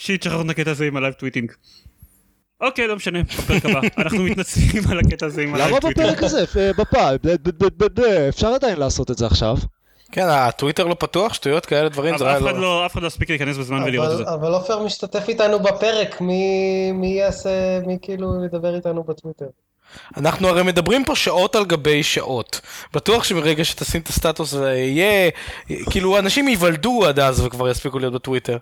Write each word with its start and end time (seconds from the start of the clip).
shit, 0.00 0.22
שכחנו 0.22 0.42
את 0.42 0.50
הקטע 0.50 0.70
הזה 0.70 0.86
עם 0.86 0.96
ה 0.96 1.00
live 1.00 1.14
tweeting. 1.14 1.52
אוקיי, 2.60 2.86
לא 2.86 2.96
משנה, 2.96 3.22
בפרק 3.22 3.64
הבא. 3.64 3.80
אנחנו 3.98 4.22
מתנצלים 4.22 4.82
על 4.90 4.98
הקטע 4.98 5.26
הזה 5.26 5.42
עם 5.42 5.54
ה 5.54 5.57
live 5.57 5.70
למה 5.70 5.80
tweeting. 5.80 6.06
בפרק 6.06 6.22
הזה? 6.22 6.44
אה, 6.56 6.72
בפעם, 6.72 7.16
אפשר 8.28 8.48
עדיין 8.48 8.78
לעשות 8.78 9.10
את 9.10 9.18
זה 9.18 9.26
עכשיו. 9.26 9.56
כן, 10.12 10.26
הטוויטר 10.28 10.86
לא 10.86 10.94
פתוח, 10.94 11.34
שטויות 11.34 11.66
כאלה 11.66 11.88
דברים, 11.88 12.18
זה 12.18 12.24
אף 12.24 12.28
היה 12.28 12.38
אחד 12.38 12.54
לא... 12.54 12.60
לא 12.60 12.86
אף 12.86 12.92
אחד 12.92 13.02
לא 13.02 13.06
הספיק 13.06 13.30
להיכנס 13.30 13.56
בזמן 13.56 13.82
ולראות 13.82 14.12
את 14.12 14.16
זה. 14.16 14.34
אבל, 14.34 14.52
עופר 14.54 14.82
משתתף 14.82 15.28
איתנו 15.28 15.60
בפרק, 15.60 16.20
מי, 16.20 16.92
מי 16.92 17.08
יעשה, 17.08 17.80
מי 17.86 17.98
כאילו 18.02 18.44
ידבר 18.44 18.74
איתנו 18.74 19.04
בטוויטר? 19.04 19.46
אנחנו 20.16 20.48
הרי 20.48 20.62
מדברים 20.62 21.04
פה 21.04 21.16
שעות 21.16 21.56
על 21.56 21.64
גבי 21.64 22.02
שעות. 22.02 22.60
בטוח 22.94 23.24
שברגע 23.24 23.64
שתשים 23.64 24.00
את 24.00 24.08
הסטטוס 24.08 24.50
זה 24.50 24.72
יהיה... 24.72 25.30
כאילו, 25.90 26.18
אנשים 26.18 26.48
ייוולדו 26.48 27.06
עד 27.06 27.18
אז 27.18 27.40
וכבר 27.40 27.68
יספיקו 27.68 27.98
להיות 27.98 28.12
בטוויטר. 28.12 28.58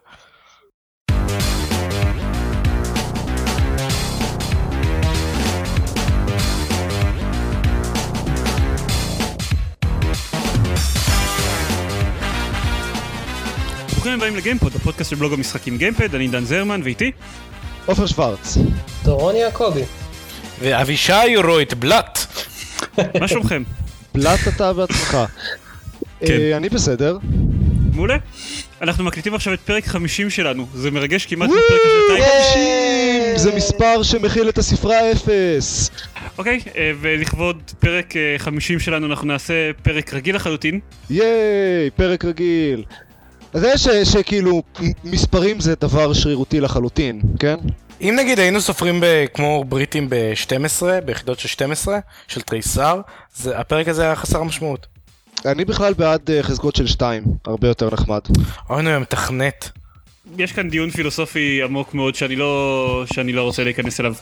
ברוכים 14.08 14.22
הבאים 14.22 14.36
לגיימפוד, 14.36 14.72
הפודקאסט 14.76 15.11
של 15.11 15.17
בלוג 15.17 15.32
המשחקים 15.32 15.79
גיימפד, 15.79 16.14
אני 16.14 16.29
דן 16.29 16.44
זרמן 16.44 16.80
ואיתי. 16.85 17.11
עופר 17.86 18.07
שוורץ. 18.07 18.58
דורון 19.04 19.36
יעקבי. 19.36 19.82
ואבישי 20.61 21.36
רויט 21.44 21.72
בלאט. 21.72 22.18
מה 23.21 23.29
שלומכם? 23.29 23.63
בלט 24.14 24.40
אתה 24.49 24.72
בעצמך. 24.72 25.18
כן. 26.21 26.26
אה, 26.26 26.57
אני 26.57 26.68
בסדר. 26.68 27.18
מעולה. 27.94 28.16
אנחנו 28.82 29.04
מקליטים 29.04 29.35
עכשיו 29.35 29.54
את 29.54 29.61
פרק 29.61 29.86
50 29.86 30.30
שלנו, 30.30 30.66
זה 30.75 30.90
מרגש 30.90 31.27
כמעט 31.27 31.50
כמו 31.50 31.58
פרק 31.68 31.80
השנתיים. 31.86 32.22
ייי! 32.56 33.38
זה 33.38 33.55
מספר 33.56 34.02
שמכיל 34.02 34.48
את 34.48 34.58
הספרה 34.58 35.12
אפס. 35.12 35.90
אוקיי, 36.38 36.61
אה, 36.77 36.92
ולכבוד 37.00 37.62
פרק 37.78 38.16
אה, 38.16 38.34
50 38.38 38.80
שלנו 38.80 39.06
אנחנו 39.06 39.27
נעשה 39.27 39.70
פרק 39.83 40.14
רגיל 40.14 40.36
לחלוטין. 40.36 40.80
ייי, 41.11 41.90
פרק 41.96 42.24
רגיל. 42.24 42.84
אז 43.59 43.64
זה 43.64 43.78
ש- 43.78 44.12
שכאילו 44.12 44.62
מספרים 45.05 45.61
זה 45.61 45.75
דבר 45.81 46.12
שרירותי 46.12 46.61
לחלוטין, 46.61 47.20
כן? 47.39 47.56
אם 48.01 48.14
נגיד 48.19 48.39
היינו 48.39 48.61
סופרים 48.61 49.01
ב- 49.01 49.25
כמו 49.34 49.64
בריטים 49.69 50.06
ב-12, 50.11 50.83
ביחידות 51.05 51.39
של 51.39 51.48
12, 51.48 51.98
של 52.29 52.41
תריסר, 52.41 53.01
זה- 53.36 53.59
הפרק 53.59 53.89
הזה 53.89 54.03
היה 54.03 54.17
חסר 54.17 54.42
משמעות. 54.42 54.86
אני 55.47 55.64
בכלל 55.64 55.95
בעד 55.95 56.31
אה, 56.31 56.42
חזקות 56.42 56.77
של 56.77 56.86
שתיים, 56.86 57.23
הרבה 57.47 57.69
יותר 57.69 57.89
נחמד. 57.92 58.20
אוי 58.70 58.83
נו, 58.83 59.01
מתכנת. 59.01 59.70
יש 60.39 60.53
כאן 60.53 60.70
דיון 60.70 60.91
פילוסופי 60.91 61.61
עמוק 61.64 61.95
מאוד 61.95 62.14
שאני 62.14 62.36
לא, 62.36 63.05
שאני 63.12 63.33
לא 63.33 63.42
רוצה 63.42 63.64
להיכנס 63.64 64.01
אליו. 64.01 64.14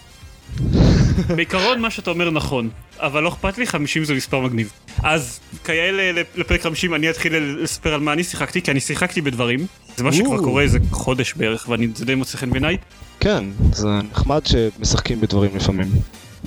בעיקרון 1.37 1.81
מה 1.81 1.91
שאתה 1.91 2.11
אומר 2.11 2.31
נכון, 2.31 2.69
אבל 2.99 3.23
לא 3.23 3.29
אכפת 3.29 3.59
לי, 3.59 3.67
50 3.67 4.05
זה 4.05 4.15
מספר 4.15 4.41
מגניב. 4.41 4.73
אז 5.03 5.41
ל- 5.69 6.23
לפרק 6.35 6.63
50 6.63 6.95
אני 6.95 7.11
אתחיל 7.11 7.37
לספר 7.63 7.95
על 7.95 8.01
מה 8.01 8.13
אני 8.13 8.25
שיחקתי, 8.25 8.63
כי 8.63 8.71
אני 8.71 8.81
שיחקתי 8.81 9.21
בדברים. 9.21 9.67
זה 9.97 10.05
מה 10.05 10.13
שכבר. 10.13 10.39
קורה 10.39 10.63
איזה 10.63 10.79
חודש 10.91 11.35
בערך, 11.35 11.69
וזה 11.69 12.05
די 12.05 12.15
מוצא 12.15 12.39
חן 12.39 12.51
בעיניי. 12.51 12.77
כן, 13.21 13.45
זה 13.73 13.89
נחמד 14.13 14.47
שמשחקים 14.47 15.21
בדברים 15.21 15.57
לפעמים. 15.57 15.89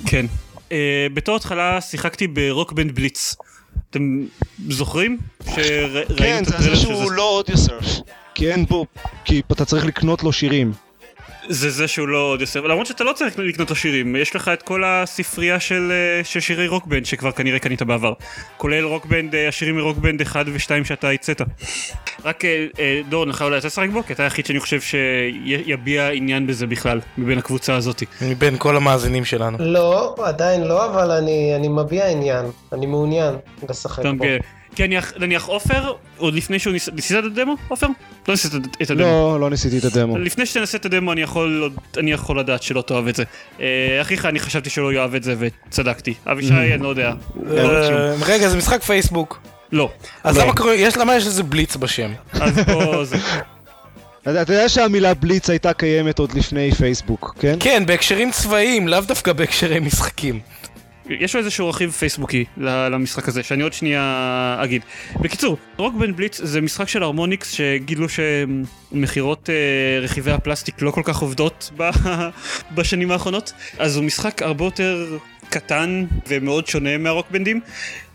כן. 0.05 0.25
Uh, 0.69 0.71
בתור 1.13 1.35
התחלה 1.35 1.81
שיחקתי 1.81 2.27
ב 2.27 2.35
Rock 2.35 2.65
Band 2.65 2.95
Blitz. 2.95 3.35
אתם 3.89 4.25
זוכרים? 4.69 5.17
שראינו 5.45 6.15
כן, 6.17 6.37
את 6.39 6.45
זה 6.45 6.55
הטריילר 6.55 6.75
זה 6.75 6.81
שהוא 6.81 7.11
לא 7.11 7.29
Audiosurf. 7.37 7.85
כי 8.35 8.51
אין 8.51 8.65
בו, 8.65 8.85
כי 9.25 9.41
אתה 9.51 9.65
צריך 9.65 9.85
לקנות 9.85 10.23
לו 10.23 10.31
שירים. 10.33 10.71
זה 11.49 11.69
זה 11.69 11.87
שהוא 11.87 12.07
לא 12.07 12.17
Audiosurf, 12.17 12.59
למרות 12.59 12.87
שאתה 12.87 13.03
לא 13.03 13.13
צריך 13.13 13.39
לקנות 13.39 13.69
לו 13.69 13.75
שירים, 13.75 14.15
יש 14.15 14.35
לך 14.35 14.47
את 14.53 14.61
כל 14.61 14.83
הספרייה 14.83 15.59
של, 15.59 15.91
אה, 15.91 16.23
של 16.23 16.39
שירי 16.39 16.67
Rock 16.67 16.86
Band 16.86 17.05
שכבר 17.05 17.31
כנראה 17.31 17.59
קנית 17.59 17.81
בעבר, 17.81 18.13
כולל 18.57 18.83
Rock 18.83 19.06
Band, 19.06 19.35
אה, 19.35 19.47
השירים 19.47 19.77
מ 19.77 19.82
Rock 19.82 20.02
Band 20.02 20.21
1 20.21 20.45
ו-2 20.47 20.83
שאתה 20.83 21.09
ייצאת. 21.09 21.41
רק 22.25 22.45
אה, 22.45 23.01
דורון, 23.09 23.29
לך 23.29 23.41
אולי 23.41 23.57
אתה 23.57 23.67
לשחק 23.67 23.89
בו? 23.93 24.03
כי 24.03 24.13
אתה 24.13 24.23
היחיד 24.23 24.45
שאני 24.45 24.59
חושב 24.59 24.81
שיביע 24.81 26.09
עניין 26.09 26.47
בזה 26.47 26.67
בכלל, 26.67 26.99
מבין 27.17 27.37
הקבוצה 27.37 27.75
הזאתי. 27.75 28.05
מבין 28.21 28.57
כל 28.57 28.75
המאזינים 28.75 29.25
שלנו. 29.25 29.57
לא, 29.59 30.15
עדיין 30.23 30.63
לא, 30.63 30.85
אבל 30.85 31.11
אני, 31.11 31.55
אני 31.55 31.67
מביע 31.67 32.07
עניין, 32.07 32.45
אני 32.73 32.85
מעוניין 32.85 33.35
לשחק 33.69 34.05
בו. 34.05 34.25
כן, 34.79 35.01
כי 35.01 35.19
נניח- 35.19 35.45
עופר, 35.45 35.93
עוד 36.17 36.33
לפני 36.33 36.59
שהוא 36.59 36.73
ניס... 36.73 36.89
ניסית 36.89 37.17
את 37.17 37.23
הדמו? 37.23 37.55
עופר? 37.67 37.87
לא 38.27 38.33
ניסית 38.33 38.51
את 38.81 38.89
הדמו. 38.91 39.01
לא, 39.01 39.39
לא 39.39 39.49
ניסיתי 39.49 39.77
את 39.77 39.83
הדמו. 39.83 40.17
לפני 40.17 40.45
שתנסה 40.45 40.77
את 40.77 40.85
הדמו 40.85 41.11
אני 41.11 41.21
יכול, 41.21 41.71
אני 41.97 42.11
יכול 42.11 42.39
לדעת 42.39 42.63
שלא 42.63 42.81
תאהב 42.81 43.07
את 43.07 43.15
זה. 43.15 43.23
אה, 43.61 43.65
אחיך 44.01 44.25
אני 44.25 44.39
חשבתי 44.39 44.69
שלא 44.69 44.93
יאהב 44.93 45.15
את 45.15 45.23
זה 45.23 45.35
וצדקתי. 45.39 46.13
אבישי 46.27 46.53
אני 46.53 46.83
לא 46.83 46.87
יודע. 46.89 47.13
אה, 47.57 48.13
רגע, 48.25 48.49
זה 48.49 48.57
משחק 48.57 48.83
פייסבוק. 48.83 49.39
לא. 49.71 49.89
אז 50.23 50.37
לא. 50.37 50.43
למה 50.43 50.53
קוראים- 50.55 50.79
יש- 50.83 50.97
למה 50.97 51.15
יש 51.15 51.27
לזה 51.27 51.43
בליץ 51.43 51.75
בשם? 51.75 52.11
אז 52.33 52.59
פה 52.65 53.05
זה. 53.05 53.15
אתה 54.23 54.41
אתה 54.41 54.53
יודע 54.53 54.69
שהמילה 54.69 55.13
בליץ 55.13 55.49
הייתה 55.49 55.73
קיימת 55.73 56.19
עוד 56.19 56.33
לפני 56.33 56.71
פייסבוק, 56.71 57.35
כן? 57.39 57.55
כן, 57.59 57.83
בהקשרים 57.85 58.31
צבאיים, 58.31 58.87
לאו 58.87 59.01
דווקא 59.01 59.33
בהקשרי 59.33 59.79
משחקים. 59.79 60.39
יש 61.09 61.35
לו 61.35 61.39
איזשהו 61.39 61.69
רכיב 61.69 61.91
פייסבוקי 61.91 62.45
למשחק 62.57 63.27
הזה, 63.27 63.43
שאני 63.43 63.63
עוד 63.63 63.73
שנייה 63.73 64.57
אגיד. 64.63 64.81
בקיצור, 65.21 65.57
Rock 65.77 65.97
Band 65.97 66.17
Blitz 66.17 66.41
זה 66.43 66.61
משחק 66.61 66.87
של 66.87 67.03
Harmonix 67.03 67.51
שגילו 67.51 68.07
שמכירות 68.09 69.49
אה, 69.49 69.99
רכיבי 70.01 70.31
הפלסטיק 70.31 70.81
לא 70.81 70.91
כל 70.91 71.01
כך 71.05 71.17
עובדות 71.17 71.71
בשנים 72.75 73.11
האחרונות, 73.11 73.53
אז 73.79 73.95
הוא 73.95 74.03
משחק 74.05 74.41
הרבה 74.41 74.65
יותר 74.65 75.17
קטן 75.49 76.05
ומאוד 76.27 76.67
שונה 76.67 76.97
מהרוקבנדים. 76.97 77.61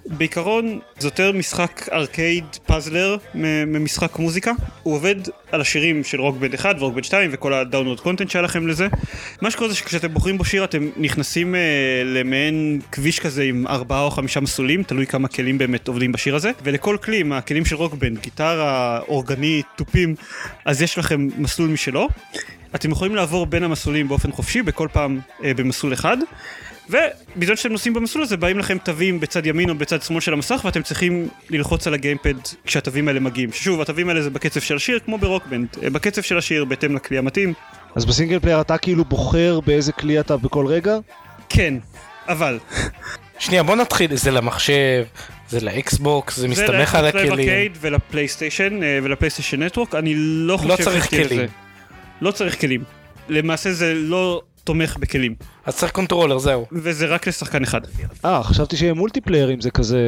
בעיקרון 0.06 0.78
זה 0.98 1.06
יותר 1.06 1.32
משחק 1.32 1.88
arcade 1.92 2.44
puzzler 2.66 3.16
ממשחק 3.34 4.18
מוזיקה. 4.18 4.52
הוא 4.82 4.94
עובד 4.94 5.14
על 5.52 5.60
השירים 5.60 6.04
של 6.04 6.20
Rock 6.20 6.37
Band 6.37 6.54
1 6.54 6.76
ו 6.78 6.81
Rock 6.81 6.92
Band 6.92 7.04
2 7.04 7.30
וכל 7.32 7.54
ה 7.54 7.59
download 7.59 8.00
content 8.00 8.30
שהיה 8.30 8.42
לכם 8.42 8.66
לזה. 8.66 8.88
מה 9.42 9.50
שקורה 9.50 9.68
זה 9.68 9.74
שכשאתם 9.74 10.14
בוחרים 10.14 10.38
בו 10.38 10.44
שיר 10.44 10.64
אתם 10.64 10.88
נכנסים 10.96 11.54
אה, 11.54 11.60
למעין 12.04 12.80
כביש 12.92 13.20
כזה 13.20 13.42
עם 13.42 13.66
ארבעה 13.66 14.02
או 14.02 14.10
חמישה 14.10 14.40
מסלולים 14.40 14.82
תלוי 14.82 15.06
כמה 15.06 15.28
כלים 15.28 15.58
באמת 15.58 15.88
עובדים 15.88 16.12
בשיר 16.12 16.36
הזה. 16.36 16.50
ולכל 16.62 16.96
כלי 17.02 17.20
מהכלים 17.20 17.64
של 17.64 17.76
Rock 17.76 17.97
Band 17.97 18.18
גיטרה 18.18 19.00
אורגנית 19.08 19.66
תופים 19.76 20.14
אז 20.64 20.82
יש 20.82 20.98
לכם 20.98 21.28
מסלול 21.36 21.68
משלו. 21.68 22.08
אתם 22.74 22.90
יכולים 22.90 23.14
לעבור 23.14 23.46
בין 23.46 23.62
המסלולים 23.62 24.08
באופן 24.08 24.32
חופשי 24.32 24.62
בכל 24.62 24.88
פעם 24.92 25.20
אה, 25.44 25.54
במסלול 25.54 25.92
אחד 25.92 26.16
ובזמן 26.90 27.56
שאתם 27.56 27.72
נוסעים 27.72 27.94
במסלול 27.94 28.24
הזה 28.24 28.36
באים 28.36 28.58
לכם 28.58 28.78
תווים 28.78 29.20
בצד 29.20 29.46
ימין 29.46 29.70
או 29.70 29.74
בצד 29.74 30.02
שמאל 30.02 30.20
של 30.20 30.32
המסך 30.32 30.60
ואתם 30.64 30.82
צריכים 30.82 31.28
ללחוץ 31.50 31.86
על 31.86 31.94
ה 31.94 31.99
gamepad 31.99 32.34
כשהתווים 32.66 33.08
האלה 33.08 33.20
מגיעים. 33.20 33.52
שוב, 33.52 33.80
התווים 33.80 34.08
האלה 34.08 34.22
זה 34.22 34.30
בקצב 34.30 34.60
של 34.60 34.76
השיר 34.76 34.98
כמו 35.04 35.18
ב 35.18 35.23
Rock 35.23 35.42
Band, 35.42 35.66
אה, 35.82 35.90
בקצב 35.90 36.22
של 36.22 36.38
השיר 36.38 36.64
בהתאם 36.64 36.96
לכלי 36.96 37.18
המתאים. 37.18 37.52
אז 37.94 38.04
ב 38.04 38.09
single 38.09 38.38
player 38.38 38.60
אתה 38.60 38.78
כאילו 38.78 39.04
בוחר 39.04 39.60
באיזה 39.60 39.92
כלי 39.92 40.20
אתה 40.20 40.36
בכל 40.36 40.66
רגע? 40.66 40.96
כן, 41.48 41.74
אבל 42.28 42.58
שנייה, 43.38 43.62
בוא 43.62 43.76
נתחיל, 43.76 44.16
זה 44.16 44.30
למחשב, 44.30 45.04
זה 45.48 45.60
לאקסבוקס, 45.60 46.36
זה 46.36 46.48
מסתמך 46.48 46.94
על 46.94 47.02
זה 47.02 47.08
הכלים. 47.08 47.28
לארקייד 47.28 47.78
ולפלייסטיישן 47.80 48.82
אה, 48.82 48.98
ול 49.02 49.11
PlayStation 49.11 49.62
Network, 49.62 49.94
אני 49.94 50.14
לא 50.16 50.56
חושב... 50.56 50.70
לא 50.70 50.76
צריך 50.76 51.10
כלים. 51.10 51.28
זה. 51.28 51.46
לא 52.20 52.30
צריך 52.30 52.60
כלים. 52.60 52.84
למעשה 53.28 53.72
זה 53.72 53.94
לא 53.94 54.42
תומך 54.64 54.96
בכלים, 54.96 55.34
אז 55.66 55.76
צריך 55.76 55.92
controller, 55.92 56.38
זהו. 56.38 56.66
וזה 56.72 57.06
רק 57.06 57.28
לשחקן 57.28 57.62
אחד. 57.62 57.80
אה, 58.24 58.42
חשבתי 58.42 58.76
שיהיה 58.76 58.94
multiplayer 58.94 59.54
אם 59.54 59.60
זה 59.60 59.70
כזה 59.70 59.98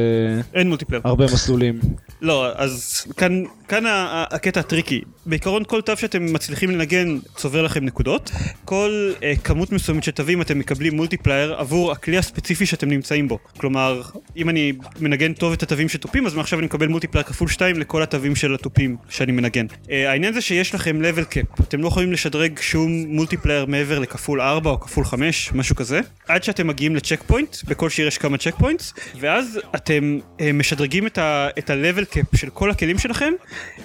אין 0.53 0.69
multiplayer. 0.69 1.01
הרבה 1.05 1.25
מסלולים. 1.25 1.79
לא, 2.21 2.47
אז 2.55 3.05
כאן, 3.17 3.43
כאן 3.67 3.85
ה- 3.85 3.89
ה- 3.91 4.35
הקטע 4.35 4.59
הטריקי. 4.59 5.01
בעיקרון 5.25 5.63
כל 5.67 5.81
תו 5.81 5.97
שאתם 5.97 6.33
מצליחים 6.33 6.69
לנגן 6.71 7.17
צובר 7.35 7.61
לכם 7.61 7.85
נקודות. 7.85 8.31
כל 8.65 9.11
אה, 9.23 9.33
כמות 9.43 9.71
מסוימת 9.71 10.03
של 10.03 10.11
תווים 10.11 10.41
אתם 10.41 10.59
מקבלים 10.59 10.95
multiplier 10.95 11.53
עבור 11.53 11.91
הכלי 11.91 12.17
הספציפי 12.17 12.65
שאתם 12.65 12.89
נמצאים 12.89 13.27
בו. 13.27 13.39
כלומר, 13.57 14.01
אם 14.37 14.49
אני 14.49 14.73
מנגן 14.99 15.33
טוב 15.33 15.53
את 15.53 15.63
התווים 15.63 15.89
של 15.89 16.01
תופים, 16.01 16.25
אז 16.25 16.33
מעכשיו 16.33 16.59
אני 16.59 16.65
מקבל 16.65 16.87
multiplier 16.87 17.23
כפול 17.23 17.47
2 17.47 17.79
לכל 17.79 18.03
התווים 18.03 18.35
של 18.35 18.53
התופים 18.55 18.97
שאני 19.09 19.31
מנגן. 19.31 19.65
אה, 19.91 20.11
העניין 20.11 20.33
זה 20.33 20.41
שיש 20.41 20.75
לכם 20.75 21.01
level 21.01 21.33
cap. 21.33 21.63
אתם 21.63 21.81
לא 21.81 21.87
יכולים 21.87 22.11
לשדרג 22.11 22.59
שום 22.61 22.91
multiplier 23.07 23.65
מעבר 23.65 23.99
לכפול 23.99 24.41
4 24.41 24.69
או 24.69 24.79
כפול 24.79 25.05
5. 25.05 25.46
משהו 25.53 25.75
כזה, 25.75 25.99
עד 26.27 26.43
שאתם 26.43 26.67
מגיעים 26.67 26.95
ל 26.95 27.23
checkpoint, 27.27 27.55
בכל 27.63 27.89
שיר 27.89 28.07
יש 28.07 28.17
כמה 28.17 28.37
checkpoints, 28.37 28.93
ואז 29.19 29.59
אתם 29.75 30.19
אה, 30.41 30.53
משדרגים 30.53 31.07
את 31.07 31.17
ה-level 31.17 32.13
cap 32.13 32.37
של 32.37 32.49
כל 32.49 32.71
הכלים 32.71 32.99
שלכם, 32.99 33.33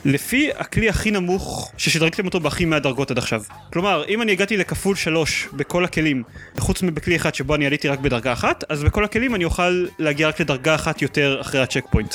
לפי 0.05 0.51
הכלי 0.57 0.89
הכי 0.89 1.11
נמוך 1.11 1.73
ששדרגתם 1.77 2.27
אותו 2.27 2.41
בהכי 2.41 2.65
מעט 2.65 2.83
דרגות 2.83 3.11
עד 3.11 3.19
עכשיו. 3.19 3.43
כלומר, 3.73 4.05
אם 4.09 4.23
אני 4.23 4.33
הגעתי 4.33 4.57
לכפול 4.57 4.97
3 4.97 5.49
בכל 5.53 5.85
הכלים, 5.85 6.23
חוץ 6.59 6.83
מבכלי 6.83 7.17
אחד 7.17 7.35
שבו 7.35 7.55
אני 7.55 7.67
עליתי 7.67 7.89
רק 7.89 7.99
בדרגה 7.99 8.33
אחת, 8.33 8.65
אז 8.69 8.85
בכל 8.85 9.05
הכלים 9.05 9.35
אני 9.35 9.45
אוכל 9.45 9.87
להגיע 9.99 10.29
רק 10.29 10.41
לדרגה 10.41 10.75
אחת 10.75 11.03
יותר 11.03 11.39
אחרי 11.41 11.61
ה 11.61 11.85
checkpoint. 11.91 12.15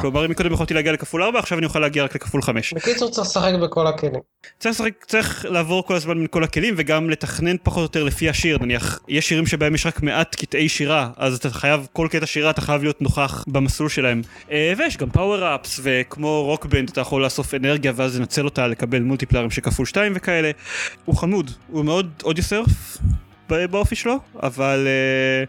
כלומר, 0.00 0.26
אם 0.26 0.30
מקודם 0.30 0.52
יכולתי 0.52 0.74
להגיע 0.74 0.92
לכפול 0.92 1.22
4, 1.22 1.38
עכשיו 1.38 1.58
אני 1.58 1.66
אוכל 1.66 1.78
להגיע 1.78 2.04
רק 2.04 2.14
לכפול 2.14 2.42
5. 2.42 2.74
בקיצור, 2.74 3.10
צריך 3.10 3.28
לשחק 3.28 3.52
בכל 3.62 3.86
הכלים. 3.86 4.20
צריך, 4.58 4.74
לשחק, 4.74 5.04
צריך 5.06 5.46
לעבור 5.48 5.86
כל 5.86 5.94
הזמן 5.94 6.14
בין 6.14 6.26
כל 6.30 6.44
הכלים 6.44 6.74
וגם 6.76 7.10
לתכנן 7.10 7.56
פחות 7.62 7.76
או 7.76 7.82
יותר 7.82 8.04
לפי 8.04 8.28
השיר 8.28 8.51
נניח 8.58 9.00
יש 9.08 9.28
שירים 9.28 9.46
שבהם 9.46 9.74
יש 9.74 9.86
רק 9.86 10.02
מעט 10.02 10.34
קטעי 10.34 10.68
שירה 10.68 11.10
אז 11.16 11.36
אתה 11.36 11.50
חייב 11.50 11.86
כל 11.92 12.08
קטע 12.10 12.26
שירה 12.26 12.50
אתה 12.50 12.60
חייב 12.60 12.82
להיות 12.82 13.02
נוכח 13.02 13.44
במסלול 13.46 13.88
שלהם 13.88 14.22
אה, 14.50 14.72
ויש 14.78 14.96
גם 14.96 15.10
power 15.10 15.54
ups 15.54 15.80
וכמו 15.82 16.42
Rock 16.44 16.66
Band 16.66 16.88
אתה 16.90 17.00
יכול 17.00 17.24
לאסוף 17.24 17.54
אנרגיה 17.54 17.92
ואז 17.96 18.18
לנצל 18.18 18.44
אותה 18.44 18.66
לקבל 18.66 19.02
מולטיפלרים 19.02 19.50
של 19.50 19.60
כפול 19.60 19.86
2 19.86 20.12
וכאלה 20.16 20.50
הוא 21.04 21.16
חמוד 21.16 21.50
הוא 21.68 21.84
מאוד 21.84 22.10
Audiosurf 22.24 22.98
באופי 23.48 23.96
שלו 23.96 24.18
אבל 24.42 24.86
אה, 24.86 25.44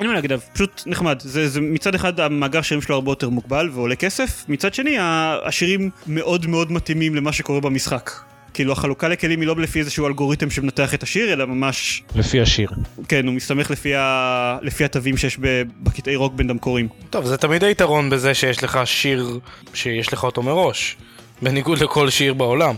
אין 0.00 0.08
מה 0.08 0.14
להגיד 0.14 0.32
פשוט 0.52 0.82
נחמד. 0.86 1.20
זה, 1.20 1.48
זה 1.48 1.60
מצד 1.60 1.94
אחד 1.94 2.20
המאגר 2.20 2.62
שירים 2.62 2.82
שלו 2.82 2.94
הרבה 2.94 3.10
יותר 3.10 3.28
מוגבל 3.28 3.70
ועולה 3.72 3.96
כסף, 3.96 4.44
מצד 4.48 4.74
שני 4.74 4.96
השירים 5.00 5.90
מאוד 6.06 6.46
מאוד 6.46 6.72
מתאימים 6.72 7.14
למה 7.14 7.32
שקורה 7.32 7.60
במשחק. 7.60 8.10
כאילו 8.60 8.72
החלוקה 8.72 9.08
לכלים 9.08 9.40
היא 9.40 9.46
לא 9.48 9.56
לפי 9.56 9.78
איזשהו 9.80 10.06
אלגוריתם 10.06 10.50
שמנתח 10.50 10.94
את 10.94 11.02
השיר, 11.02 11.32
אלא 11.32 11.46
ממש, 11.46 12.02
לפי 12.14 12.40
השיר. 12.40 12.68
כן, 13.08 13.26
הוא 13.26 13.34
מסתמך 13.34 13.70
לפי, 13.70 13.94
ה... 13.94 14.58
לפי 14.62 14.84
התווים 14.84 15.16
שיש. 15.16 15.38
בקטעי 15.82 16.16
רוקבנד 16.16 16.50
המקוריים. 16.50 16.88
טוב, 17.10 17.26
זה 17.26 17.36
תמיד 17.36 17.64
היתרון 17.64 18.10
בזה 18.10 18.34
שיש 18.34 18.62
לך 18.64 18.80
שיר 18.84 19.38
שיש 19.74 20.12
לך 20.12 20.24
אותו 20.24 20.42
מראש, 20.42 20.96
בניגוד 21.42 21.78
לכל 21.78 22.10
שיר 22.10 22.34
בעולם. 22.34 22.74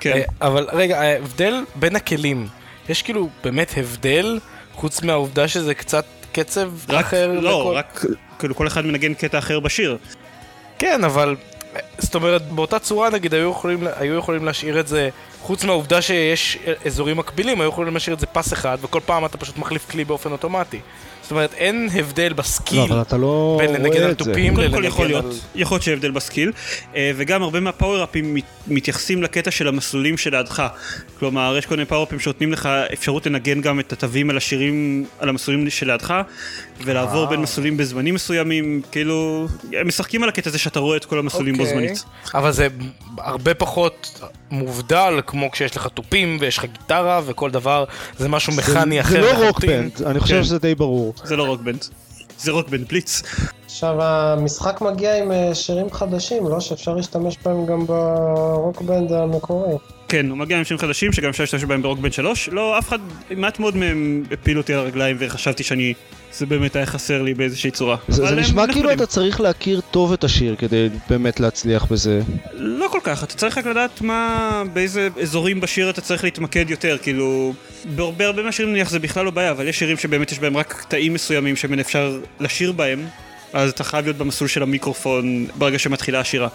כן. 0.00 0.12
אה, 0.12 0.22
אבל 0.46 0.66
רגע, 0.72 1.00
ההבדל 1.00 1.54
בין 1.74 1.96
הכלים, 1.96 2.46
יש 2.88 3.02
כאילו 3.02 3.28
באמת 3.44 3.74
הבדל, 3.76 4.38
חוץ 4.72 5.02
מהעובדה 5.02 5.48
שזה 5.48 5.74
קצת 5.74 6.04
קצב 6.32 6.70
רק, 6.88 7.04
אחר? 7.04 7.32
לא, 7.40 7.60
לכל- 7.60 7.76
רק, 7.76 8.04
כאילו 8.38 8.54
כל 8.54 8.66
אחד 8.66 8.86
מנגן 8.86 9.14
קטע 9.14 9.38
אחר 9.38 9.60
בשיר. 9.60 9.98
כן, 10.78 11.04
אבל... 11.04 11.36
זאת 11.98 12.14
אומרת, 12.14 12.42
באותה 12.42 12.78
צורה 12.78 13.10
נגיד 13.10 13.34
היו 13.34 13.50
יכולים, 13.50 13.86
היו 13.96 14.14
יכולים 14.14 14.44
להשאיר 14.44 14.80
את 14.80 14.88
זה, 14.88 15.08
חוץ 15.42 15.64
מהעובדה 15.64 16.02
שיש 16.02 16.58
אזורים 16.86 17.16
מקבילים, 17.16 17.60
היו 17.60 17.68
יכולים 17.68 17.94
להשאיר 17.94 18.14
את 18.14 18.20
זה 18.20 18.26
פס 18.26 18.52
אחד, 18.52 18.78
וכל 18.82 19.00
פעם 19.06 19.24
אתה 19.24 19.38
פשוט 19.38 19.58
מחליף 19.58 19.90
כלי 19.90 20.04
באופן 20.04 20.32
אוטומטי. 20.32 20.80
זאת 21.22 21.30
אומרת, 21.30 21.54
אין 21.54 21.88
הבדל 21.94 22.32
בסקיל 22.32 22.78
לא, 22.78 22.84
אבל 22.84 23.00
אתה 23.00 23.16
לא 23.16 23.56
בין 23.60 23.72
לנגן 23.72 24.02
על. 24.02 24.14
תופים 24.14 24.54
קודם 24.54 24.70
כל 24.70 24.76
לנגן 24.76 24.88
יכול 24.88 25.06
להיות, 25.06 25.24
על... 25.24 25.30
יכול 25.54 25.74
להיות 25.74 25.82
שהבדל 25.82 26.10
בסקיל, 26.10 26.52
אה, 26.96 27.10
וגם 27.16 27.42
הרבה 27.42 27.60
מהפאוור-אפים 27.60 28.34
מת- 28.34 28.44
מתייחסים 28.66 29.22
לקטע 29.22 29.50
של 29.50 29.68
המסלולים 29.68 30.18
שלידך. 30.18 30.62
כלומר, 31.18 31.54
יש 31.58 31.66
כל 31.66 31.74
מיני 31.74 31.86
פאוור-אפים 31.86 32.20
שנותנים 32.20 32.52
לך 32.52 32.68
אפשרות 32.92 33.26
לנגן 33.26 33.60
גם 33.60 33.80
את 33.80 33.92
התווים 33.92 34.30
על 34.30 34.36
השירים, 34.36 35.06
על 35.18 35.28
המסלולים 35.28 35.70
שלידך, 35.70 36.14
ולעבור 36.84 37.24
אה. 37.24 37.30
בין 37.30 37.40
מסלולים 37.40 37.76
בזמנים 37.76 38.14
מסוימים, 38.14 38.82
כאילו, 38.92 39.46
הם 39.72 39.88
משחקים 39.88 40.22
על 40.22 40.28
הקטע 40.28 40.50
הזה 40.50 40.58
שאתה 40.58 40.80
רואה 40.80 40.96
את 40.96 41.04
כל 41.04 41.18
המסלולים 41.18 41.56
בו 41.56 41.62
אוקיי. 41.62 41.74
זמנית. 41.74 42.04
אבל 42.34 42.52
זה 42.52 42.68
הרבה 43.18 43.54
פחות 43.54 44.20
מובדל, 44.50 45.20
כמו 45.32 45.50
כשיש 45.50 45.76
לך 45.76 45.86
תופים 45.86 46.36
ויש 46.40 46.58
לך 46.58 46.64
גיטרה 46.64 47.20
וכל 47.26 47.50
דבר, 47.50 47.84
זה 48.18 48.28
משהו 48.28 48.52
מכני 48.52 49.00
אחר 49.00 49.22
זה 49.22 49.32
לא. 49.32 49.46
Rock 49.48 49.72
Band, 49.72 50.02
אני 50.06 50.20
חושב 50.20 50.36
כן. 50.36 50.44
שזה 50.44 50.58
די 50.58 50.74
ברור. 50.74 51.14
זה 51.24 51.36
לא 51.36 51.46
Rock 51.46 51.63
Band. 51.63 51.84
זה 52.38 52.52
Rock 52.52 52.70
Band 52.70 52.88
Blitz. 52.88 53.22
עכשיו, 53.64 54.02
המשחק 54.02 54.80
מגיע 54.80 55.22
עם 55.22 55.32
אה, 55.32 55.54
שירים 55.54 55.90
חדשים, 55.90 56.48
לא? 56.48 56.60
שאפשר 56.60 56.94
להשתמש 56.94 57.38
בהם 57.44 57.66
גם 57.66 57.86
ב 57.86 58.00
Rock 58.00 58.56
Band 58.56 59.12
המקורי. 59.12 59.76
כן, 60.12 60.30
הוא 60.30 60.38
מגיע 60.38 60.58
עם 60.58 60.64
שירים 60.64 60.78
חדשים 60.78 61.12
שגם 61.12 61.28
אפשר 61.28 61.42
להשתמש 61.42 61.64
בהם 61.64 61.82
ברוקבנד 61.82 62.12
3. 62.12 62.48
לא, 62.48 62.78
אף 62.78 62.88
אחד, 62.88 62.98
מעט 63.36 63.58
מאוד 63.58 63.76
מהם 63.76 64.22
הפיל 64.30 64.58
אותי 64.58 64.72
על 64.72 64.78
הרגליים 64.78 65.16
וחשבתי 65.18 65.62
שאני, 65.62 65.94
זה 66.32 66.46
באמת 66.46 66.76
היה 66.76 66.86
חסר 66.86 67.22
לי 67.22 67.34
באיזושהי 67.34 67.70
צורה. 67.70 67.96
זה 68.08 68.26
זה 68.26 68.34
נשמע 68.34 68.66
כאילו 68.66 68.80
נחמדים. 68.80 68.96
אתה 68.96 69.06
צריך 69.06 69.40
להכיר 69.40 69.80
טוב 69.90 70.12
את 70.12 70.24
השיר 70.24 70.56
כדי 70.58 70.88
באמת 71.08 71.40
להצליח 71.40 71.84
בזה. 71.84 72.20
לא 72.54 72.88
כל 72.88 72.98
כך, 73.02 73.24
אתה 73.24 73.34
צריך 73.34 73.58
רק 73.58 73.66
לדעת 73.66 74.00
מה, 74.00 74.62
באיזה 74.72 75.08
אזורים 75.22 75.60
בשיר 75.60 75.90
אתה 75.90 76.00
צריך 76.00 76.24
להתמקד 76.24 76.70
יותר, 76.70 76.96
כאילו, 77.02 77.54
בהרבה 77.84 78.26
הרבה 78.26 78.42
מהשירים 78.42 78.72
נניח 78.72 78.90
זה 78.90 78.98
בכלל 78.98 79.24
לא 79.24 79.30
בעיה, 79.30 79.50
אבל 79.50 79.68
יש 79.68 79.78
שירים 79.78 79.96
שבאמת 79.96 80.32
יש 80.32 80.38
בהם 80.38 80.56
רק 80.56 80.72
קטעים 80.72 81.14
מסוימים 81.14 81.56
שבהם 81.56 81.78
אפשר 81.78 82.18
לשיר 82.40 82.72
בהם, 82.72 83.06
אז 83.52 83.70
אתה 83.70 83.84
חייב 83.84 84.04
להיות 84.04 84.16
במסלול 84.16 84.48
של 84.48 84.62
המיקרופון 84.62 85.46
ברגע 85.58 85.78
שמתחילה 85.78 86.20
השירה. 86.20 86.48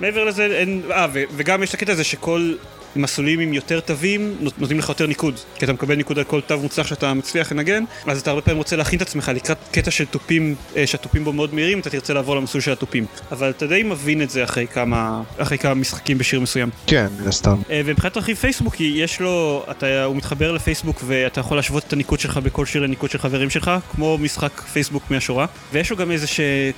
מעבר 0.00 0.24
לזה 0.24 0.46
אין, 0.46 0.82
אה, 0.90 1.06
וגם 1.12 1.62
יש 1.62 1.68
את 1.68 1.74
הקטע 1.74 1.92
הזה 1.92 2.04
שכל 2.04 2.54
מסלולים 2.96 3.40
עם 3.40 3.52
יותר 3.52 3.80
תווים 3.80 4.34
נות- 4.40 4.58
נותנים 4.58 4.78
לך 4.78 4.88
יותר 4.88 5.06
ניקוד, 5.06 5.34
כי 5.54 5.64
אתה 5.64 5.72
מקבל 5.72 5.94
ניקוד 5.94 6.18
על 6.18 6.24
כל 6.24 6.40
תו 6.40 6.58
מוצלח 6.58 6.86
שאתה 6.86 7.14
מצליח 7.14 7.52
לנגן, 7.52 7.84
אז 8.06 8.20
אתה 8.20 8.30
הרבה 8.30 8.42
פעמים 8.42 8.58
רוצה 8.58 8.76
להכין 8.76 8.96
את 8.96 9.02
עצמך 9.02 9.30
לקראת 9.34 9.58
קטע 9.72 9.90
של 9.90 10.04
תופים, 10.04 10.54
אה, 10.76 10.86
שהתופים 10.86 11.24
בו 11.24 11.32
מאוד 11.32 11.54
מהירים, 11.54 11.80
אתה 11.80 11.90
תרצה 11.90 12.14
לעבור 12.14 12.36
למסלול 12.36 12.60
של 12.60 12.72
התופים. 12.72 13.06
אבל 13.32 13.50
אתה 13.50 13.66
די 13.66 13.82
מבין 13.82 14.22
את 14.22 14.30
זה 14.30 14.44
אחרי 14.44 14.66
כמה, 14.66 15.22
אחרי 15.38 15.58
כמה 15.58 15.74
משחקים 15.74 16.18
בשיר 16.18 16.40
מסוים. 16.40 16.70
כן, 16.86 17.06
מן 17.20 17.28
הסתם. 17.28 17.56
אה, 17.70 17.80
ומבחינת 17.84 18.16
רכיב 18.16 18.36
פייסבוקי, 18.36 18.92
יש 18.96 19.20
לו, 19.20 19.64
אתה, 19.70 20.04
הוא 20.04 20.16
מתחבר 20.16 20.52
לפייסבוק 20.52 21.02
ואתה 21.06 21.40
יכול 21.40 21.56
להשוות 21.58 21.84
את 21.88 21.92
הניקוד 21.92 22.20
שלך 22.20 22.36
בכל 22.36 22.66
שיר 22.66 22.82
לניקוד 22.82 23.10
של 23.10 23.18
חברים 23.18 23.50
שלך, 23.50 23.70
כמו 23.90 24.18
משחק 24.18 24.60
פייסבוק 24.72 25.02
מהשורה. 25.10 25.46
ויש 25.72 25.90
לו 25.90 25.96
גם 25.96 26.10
איזה 26.10 26.26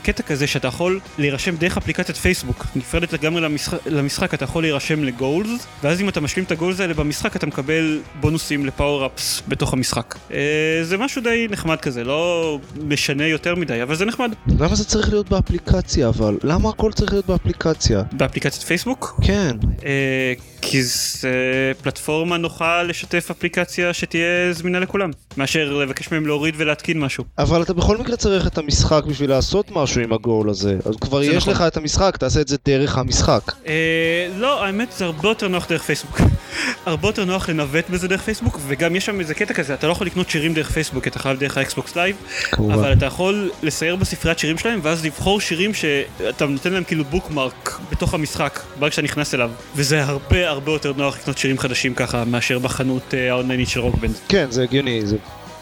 קטע 0.02 0.22
כזה 0.22 0.46
שאתה 0.46 0.68
יכול 0.68 1.00
להירשם 1.18 1.56
דרך 1.56 1.76
אפליקציית 1.76 2.18
פייסבוק, 2.18 2.66
נפרדת 2.76 3.12
לגמרי 3.12 3.40
למשחק, 3.40 3.78
למשחק 3.86 4.34
אתה 4.34 4.44
יכול 4.44 4.62
להירשם 4.62 5.04
לגולס, 5.04 5.66
ואז 5.82 6.00
אם 6.00 6.05
אתה 6.08 6.20
משלים 6.20 6.44
את 6.44 6.52
הגולס 6.52 6.80
האלה 6.80 6.94
במשחק 6.94 7.36
אתה 7.36 7.46
מקבל 7.46 8.00
בונוסים 8.20 8.66
לפאוור-אפס 8.66 9.42
בתוך 9.48 9.72
המשחק. 9.72 10.14
אה, 10.32 10.38
זה 10.82 10.96
משהו 10.96 11.22
די 11.22 11.46
נחמד 11.50 11.80
כזה, 11.80 12.04
לא 12.04 12.58
משנה 12.82 13.26
יותר 13.26 13.54
מדי, 13.54 13.82
אבל 13.82 13.94
זה 13.94 14.04
נחמד. 14.04 14.32
למה 14.58 14.74
זה 14.74 14.84
צריך 14.84 15.08
להיות 15.08 15.28
באפליקציה 15.30 16.08
אבל? 16.08 16.38
למה 16.42 16.68
הכל 16.68 16.92
צריך 16.92 17.12
להיות 17.12 17.26
באפליקציה? 17.26 18.02
באפליקציית 18.12 18.62
פייסבוק, 18.62 19.20
כן. 19.22 19.56
אה, 19.84 20.32
כי 20.62 20.82
זה 20.82 21.72
פלטפורמה 21.82 22.36
נוחה 22.36 22.82
לשתף 22.82 23.30
אפליקציה 23.30 23.94
שתהיה 23.94 24.52
זמינה 24.52 24.80
לכולם, 24.80 25.10
מאשר 25.36 25.72
לבקש 25.72 26.12
מהם 26.12 26.26
להוריד 26.26 26.54
ולהתקין 26.56 27.00
משהו. 27.00 27.24
אבל 27.38 27.62
אתה 27.62 27.72
בכל 27.72 27.96
מקרה 27.96 28.16
צריך 28.16 28.46
את 28.46 28.58
המשחק 28.58 29.02
בשביל 29.04 29.30
לעשות 29.30 29.70
משהו 29.70 30.00
עם 30.00 30.12
הגול 30.12 30.50
הזה. 30.50 30.76
אז 30.84 30.96
כבר 31.00 31.22
יש 31.22 31.36
נכון. 31.36 31.52
לך 31.52 31.60
את 31.66 31.76
המשחק, 31.76 32.16
תעשה 32.16 32.40
את 32.40 32.48
זה 32.48 32.56
דרך 32.64 32.98
המשחק. 32.98 33.52
אה, 33.66 34.28
לא, 34.36 34.64
האמת 34.64 34.92
זה 34.92 35.04
הרבה 35.04 35.28
יותר 35.28 35.48
נוח 35.48 35.68
דרך 35.68 35.82
פייסבוק. 35.82 35.95
הרבה 36.86 37.08
יותר 37.08 37.24
נוח 37.24 37.48
לנווט 37.48 37.90
בזה 37.90 38.08
דרך 38.08 38.22
פייסבוק, 38.22 38.58
וגם 38.66 38.96
יש 38.96 39.06
שם 39.06 39.20
איזה 39.20 39.34
קטע 39.34 39.54
כזה, 39.54 39.74
אתה 39.74 39.86
לא 39.86 39.92
יכול 39.92 40.06
לקנות 40.06 40.30
שירים 40.30 40.54
דרך 40.54 40.70
פייסבוק, 40.70 41.06
אתה 41.06 41.18
חייב 41.18 41.38
דרך 41.38 41.58
ה 41.58 41.66
Xbox 41.66 41.96
Live. 41.96 42.16
אבל 42.58 42.92
אתה 42.92 43.06
יכול 43.06 43.50
לסייר 43.62 43.96
בספריית 43.96 44.38
שירים 44.38 44.58
שלהם, 44.58 44.80
ואז 44.82 45.04
לבחור 45.04 45.40
שירים 45.40 45.74
שאתה 45.74 46.46
נותן 46.46 46.72
להם 46.72 46.84
כאילו 46.84 47.04
bookmark 47.04 47.80
בתוך 47.90 48.14
המשחק, 48.14 48.60
ברגע 48.78 48.92
שאתה 48.92 49.02
נכנס 49.02 49.34
אליו, 49.34 49.50
וזה 49.76 50.04
הרבה 50.04 50.48
הרבה 50.48 50.72
יותר 50.72 50.92
נוח 50.96 51.18
לקנות 51.18 51.38
שירים 51.38 51.58
חדשים 51.58 51.94
ככה, 51.94 52.24
מאשר 52.24 52.58
בחנות 52.58 53.14
אה, 53.14 53.30
האונליינית 53.30 53.68
של 53.68 53.80
Rock 53.80 53.95
Band. 53.95 54.14
כן, 54.28 54.46
זה 54.50 54.62
הגיוני, 54.62 55.06
זה... 55.06 55.16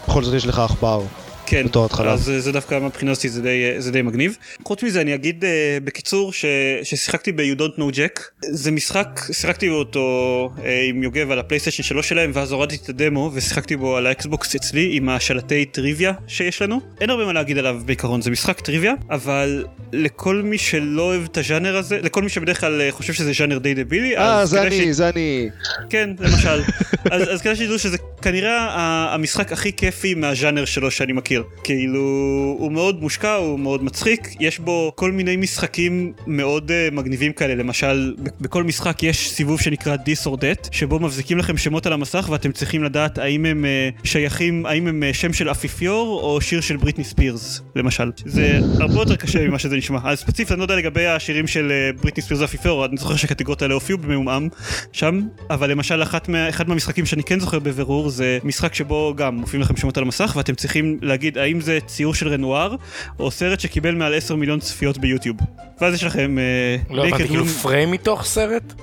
בכל 0.07 0.23
זאת 0.23 0.33
יש 0.33 0.47
לך 0.47 0.59
עכבר. 0.59 1.01
כן, 1.45 1.65
בתור 1.65 1.85
התחלה. 1.85 2.11
אז 2.13 2.29
אה, 2.29 2.39
זה 2.39 2.51
דווקא 2.51 2.79
מהבחינה 2.79 3.11
הזאת 3.11 3.25
זה 3.27 3.41
די, 3.41 3.81
זה 3.81 3.91
די 3.91 4.01
מגניב. 4.01 4.37
חוץ 4.63 4.83
מזה 4.83 5.01
אני 5.01 5.15
אגיד 5.15 5.43
uh, 5.43 5.47
בקיצור 5.83 6.33
ש, 6.33 6.45
ששיחקתי 6.83 7.31
ב-You 7.31 7.59
Don't 7.59 7.79
Know 7.79 7.95
Jack, 7.95 8.21
זה 8.41 8.71
משחק, 8.71 9.21
שיחקתי 9.31 9.69
אותו 9.69 10.49
uh, 10.57 10.61
עם 10.89 11.03
יוגב 11.03 11.31
על 11.31 11.39
הפלייסטיישן 11.39 11.83
3 11.83 12.09
שלהם 12.09 12.31
ואז 12.33 12.51
הורדתי 12.51 12.75
את 12.75 12.89
הדמו 12.89 13.31
ושיחקתי 13.33 13.75
בו 13.75 13.97
על 13.97 14.07
האקסבוקס 14.07 14.55
אצלי 14.55 14.89
עם 14.91 15.09
השלטי 15.09 15.65
טריוויה 15.65 16.13
שיש 16.27 16.61
לנו. 16.61 16.79
אין 17.01 17.09
הרבה 17.09 17.25
מה 17.25 17.33
להגיד 17.33 17.57
עליו 17.57 17.81
בעיקרון, 17.85 18.21
זה 18.21 18.31
משחק 18.31 18.59
טריוויה, 18.59 18.93
אבל 19.09 19.65
לכל 19.93 20.41
מי 20.43 20.57
שלא 20.57 21.01
אוהב 21.01 21.23
את 21.23 21.37
הז'אנר 21.37 21.77
הזה, 21.77 21.99
לכל 22.01 22.23
מי 22.23 22.29
שבדרך 22.29 22.59
כלל 22.59 22.81
אה, 22.81 22.91
חושב 22.91 23.13
שזה 23.13 23.33
ז'אנר 23.33 23.57
די 23.57 23.73
דבילי, 23.73 24.17
אה, 24.17 24.45
זה 24.45 24.61
אני, 24.61 24.93
זה 24.93 25.09
אני. 25.09 25.49
כן, 25.89 26.09
למשל. 26.19 26.61
אז, 27.11 27.33
אז 27.33 27.41
כדאי 27.41 27.55
שתדעו 27.55 27.79
שזה 27.79 27.97
כנראה 28.21 28.67
המשחק 29.13 29.51
הכי 29.51 29.73
כיפי 29.73 30.13
מהז'אנר 30.13 30.65
שלו 30.65 30.91
שאני 30.91 31.13
מכיר. 31.13 31.34
כאילו, 31.63 31.99
הוא 32.59 32.71
מאוד 32.71 33.01
מושקע, 33.01 33.33
הוא 33.33 33.59
מאוד 33.59 33.83
מצחיק, 33.83 34.27
יש 34.39 34.59
בו 34.59 34.91
כל 34.95 35.11
מיני 35.11 35.35
משחקים 35.35 36.13
מאוד 36.27 36.71
uh, 36.71 36.95
מגניבים 36.95 37.33
כאלה, 37.33 37.55
למשל, 37.55 38.15
בכל 38.41 38.63
משחק 38.63 39.03
יש 39.03 39.29
סיבוב 39.29 39.61
שנקרא 39.61 39.95
This 39.95 40.27
or 40.27 40.37
That, 40.37 40.67
שבו 40.71 40.99
מבזיקים 40.99 41.37
לכם 41.37 41.57
שמות 41.57 41.85
על 41.85 41.93
המסך 41.93 42.29
ואתם 42.31 42.51
צריכים 42.51 42.83
לדעת 42.83 43.17
האם 43.17 43.45
הם 43.45 43.65
uh, 43.65 44.07
שייכים, 44.07 44.65
האם 44.65 44.87
הם 44.87 45.03
uh, 45.09 45.13
שם 45.13 45.33
של 45.33 45.51
אפיפיור 45.51 46.21
או 46.23 46.41
שיר 46.41 46.61
של 46.61 46.77
בריטני 46.77 47.03
ספירס, 47.03 47.61
למשל. 47.75 48.11
זה 48.25 48.59
הרבה 48.79 48.93
יותר 48.93 49.15
קשה 49.15 49.47
ממה 49.47 49.59
שזה 49.59 49.77
נשמע. 49.77 49.99
אז 50.03 50.19
ספציפית, 50.19 50.51
אני 50.51 50.59
לא 50.59 50.63
יודע 50.63 50.75
לגבי 50.75 51.05
השירים 51.05 51.47
של 51.47 51.71
uh, 51.97 52.01
בריטני 52.01 52.23
ספירס 52.23 52.41
ואפיפיור, 52.41 52.85
אני 52.85 52.97
זוכר 52.97 53.15
שהקטגוריות 53.15 53.61
האלה 53.61 53.73
הופיעו 53.73 53.99
במעומעם 53.99 54.47
שם, 54.91 55.21
אבל 55.49 55.71
למשל 55.71 56.03
אחת 56.03 56.29
מה, 56.29 56.49
אחד 56.49 56.69
מהמשחקים 56.69 57.05
שאני 57.05 57.23
כן 57.23 57.39
זוכר 57.39 57.59
בבירור 57.59 58.09
זה 58.09 58.39
משחק 58.43 58.73
שבו 58.73 59.13
גם 59.17 59.35
מופיעים 59.35 59.61
לכם 59.61 59.77
שמות 59.77 59.97
על 59.97 60.03
המסך 60.03 60.33
ואתם 60.37 60.55
צריכים 60.55 60.97
להגיד 61.01 61.24
האם 61.37 61.61
זה 61.61 61.79
ציור 61.87 62.13
של 62.13 62.27
רנואר 62.27 62.75
או 63.19 63.31
סרט 63.31 63.59
שקיבל 63.59 63.95
מעל 63.95 64.13
10 64.15 64.35
מיליון 64.35 64.59
צפיות 64.59 64.97
ביוטיוב. 64.97 65.37
ואז 65.81 65.93
יש 65.93 66.03
לכם... 66.03 66.37
אה, 66.39 66.95
לא 66.95 67.05
הבנתי, 67.05 67.23
כאילו 67.27 67.45
Moon- 67.45 67.61
פריים 67.61 67.91
מתוך 67.91 68.25
סרט? 68.25 68.73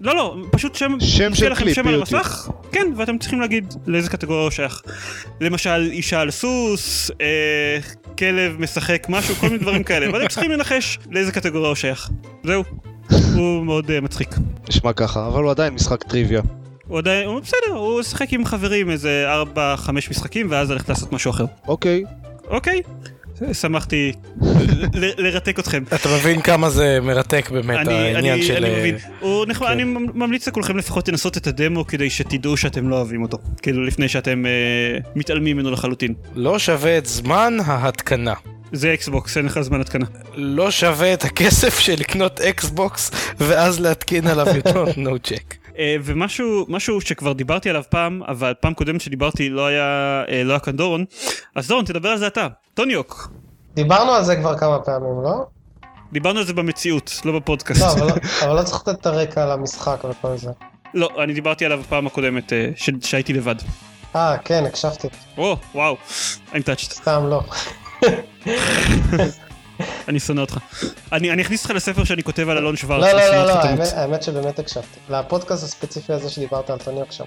לא 0.00 0.14
לא 0.14 0.36
פשוט 0.50 0.74
שם 0.74 0.96
שם 1.00 1.34
של 1.34 1.54
קליפ 1.54 1.74
שם 1.74 1.88
על 1.88 1.94
ביוטיוב. 1.94 2.20
המסך 2.20 2.48
כן 2.72 2.86
ואתם 2.96 3.18
צריכים 3.18 3.40
להגיד 3.40 3.74
לאיזה 3.86 4.10
קטגוריה 4.10 4.42
הוא 4.42 4.50
שייך. 4.50 4.82
למשל 5.40 5.88
אישה 5.92 6.20
על 6.20 6.30
סוס 6.30 7.10
אה, 7.20 7.78
כלב 8.18 8.56
משחק 8.58 9.06
משהו 9.08 9.34
כל 9.34 9.46
מיני 9.46 9.58
דברים 9.58 9.82
כאלה 9.82 10.12
ואתם 10.12 10.28
צריכים 10.28 10.50
לנחש 10.50 10.98
לאיזה 11.10 11.32
קטגוריה 11.32 11.68
הוא 11.68 11.74
שייך. 11.74 12.10
זהו. 12.44 12.64
הוא 13.34 13.64
מאוד 13.64 13.90
אה, 13.90 14.00
מצחיק. 14.00 14.28
נשמע 14.68 14.92
ככה, 14.92 15.26
אבל 15.26 15.42
הוא 15.42 15.50
עדיין 15.50 15.74
משחק 15.74 16.02
טריוויה. 16.02 16.40
הוא 16.90 16.98
עדיין, 16.98 17.28
הוא 17.28 17.40
בסדר, 17.40 17.74
הוא 17.74 18.02
שיחק 18.02 18.32
עם 18.32 18.44
חברים 18.44 18.90
איזה 18.90 19.26
4-5 19.54 19.90
משחקים 20.10 20.46
ואז 20.50 20.70
הלך 20.70 20.88
לעשות 20.88 21.12
משהו 21.12 21.30
אחר. 21.30 21.44
אוקיי. 21.68 22.04
אוקיי, 22.48 22.82
שמחתי 23.52 24.12
לרתק 25.18 25.58
אתכם. 25.58 25.82
אתה 25.94 26.08
מבין 26.16 26.40
כמה 26.40 26.70
זה 26.70 26.98
מרתק 27.02 27.50
באמת, 27.50 27.78
אני, 27.78 27.94
העניין 27.94 28.34
אני, 28.34 28.42
של... 28.42 28.56
אני 28.56 28.74
אה, 28.74 28.78
מבין. 28.78 28.96
הוא 29.20 29.46
נחמד, 29.46 29.66
כן. 29.66 29.72
אני 29.72 29.84
ממליץ 30.14 30.48
לכולכם 30.48 30.76
לפחות 30.76 31.08
לנסות 31.08 31.36
את 31.36 31.46
הדמו 31.46 31.86
כדי 31.86 32.10
שתדעו 32.10 32.56
שאתם 32.56 32.88
לא 32.88 32.96
אוהבים 32.96 33.22
אותו. 33.22 33.38
כאילו 33.62 33.84
לפני 33.84 34.08
שאתם 34.08 34.46
אה, 34.46 34.98
מתעלמים 35.14 35.56
ממנו 35.56 35.70
לחלוטין. 35.70 36.14
לא 36.34 36.58
שווה 36.58 36.98
את 36.98 37.06
זמן 37.06 37.56
ההתקנה. 37.64 38.34
זה 38.72 38.94
אקסבוקס, 38.94 39.36
אין 39.36 39.46
לך 39.46 39.60
זמן 39.60 39.80
התקנה. 39.80 40.06
לא 40.34 40.70
שווה 40.70 41.12
את 41.14 41.24
הכסף 41.24 41.78
של 41.78 41.94
לקנות 41.98 42.40
אקסבוקס 42.40 43.10
ואז 43.38 43.80
להתקין 43.80 44.26
עליו 44.26 44.46
You 44.56 44.66
Don't 44.66 44.84
Know 44.96 45.18
Jack. 45.18 45.59
אה, 45.80 45.96
ומשהו 46.02 46.66
משהו 46.68 47.00
שכבר 47.00 47.32
דיברתי 47.32 47.70
עליו 47.70 47.82
פעם, 47.90 48.22
אבל 48.28 48.54
פעם 48.60 48.74
קודמת 48.74 49.00
שדיברתי 49.00 49.48
לא 49.48 49.66
היה, 49.66 49.84
אה, 50.28 50.42
לא 50.44 50.52
היה 50.52 50.60
כאן 50.60 50.76
דורון. 50.76 51.04
אז 51.56 51.68
דורון, 51.68 51.84
תדבר 51.84 52.08
על 52.08 52.18
זה 52.18 52.26
אתה. 52.26 52.46
Tony 52.74 52.99
Hawk. 52.99 53.30
דיברנו 53.74 54.12
על 54.12 54.24
זה 54.24 54.36
כבר 54.36 54.58
כמה 54.58 54.78
פעמים, 54.78 55.22
לא? 55.22 55.46
דיברנו 56.12 56.38
על 56.38 56.44
זה 56.44 56.52
במציאות, 56.52 57.20
לא 57.24 57.38
בפודקאסט. 57.38 57.80
לא, 57.80 57.92
אבל 57.92 58.06
לא- 58.06 58.14
אבל 58.46 58.56
לא 58.56 58.62
צריך 58.62 58.88
לתת 58.88 59.00
את 59.00 59.06
הרקע 59.06 59.42
על 59.42 59.50
המשחק 59.50 60.04
וכל 60.10 60.36
זה. 60.36 60.50
לא, 60.94 61.10
אני 61.24 61.34
דיברתי 61.34 61.64
עליו 61.64 61.78
בפעם 61.80 62.06
הקודמת 62.06 62.52
אה, 62.52 62.70
ש- 62.76 62.90
שהייתי 63.02 63.32
לבד. 63.32 63.54
אה, 64.16 64.36
כן, 64.44 64.64
הקשבתי. 64.66 65.08
או, 65.38 65.56
וואו, 65.74 65.96
I'm 66.52 66.56
touched. 66.56 66.92
סתם 66.92 67.22
לא. 67.30 67.42
אני 70.08 70.20
שונא 70.20 70.40
אותך. 70.40 70.58
אני 71.12 71.30
אני 71.32 71.42
אכניס 71.42 71.62
אותך 71.64 71.74
לספר 71.74 72.04
שאני 72.04 72.22
כותב 72.22 72.48
על 72.48 72.58
אלון 72.58 72.76
שוורץ. 72.76 73.02
לא, 73.02 73.20
לא, 73.20 73.26
לא, 73.26 73.44
לא. 73.46 73.52
האמת- 73.52 73.92
האמת 73.94 74.22
שבאמת 74.22 74.58
הקשבתי. 74.58 75.00
לפודקאסט 75.10 75.64
הספציפי 75.64 76.12
הזה 76.12 76.30
שדיברת 76.30 76.70
על 76.70 76.78
טוניוק 76.78 77.12
שם. 77.12 77.24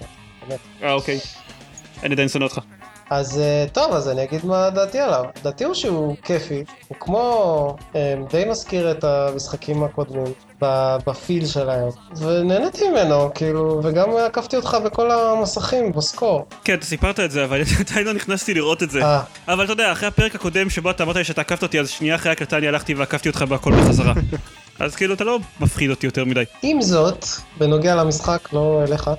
באמת. 0.48 0.60
אה, 0.84 0.94
אוקיי. 0.94 1.20
אני 2.04 2.14
עדיין 2.14 2.30
שונא 2.30 2.44
אותך. 2.44 2.60
אז 3.14 3.40
אה, 3.40 3.66
טוב, 3.72 3.94
אז 3.94 4.10
אני 4.10 4.24
אגיד 4.24 4.46
מה 4.46 4.70
דעתי 4.70 5.00
עליו. 5.00 5.24
דעתי 5.44 5.64
הוא 5.64 5.74
שהוא 5.74 6.16
כיפי, 6.24 6.64
הוא 6.88 6.98
כמו, 7.00 7.76
אה, 7.96 8.16
די 8.32 8.46
מזכיר 8.46 8.92
את 8.92 9.04
המשחקים 9.04 9.84
הקודמים, 9.84 10.34
בפיל 11.08 11.46
שלהם, 11.46 11.88
ונהניתי 12.18 12.90
ממנו, 12.90 13.34
כאילו, 13.36 13.82
וגם 13.84 14.10
עקפתי 14.18 14.56
אותך 14.56 14.78
בכל 14.86 15.12
המסכים, 15.12 15.92
בסקור. 15.92 16.46
כן, 16.64 16.74
אתה 16.74 16.86
סיפרת 16.86 17.20
את 17.20 17.32
זה, 17.32 17.44
אבל 17.44 17.62
עדיין 17.90 18.06
לא 18.06 18.14
נכנסתי 18.14 18.54
לראות 18.54 18.84
את 18.84 18.92
זה. 18.92 19.04
אה, 19.04 19.22
אבל 19.48 19.64
אתה 19.64 19.74
יודע, 19.74 19.92
אחרי 19.92 20.08
הפרק 20.08 20.36
הקודם 20.36 20.70
שבו 20.70 20.92
אתה 20.92 21.04
אמרת 21.04 21.16
לי 21.16 21.24
שאתה 21.24 21.42
עקפת 21.42 21.64
אותי, 21.64 21.80
אז 21.80 21.90
שנייה 21.90 22.16
אחרי 22.16 22.30
ההקלטה 22.30 22.58
אני 22.58 22.68
הלכתי 22.68 22.94
ועקפתי 22.94 23.30
אותך 23.30 23.42
בהכל 23.42 23.72
בחזרה. 23.72 24.14
אז 24.80 24.96
כאילו 24.96 25.14
אתה 25.14 25.24
לא 25.24 25.40
מפחיד 25.60 25.90
אותי 25.90 26.06
יותר 26.06 26.26
מדי. 26.26 26.44
עם 26.62 26.82
זאת, 26.82 27.26
בנוגע 27.58 27.96
למשחק, 27.96 28.54
לא 28.54 28.84
אליך, 28.88 29.10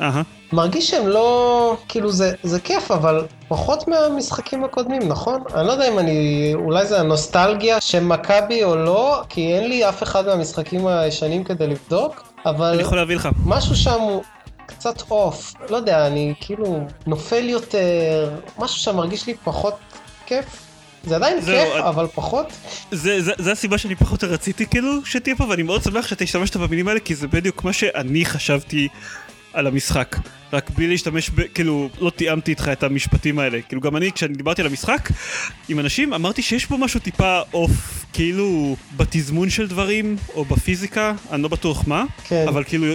אהה. 0.00 0.22
מרגיש 0.52 0.90
שהם 0.90 1.08
לא, 1.08 1.76
כאילו 1.88 2.12
זה, 2.12 2.32
זה 2.42 2.60
כיף, 2.60 2.90
אבל 2.90 3.26
פחות 3.48 3.88
מהמשחקים 3.88 4.64
הקודמים, 4.64 5.08
נכון? 5.08 5.42
אני 5.54 5.66
לא 5.66 5.72
יודע 5.72 5.88
אם 5.88 5.98
אני, 5.98 6.50
אולי 6.54 6.86
זה 6.86 7.00
הנוסטלגיה 7.00 7.80
שמכה 7.80 8.40
בי 8.40 8.64
או 8.64 8.76
לא, 8.76 9.22
כי 9.28 9.54
אין 9.54 9.68
לי 9.68 9.88
אף 9.88 10.02
אחד 10.02 10.26
מהמשחקים 10.26 10.86
הישנים 10.86 11.44
כדי 11.44 11.66
לבדוק, 11.66 12.22
אבל 12.46 12.72
אני 12.72 12.82
יכול 12.82 12.98
להביא 12.98 13.16
לך. 13.16 13.28
משהו 13.46 13.76
שם 13.76 14.00
הוא 14.00 14.22
קצת 14.66 15.02
off, 15.10 15.54
לא 15.70 15.76
יודע, 15.76 16.06
אני 16.06 16.34
כאילו 16.40 16.86
נופל 17.06 17.48
יותר, 17.48 18.30
משהו 18.58 18.76
שם 18.80 18.96
מרגיש 18.96 19.26
לי 19.26 19.34
פחות 19.44 19.74
כיף. 20.26 20.44
זה 21.04 21.16
עדיין 21.16 21.40
זהו, 21.40 21.56
כיף, 21.66 21.76
את- 21.76 21.84
אבל 21.84 22.06
פחות. 22.14 22.46
זה, 22.90 23.22
זה, 23.22 23.32
זה 23.38 23.52
הסיבה 23.52 23.78
שאני 23.78 23.94
פחות 23.94 24.24
רציתי 24.24 24.66
כאילו 24.66 25.04
שתהיה 25.04 25.36
פה, 25.36 25.44
ואני 25.48 25.62
מאוד 25.62 25.82
שמח 25.82 26.06
שאתה 26.06 26.24
השתמשת 26.24 26.56
במילים 26.56 26.88
האלה, 26.88 27.00
כי 27.00 27.14
זה 27.14 27.28
בדיוק 27.28 27.64
מה 27.64 27.72
שאני 27.72 28.24
חשבתי 28.24 28.88
על 29.52 29.66
המשחק. 29.66 30.16
רק 30.52 30.70
בלי 30.70 30.88
להשתמש 30.88 31.30
ב... 31.30 31.42
כאילו, 31.54 31.88
לא 32.00 32.10
תיאמתי 32.10 32.50
איתך 32.50 32.70
את 32.72 32.82
המשפטים 32.82 33.38
האלה. 33.38 33.60
כאילו, 33.62 33.80
גם 33.80 33.96
אני, 33.96 34.12
כשאני 34.12 34.34
דיברתי 34.34 34.62
על 34.62 34.66
המשחק 34.66 35.08
עם 35.68 35.78
אנשים, 35.78 36.14
אמרתי 36.14 36.42
שיש 36.42 36.66
פה 36.66 36.76
משהו 36.76 37.00
טיפה 37.00 37.40
off, 37.54 38.04
כאילו, 38.12 38.76
בתזמון 38.96 39.50
של 39.50 39.68
דברים, 39.68 40.16
או 40.34 40.44
בפיזיקה, 40.44 41.14
אני 41.30 41.42
לא 41.42 41.48
בטוח 41.48 41.84
מה, 41.86 42.04
כן, 42.24 42.44
אבל 42.48 42.64
כאילו, 42.64 42.86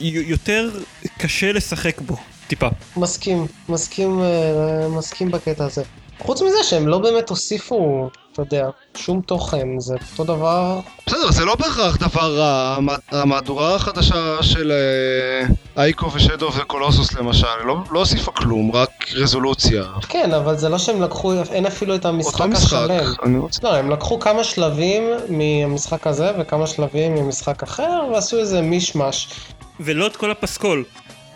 יותר 0.00 0.70
קשה 1.18 1.52
לשחק 1.52 2.00
בו, 2.00 2.16
טיפה. 2.46 2.68
מסכים, 2.96 3.46
מסכים, 3.68 4.20
אה, 4.22 4.88
מסכים 4.88 5.30
בקטע 5.30 5.64
הזה. 5.64 5.82
חוץ 6.18 6.42
מזה 6.42 6.56
שהם 6.62 6.88
לא 6.88 6.98
באמת 6.98 7.28
הוסיפו, 7.28 8.10
אתה 8.34 8.42
יודע, 8.42 8.66
שום 8.96 9.20
תוכן, 9.20 9.68
זה 9.78 9.94
אותו 10.12 10.24
דבר. 10.34 10.80
בסדר, 11.06 11.30
זה 11.30 11.44
לא 11.44 11.54
בהכרח 11.54 11.96
דבר 11.96 12.36
רע. 12.38 12.74
המ- 12.76 12.88
המהדורה 13.10 13.74
החדשה 13.74 14.42
של 14.42 14.72
אייקו 15.76 16.12
ושדו 16.12 16.50
וקולוסוס 16.56 17.12
למשל, 17.12 17.46
לא 17.64 17.76
לא 17.90 17.98
הוסיפה 17.98 18.32
כלום, 18.32 18.72
רק 18.72 18.90
רזולוציה. 19.14 19.84
כן, 20.08 20.32
אבל 20.34 20.56
זה 20.56 20.68
לא 20.68 20.78
שהם 20.78 21.02
לקחו, 21.02 21.32
אין 21.52 21.66
אפילו 21.66 21.94
את 21.94 22.04
המשחק 22.06 22.34
אותו 22.40 22.48
משחק, 22.48 22.76
השלם. 22.76 23.12
אני 23.22 23.38
רוצה... 23.38 23.60
לא, 23.62 23.74
הם 23.74 23.90
לקחו 23.90 24.20
כמה 24.20 24.44
שלבים 24.44 25.02
מהמשחק 25.28 26.06
הזה 26.06 26.30
וכמה 26.38 26.66
שלבים 26.66 27.14
ממשחק 27.14 27.62
אחר, 27.62 28.02
ועשו 28.12 28.38
איזה 28.38 28.60
מישמש. 28.60 29.28
ולא 29.80 30.06
את 30.06 30.16
כל 30.16 30.30
הפסקול. 30.30 30.84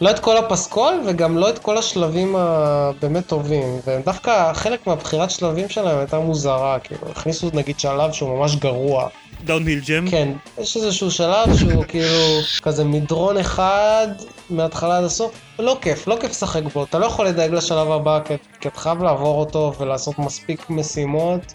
לא 0.01 0.11
את 0.11 0.19
כל 0.19 0.37
הפסקול 0.37 1.01
וגם 1.07 1.39
לא 1.39 1.51
את 1.51 1.59
כל 1.59 1.79
השלבים 1.79 2.37
הבאמת 2.37 3.27
טובים. 3.27 3.81
ודווקא 3.87 4.53
חלק 4.53 4.87
מהבחירת 4.87 5.31
שלבים 5.31 5.69
שלהם 5.69 5.99
הייתה 5.99 6.19
מוזרה, 6.19 6.79
כאילו, 6.79 7.11
הכניסו 7.11 7.51
נגיד 7.53 7.81
שלב 7.81 8.13
שהוא 8.13 8.39
ממש 8.39 8.57
גרוע. 8.57 9.09
דאונהיל 9.45 9.81
ג'ם. 9.87 10.11
כן, 10.11 10.33
יש 10.59 10.77
איזשהו 10.77 11.11
שלב 11.11 11.57
שהוא 11.57 11.85
כאילו 11.89 12.41
כזה 12.63 12.85
מדרון 12.85 13.37
אחד 13.37 14.09
מההתחלה 14.51 14.99
עד 14.99 15.05
הסוף, 15.05 15.33
לא 15.59 15.79
כיף, 15.81 16.09
לא 16.09 16.17
כיף 16.21 16.31
לשחק 16.31 16.63
בו, 16.75 16.85
אתה 16.85 16.99
לא 16.99 17.07
יכול 17.07 17.27
לדאג 17.27 17.55
לשלב 17.55 17.91
הבא 17.91 18.21
כי, 18.25 18.35
כי 18.61 18.69
אתה 18.69 18.81
חייב 18.81 19.03
לעבור 19.03 19.41
אותו 19.41 19.73
ולעשות 19.79 20.19
מספיק 20.19 20.71
משימות, 20.71 21.53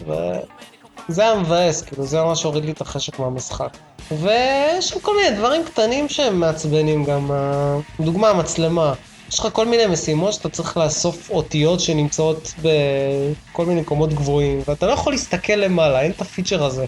וזה 1.08 1.22
היה 1.22 1.34
מבאס, 1.34 1.82
כאילו 1.82 2.06
זה 2.06 2.22
ממש 2.22 2.42
הוריד 2.42 2.64
לי 2.64 2.72
את 2.72 2.80
החשק 2.80 3.18
מהמשחק. 3.18 3.76
ויש 4.10 4.88
שם 4.88 5.00
כל 5.00 5.12
מיני 5.16 5.36
דברים 5.36 5.64
קטנים 5.64 6.08
שהם 6.08 6.40
מעצבנים 6.40 7.04
גם, 7.04 7.32
אה, 7.32 7.76
דוגמה 8.00 8.28
המצלמה. 8.28 8.94
יש 9.28 9.38
לך 9.40 9.48
כל 9.52 9.66
מיני 9.66 9.86
משימות 9.86 10.32
שאתה 10.32 10.48
צריך 10.48 10.76
לאסוף 10.76 11.30
אותיות 11.30 11.80
שנמצאות 11.80 12.54
בכל 12.62 13.66
מיני 13.66 13.80
מקומות 13.80 14.12
גבוהים, 14.12 14.60
ואתה 14.68 14.86
לא 14.86 14.92
יכול 14.92 15.12
להסתכל 15.12 15.52
למעלה, 15.52 16.00
אין 16.00 16.10
את 16.10 16.20
הפיצ'ר 16.20 16.64
הזה. 16.64 16.84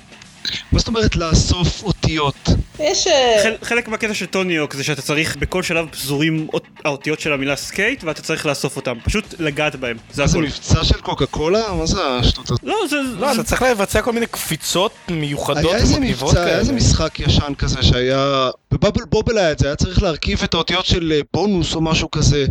מה 0.73 0.79
זאת 0.79 0.89
אומרת 0.89 1.17
לאסוף 1.17 1.83
אותיות? 1.83 2.49
יש... 2.81 3.07
אה, 3.07 3.41
חל, 3.43 3.55
חלק 3.63 3.89
מהקטע 3.89 4.15
של 4.15 4.27
Tony 4.27 4.51
Hawk 4.51 4.75
זה 4.75 4.85
שאתה 4.85 5.03
צריך 5.03 5.37
בכל 5.37 5.63
שלב 5.63 5.89
פזורים 5.89 6.47
אות- 6.55 6.67
האותיות 6.85 7.21
של 7.21 7.33
המילה 7.33 7.57
skate 7.57 8.05
ואתה 8.05 8.23
צריך 8.23 8.47
לאסוף 8.47 8.77
אותם, 8.77 8.97
פשוט 9.05 9.35
לגעת 9.39 9.77
בהם, 9.77 9.97
זה 10.13 10.23
מה 10.23 10.29
זה. 10.29 10.39
מבצע 10.39 10.85
של 10.85 11.01
קוקה 11.01 11.27
קולה? 11.27 11.73
מה 11.73 11.87
זה 11.87 12.03
השטות 12.07 12.51
הזאת? 12.51 12.61
לא, 12.63 12.77
זה... 12.91 12.97
לא, 13.19 13.33
אתה 13.33 13.43
צריך 13.43 13.63
לבצע 13.63 14.03
כל 14.03 14.13
מיני 14.13 14.27
קפיצות 14.27 14.93
מיוחדות 15.09 15.65
היה 15.73 15.77
איזה 15.77 15.95
ומגניבות 15.95 16.29
מבצע, 16.29 16.39
היה 16.41 16.49
כאלה. 16.49 16.59
איזה 16.61 16.73
משחק 16.73 17.21
ישן 17.21 17.53
כזה 17.59 17.83
שהיה... 17.83 18.51
ב-Bubble 18.71 19.03
Bobble 19.11 19.39
היה 19.39 19.53
את 19.53 19.59
זה, 19.59 19.67
היה 19.67 19.77
צריך 19.77 20.03
להרכיב 20.03 20.41
את 20.45 20.55
האותיות 20.55 20.87
של 20.87 21.13
אה, 21.17 21.21
בונוס 21.35 21.75
או 21.75 21.81
משהו 21.81 22.11
כזה. 22.11 22.47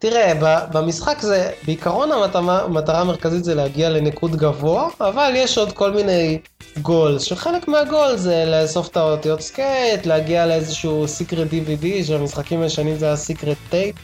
תראה, 0.00 0.32
במשחק 0.72 1.20
זה, 1.20 1.50
בעיקרון 1.66 2.12
המטרה, 2.12 2.62
המטרה 2.62 3.00
המרכזית 3.00 3.44
זה 3.44 3.54
להגיע 3.54 3.90
לניקוד 3.90 4.36
גבוה, 4.36 4.88
אבל 5.00 5.32
יש 5.34 5.58
עוד 5.58 5.72
כל 5.72 5.90
מיני 5.90 6.38
goals, 6.82 7.22
שחלק 7.22 7.68
מהגול 7.68 8.16
זה 8.16 8.44
לאסוף 8.46 8.88
את 8.88 8.96
האותיות 8.96 9.40
skate, 9.40 10.06
להגיע 10.06 10.46
לאיזשהו 10.46 11.08
secret 11.08 11.48
DVD, 11.48 12.04
שבמשחקים 12.04 12.62
הישנים 12.62 12.96
זה 12.96 13.06
היה 13.06 13.16
secret 13.16 13.56
tape, 13.70 13.96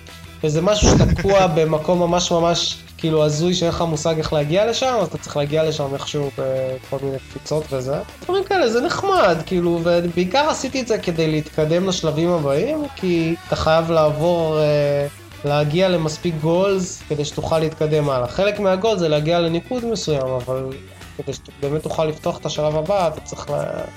וזה 0.44 0.62
משהו 0.62 0.88
שתקוע 0.88 1.46
במקום 1.54 1.98
ממש 1.98 2.32
ממש 2.32 2.76
כאילו 2.98 3.24
הזוי 3.24 3.54
שאין 3.54 3.70
לך 3.70 3.82
מושג 3.82 4.18
איך 4.18 4.32
להגיע 4.32 4.66
לשם, 4.70 4.96
אז 5.00 5.06
אתה 5.06 5.18
צריך 5.18 5.36
להגיע 5.36 5.64
לשם 5.64 5.94
איכשהו 5.94 6.30
בכל 6.38 6.96
מיני 7.02 7.18
קפיצות 7.18 7.64
וזה. 7.72 7.96
דברים 8.24 8.44
כאלה, 8.44 8.70
זה 8.70 8.80
נחמד, 8.80 9.36
כאילו, 9.46 9.80
ובעיקר 9.84 10.48
עשיתי 10.50 10.80
את 10.80 10.86
זה 10.86 10.98
כדי 10.98 11.30
להתקדם 11.30 11.88
לשלבים 11.88 12.30
הבאים, 12.30 12.84
כי 12.96 13.34
אתה 13.46 13.56
חייב 13.56 13.90
לעבור... 13.90 14.58
אה, 14.58 15.06
להגיע 15.44 15.88
למספיק 15.88 16.34
גולס 16.40 17.02
כדי 17.08 17.24
שתוכל 17.24 17.58
להתקדם 17.58 18.10
הלאה. 18.10 18.28
חלק 18.28 18.60
מהגול 18.60 18.98
זה 18.98 19.08
להגיע 19.08 19.40
לניקוד 19.40 19.84
מסוים, 19.84 20.26
אבל 20.26 20.70
כדי 21.16 21.32
שבאמת 21.32 21.82
תוכל 21.82 22.04
לפתוח 22.04 22.38
את 22.38 22.46
השלב 22.46 22.76
הבא, 22.76 23.08
אתה 23.08 23.20
צריך 23.20 23.46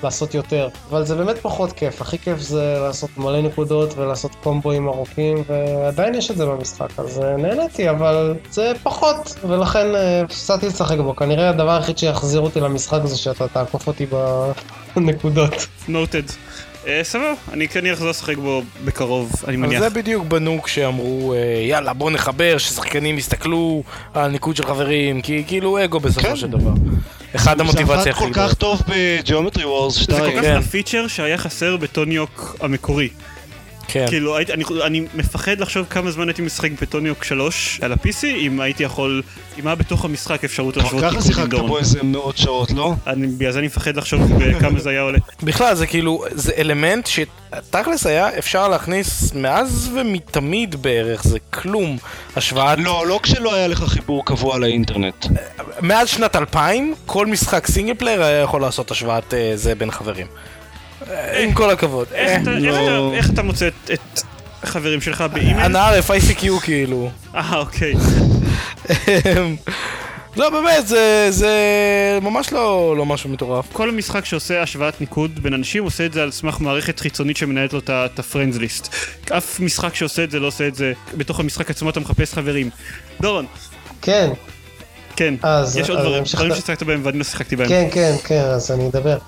לעשות 0.02 0.34
יותר. 0.34 0.68
אבל 0.90 1.04
זה 1.04 1.14
באמת 1.14 1.38
פחות 1.38 1.72
כיף, 1.72 2.00
הכי 2.00 2.18
כיף 2.18 2.38
זה 2.38 2.78
לעשות 2.80 3.10
מלא 3.16 3.40
נקודות 3.40 3.98
ולעשות 3.98 4.30
קומבואים 4.42 4.88
ארוכים, 4.88 5.42
ועדיין 5.46 6.14
יש 6.14 6.30
את 6.30 6.36
זה 6.36 6.46
במשחק, 6.46 6.88
אז 6.98 7.20
אה, 7.20 7.36
נהניתי, 7.36 7.90
אבל 7.90 8.34
זה 8.50 8.72
פחות, 8.82 9.36
ולכן 9.48 9.94
אה, 9.94 10.22
הפסדתי 10.22 10.66
לשחק 10.66 10.98
בו. 10.98 11.16
כנראה 11.16 11.48
הדבר 11.48 11.70
היחיד 11.70 11.98
שיחזיר 11.98 12.40
אותי 12.40 12.60
למשחק 12.60 13.00
זה 13.04 13.18
שאתה 13.18 13.48
תעקוף 13.48 13.86
אותי 13.86 14.06
בנקודות. 14.96 15.66
noted. 15.88 16.22
אה, 16.88 17.00
סבבה, 17.04 17.32
אני 17.52 17.68
כנראה 17.68 17.94
אחזור 17.94 18.08
לשחק 18.08 18.36
בו 18.36 18.62
בקרוב, 18.84 19.32
אני 19.48 19.56
אבל 19.56 19.66
מניח. 19.66 19.80
זה 19.80 19.90
בדיוק 19.90 20.24
בנו 20.24 20.62
כשאמרו, 20.62 21.34
אה, 21.34 21.38
יאללה 21.68 21.92
בוא 21.92 22.10
נחבר, 22.10 22.58
ששחקנים 22.58 23.18
יסתכלו 23.18 23.82
על 24.14 24.24
הניקוד 24.24 24.56
של 24.56 24.66
חברים, 24.66 25.22
כי 25.22 25.44
כאילו 25.46 25.84
אגו 25.84 26.00
בסופו 26.00 26.28
כן. 26.28 26.36
של 26.36 26.50
דבר. 26.50 26.72
אחד 27.36 27.60
המוטיבציה 27.60 28.02
זה 28.02 28.10
הכי 28.10 28.24
עבד 28.24 28.34
כל 28.34 28.40
כך 28.40 28.54
טוב 28.54 28.82
ב-Geometry 28.88 29.64
Wars 29.64 29.94
זה 29.98 30.06
כל 30.06 30.12
2. 30.12 30.36
כך 30.36 30.42
כן. 30.42 30.56
הפיצ'ר 30.56 31.06
שהיה 31.08 31.38
חסר 31.38 31.76
ב-Tony 31.76 32.24
Hawk 32.24 32.56
המקורי. 32.60 33.08
כן. 33.88 34.06
כאילו, 34.08 34.36
הייתי- 34.36 34.52
אני, 34.52 34.64
אני 34.84 35.06
מפחד 35.14 35.60
לחשוב 35.60 35.86
כמה 35.90 36.10
זמן 36.10 36.28
הייתי 36.28 36.42
משחק 36.42 36.70
ב-Tony 36.82 37.07
Hawk 37.07 37.24
3 37.24 37.80
על 37.82 37.92
ה-PC, 37.92 38.24
אם 38.26 38.60
הייתי 38.60 38.82
יכול, 38.82 39.22
אם 39.58 39.66
היה 39.66 39.74
בתוך 39.76 40.04
המשחק 40.04 40.44
אפשרות 40.44 40.76
להשוות 40.76 41.02
ככה 41.04 41.22
שיחקת. 41.22 41.48
בו 41.58 41.78
איזה 41.78 42.02
מאות 42.02 42.36
שעות, 42.38 42.70
לא? 42.70 42.94
אני- 43.06 43.26
בגלל 43.26 43.52
זה 43.52 43.58
אני 43.58 43.66
מפחד 43.66 43.96
לחשוב 43.96 44.22
כמה 44.60 44.80
זה 44.80 44.90
היה 44.90 45.00
עולה. 45.00 45.18
בכלל 45.42 45.74
זה 45.74 45.86
כאילו, 45.86 46.24
זה 46.30 46.52
אלמנט 46.58 47.08
שתכלס 47.08 48.06
היה 48.06 48.38
אפשר 48.38 48.68
להכניס 48.68 49.32
מאז 49.34 49.90
ומתמיד 49.94 50.82
בערך, 50.82 51.24
זה 51.24 51.38
כלום. 51.50 51.96
השוואת... 52.36 52.78
לא, 52.78 53.06
לא 53.06 53.20
כשלא 53.22 53.54
היה 53.54 53.68
לך 53.68 53.84
חיבור 53.84 54.24
קבוע 54.24 54.58
לאינטרנט. 54.58 55.26
מאז 55.82 56.08
שנת 56.08 56.36
2000, 56.36 56.94
כל 57.06 57.26
משחק 57.26 57.66
single 57.66 57.94
player 57.94 58.22
היה 58.22 58.40
יכול 58.40 58.60
לעשות 58.60 58.90
השוואת 58.90 59.34
אה, 59.34 59.52
זה 59.54 59.74
בין 59.74 59.90
חברים. 59.90 60.26
אה, 61.10 61.40
עם 61.42 61.52
כל 61.52 61.70
הכבוד. 61.70 62.06
איך 62.12 62.28
אה, 62.30 62.42
אתה- 62.42 62.50
לא. 62.50 63.12
אתה- 63.32 63.42
מוצא 63.42 63.68
את- 63.92 64.20
החברים 64.62 65.00
שלך 65.00 65.20
באימייל? 65.32 65.58
אנא 65.58 65.78
ערף 65.78 66.10
ICQ 66.10 66.60
כאילו. 66.62 67.10
אה, 67.34 67.56
אוקיי. 67.56 67.94
לא 70.36 70.50
באמת, 70.50 70.86
זה, 70.86 71.26
זה 71.30 71.52
ממש 72.22 72.52
לא, 72.52 72.94
לא 72.96 73.06
משהו 73.06 73.30
מטורף. 73.30 73.66
כל 73.72 73.90
משחק 73.90 74.24
שעושה 74.24 74.62
השוואת 74.62 75.00
ניקוד 75.00 75.42
בין 75.42 75.54
אנשים 75.54 75.84
עושה 75.84 76.06
את 76.06 76.12
זה 76.12 76.22
על 76.22 76.30
סמך 76.30 76.60
מערכת 76.60 77.00
חיצונית 77.00 77.36
שמנהלת 77.36 77.72
לו 77.72 77.78
את 77.78 78.18
הפרנדס 78.18 78.56
ליסט. 78.56 78.94
אף 79.36 79.60
משחק 79.60 79.94
שעושה 79.94 80.24
את 80.24 80.30
זה 80.30 80.40
לא 80.40 80.46
עושה 80.46 80.68
את 80.68 80.74
זה 80.74 80.92
בתוך 81.16 81.40
המשחק 81.40 81.70
עצמו 81.70 81.90
אתה 81.90 82.00
מחפש 82.00 82.34
חברים. 82.34 82.70
דורון, 83.20 83.46
כן, 84.02 84.30
כן, 85.16 85.34
אז- 85.42 85.76
יש 85.76 85.90
עוד 85.90 85.98
אז 85.98 86.04
דברים, 86.06 86.24
דברים 86.34 86.54
ששיחקת 86.54 86.82
בהם 86.82 87.00
ואני 87.04 87.18
לא 87.18 87.24
שיחקתי 87.24 87.56
בהם. 87.56 87.68
כן, 87.68 87.88
כן, 87.92 88.14
כן, 88.24 88.40
אז 88.42 88.70
אני 88.70 88.88
אדבר. 88.88 89.18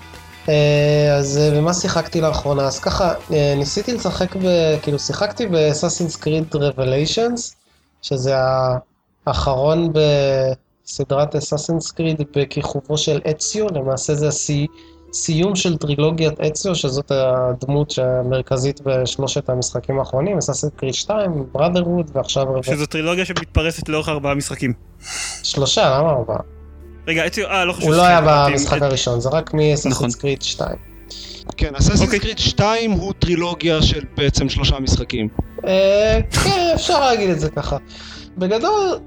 אה, 0.49 1.15
אז 1.17 1.37
אה, 1.37 1.57
במה 1.57 1.73
שיחקתי 1.73 2.21
לאחרונה? 2.21 2.63
אז 2.63 2.79
ככה, 2.79 3.13
אה, 3.33 3.53
ניסיתי 3.57 3.93
לשחק 3.93 4.35
ב... 4.35 4.45
כאילו, 4.81 4.99
שיחקתי 4.99 5.47
ב-Assassin's 5.47 6.17
Creed 6.23 6.55
Revelations, 6.55 7.55
שזה 8.01 8.33
האחרון 9.25 9.93
בסדרת 9.93 11.35
Assassin's 11.35 11.91
Creed 11.93 12.23
בכיכובו 12.35 12.97
של 12.97 13.21
אציו, 13.31 13.67
למעשה 13.67 14.15
זה 14.15 14.27
הסי... 14.27 14.67
סיום 15.13 15.55
של 15.55 15.77
טרילוגיית 15.77 16.39
אציו, 16.39 16.75
שזאת 16.75 17.11
הדמות 17.11 17.93
המרכזית 17.97 18.81
בשלושת 18.81 19.49
המשחקים 19.49 19.99
האחרונים, 19.99 20.37
Assassin's 20.37 20.81
Creed 20.81 20.93
2, 20.93 21.45
Brotherhood 21.55 22.11
ועכשיו. 22.13 22.47
שזו 22.61 22.85
טרילוגיה 22.85 23.25
שמתפרסת 23.25 23.89
לאורך 23.89 24.09
ארבעה 24.09 24.35
משחקים. 24.35 24.73
שלושה, 25.43 25.97
למה 25.97 26.09
ארבעה? 26.09 26.60
רגע, 27.07 27.27
אציו, 27.27 27.47
אה, 27.47 27.65
לא 27.65 27.73
חשוב. 27.73 27.87
הוא 27.89 27.95
לא 27.95 28.01
היה 28.05 28.17
עם- 28.17 28.51
במשחק 28.51 28.81
הראשון, 28.81 29.19
זה 29.21 29.29
רק 29.29 29.53
מ-Assassin's 29.53 29.89
נכון. 29.89 30.09
Creed 30.09 30.43
2. 30.43 30.75
כן, 31.57 31.75
אססינס 31.75 32.01
אוקיי. 32.01 32.19
קריד 32.19 32.39
2 32.39 32.91
הוא 32.91 33.13
טרילוגיה 33.19 33.81
של 33.81 34.03
בעצם 34.17 34.49
שלושה 34.49 34.79
משחקים. 34.79 35.27
אה, 35.67 36.19
כן, 36.43 36.71
אפשר 36.75 36.99
להגיד 36.99 37.29
את 37.29 37.39
זה 37.39 37.49
ככה. 37.49 37.77
בגדול, 38.37 38.99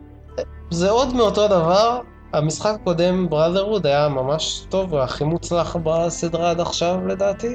זה 0.70 0.90
עוד 0.90 1.14
מאותו 1.14 1.48
דבר. 1.48 2.00
המשחק 2.32 2.72
הקודם, 2.80 3.26
Brotherhood, 3.30 3.80
היה 3.88 4.08
ממש 4.08 4.60
טוב, 4.68 4.92
הוא 4.94 5.00
הכי 5.00 5.24
מוצלח 5.24 5.76
בסדרה 5.82 6.50
עד 6.50 6.60
עכשיו 6.60 7.06
לדעתי. 7.06 7.54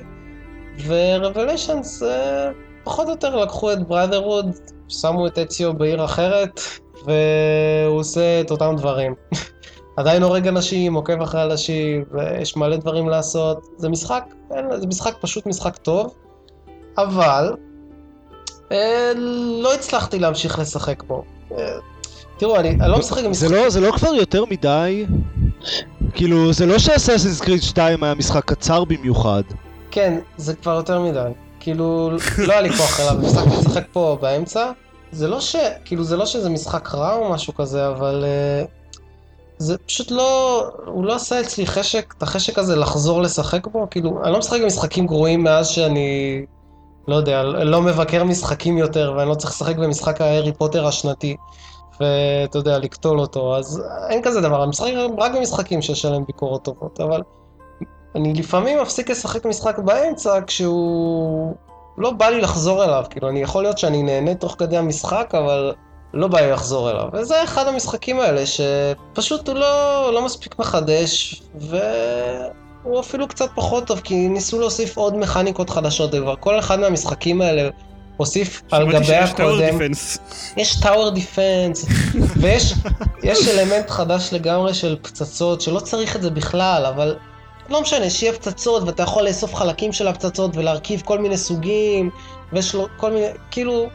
ו-Revelations, 0.87 2.05
אה, 2.05 2.49
פחות 2.83 3.05
או 3.05 3.11
יותר 3.11 3.35
לקחו 3.35 3.71
את 3.73 3.77
Brotherhood, 3.89 4.57
שמו 4.89 5.27
את 5.27 5.37
אציו 5.37 5.73
בעיר 5.73 6.05
אחרת, 6.05 6.61
והוא 7.05 7.99
עושה 7.99 8.41
את 8.41 8.51
אותם 8.51 8.75
דברים. 8.77 9.13
עדיין 9.99 10.23
הורג 10.23 10.47
אנשים, 10.47 10.93
עוקב 10.93 11.21
אחרי 11.21 11.43
אנשים, 11.43 12.03
ויש 12.11 12.57
מלא 12.57 12.77
דברים 12.77 13.09
לעשות. 13.09 13.65
זה 13.77 13.89
משחק, 13.89 14.23
זה 14.75 14.87
משחק 14.87 15.13
פשוט 15.21 15.45
משחק 15.45 15.77
טוב, 15.77 16.13
אבל 16.97 17.55
אה, 18.71 19.11
לא 19.61 19.73
הצלחתי 19.73 20.19
להמשיך 20.19 20.59
לשחק 20.59 21.03
בו. 21.03 21.23
אה, 21.51 21.77
תראו, 22.37 22.59
אני, 22.59 22.69
אני 22.69 22.91
לא 22.91 22.99
משחק 22.99 23.21
זה 23.21 23.27
במשחק... 23.27 23.51
לא, 23.51 23.69
זה 23.69 23.81
לא 23.81 23.91
כבר 23.91 24.13
יותר 24.13 24.45
מדי? 24.45 25.05
כאילו, 26.13 26.53
זה 26.53 26.65
לא 26.65 26.79
שאססינס 26.79 27.41
קריד 27.41 27.61
2 27.61 28.03
היה 28.03 28.13
משחק 28.13 28.45
קצר 28.45 28.83
במיוחד. 28.83 29.43
כן, 29.91 30.19
זה 30.37 30.55
כבר 30.55 30.73
יותר 30.75 31.01
מדי. 31.01 31.29
כאילו, 31.59 32.11
לא 32.47 32.51
היה 32.51 32.61
לי 32.61 32.73
כוח 32.73 32.99
אליו, 32.99 33.25
הפסקתי 33.25 33.49
לשחק 33.49 33.83
פה 33.91 34.17
באמצע. 34.21 34.71
זה 35.11 35.27
לא 35.27 35.39
ש... 35.39 35.55
כאילו, 35.85 36.03
זה 36.03 36.17
לא 36.17 36.25
שזה 36.25 36.49
משחק 36.49 36.95
רע 36.95 37.13
או 37.13 37.29
משהו 37.29 37.53
כזה, 37.55 37.87
אבל... 37.87 38.25
אה, 38.27 38.78
זה 39.59 39.77
פשוט 39.77 40.11
לא... 40.11 40.63
הוא 40.85 41.05
לא 41.05 41.15
עשה 41.15 41.41
אצלי 41.41 41.67
חשק, 41.67 42.13
את 42.17 42.23
החשק 42.23 42.59
הזה 42.59 42.75
לחזור 42.75 43.21
לשחק 43.21 43.67
בו. 43.67 43.87
כאילו, 43.91 44.23
אני 44.23 44.31
לא 44.31 44.39
משחק 44.39 44.61
במשחקים 44.61 45.07
גרועים 45.07 45.43
מאז 45.43 45.67
שאני... 45.67 46.41
לא 47.07 47.15
יודע, 47.15 47.43
לא 47.43 47.81
מבקר 47.81 48.23
משחקים 48.23 48.77
יותר, 48.77 49.13
ואני 49.17 49.29
לא 49.29 49.35
צריך 49.35 49.51
לשחק 49.51 49.75
במשחק 49.75 50.21
ההארי 50.21 50.53
פוטר 50.53 50.87
השנתי. 50.87 51.35
ואתה 51.99 52.57
יודע, 52.57 52.77
לקטול 52.77 53.19
אותו, 53.19 53.57
אז 53.57 53.83
אין 54.09 54.21
כזה 54.23 54.41
דבר, 54.41 54.63
אני 54.63 54.69
משחק 54.69 54.91
רק 55.17 55.31
במשחקים 55.35 55.81
שיש 55.81 56.05
עליהם 56.05 56.23
ביקורות 56.25 56.63
טובות, 56.63 56.99
אבל 56.99 57.21
אני 58.15 58.33
לפעמים 58.33 58.81
מפסיק 58.81 59.09
לשחק 59.09 59.45
משחק 59.45 59.79
באמצע 59.79 60.39
כשהוא... 60.47 61.53
לא 61.97 62.11
בא 62.11 62.29
לי 62.29 62.41
לחזור 62.41 62.83
אליו, 62.83 63.03
כאילו, 63.09 63.29
אני 63.29 63.41
יכול 63.41 63.63
להיות 63.63 63.77
שאני 63.77 64.03
נהנה 64.03 64.35
תוך 64.35 64.55
כדי 64.59 64.77
המשחק, 64.77 65.35
אבל 65.37 65.73
לא 66.13 66.27
בא 66.27 66.39
לי 66.39 66.51
לחזור 66.51 66.91
אליו. 66.91 67.05
וזה 67.13 67.43
אחד 67.43 67.67
המשחקים 67.67 68.19
האלה 68.19 68.43
שפשוט 68.45 69.47
הוא 69.47 69.55
לא, 69.55 70.13
לא 70.13 70.25
מספיק 70.25 70.59
מחדש, 70.59 71.41
והוא 71.55 72.99
אפילו 72.99 73.27
קצת 73.27 73.49
פחות 73.55 73.87
טוב, 73.87 73.99
כי 73.99 74.27
ניסו 74.27 74.59
להוסיף 74.59 74.97
עוד 74.97 75.17
מכניקות 75.17 75.69
חדשות, 75.69 76.13
וכבר 76.13 76.35
כל 76.39 76.59
אחד 76.59 76.79
מהמשחקים 76.79 77.41
האלה 77.41 77.69
הוסיף 78.17 78.61
על 78.71 78.91
גבי 78.91 79.15
הקודם. 79.15 79.79
יש 80.57 80.79
טאוור 80.79 81.09
דיפנס, 81.09 81.85
ויש 82.41 82.73
יש 83.23 83.47
אלמנט 83.47 83.89
חדש 83.89 84.29
לגמרי 84.31 84.73
של 84.73 84.97
פצצות, 85.01 85.61
שלא 85.61 85.79
צריך 85.79 86.15
את 86.15 86.21
זה 86.21 86.29
בכלל, 86.29 86.85
אבל 86.85 87.15
לא 87.69 87.81
משנה, 87.81 88.09
שיהיה 88.09 88.33
פצצות, 88.33 88.83
ואתה 88.83 89.03
יכול 89.03 89.23
לאסוף 89.23 89.55
חלקים 89.55 89.93
של 89.93 90.07
הפצצות 90.07 90.51
ולהרכיב 90.55 91.01
כל 91.05 91.19
מיני 91.19 91.37
סוגים, 91.37 92.09
ויש 92.53 92.75
לו 92.75 92.87
כל 92.97 93.11
מיני, 93.11 93.27
כאילו, 93.51 93.87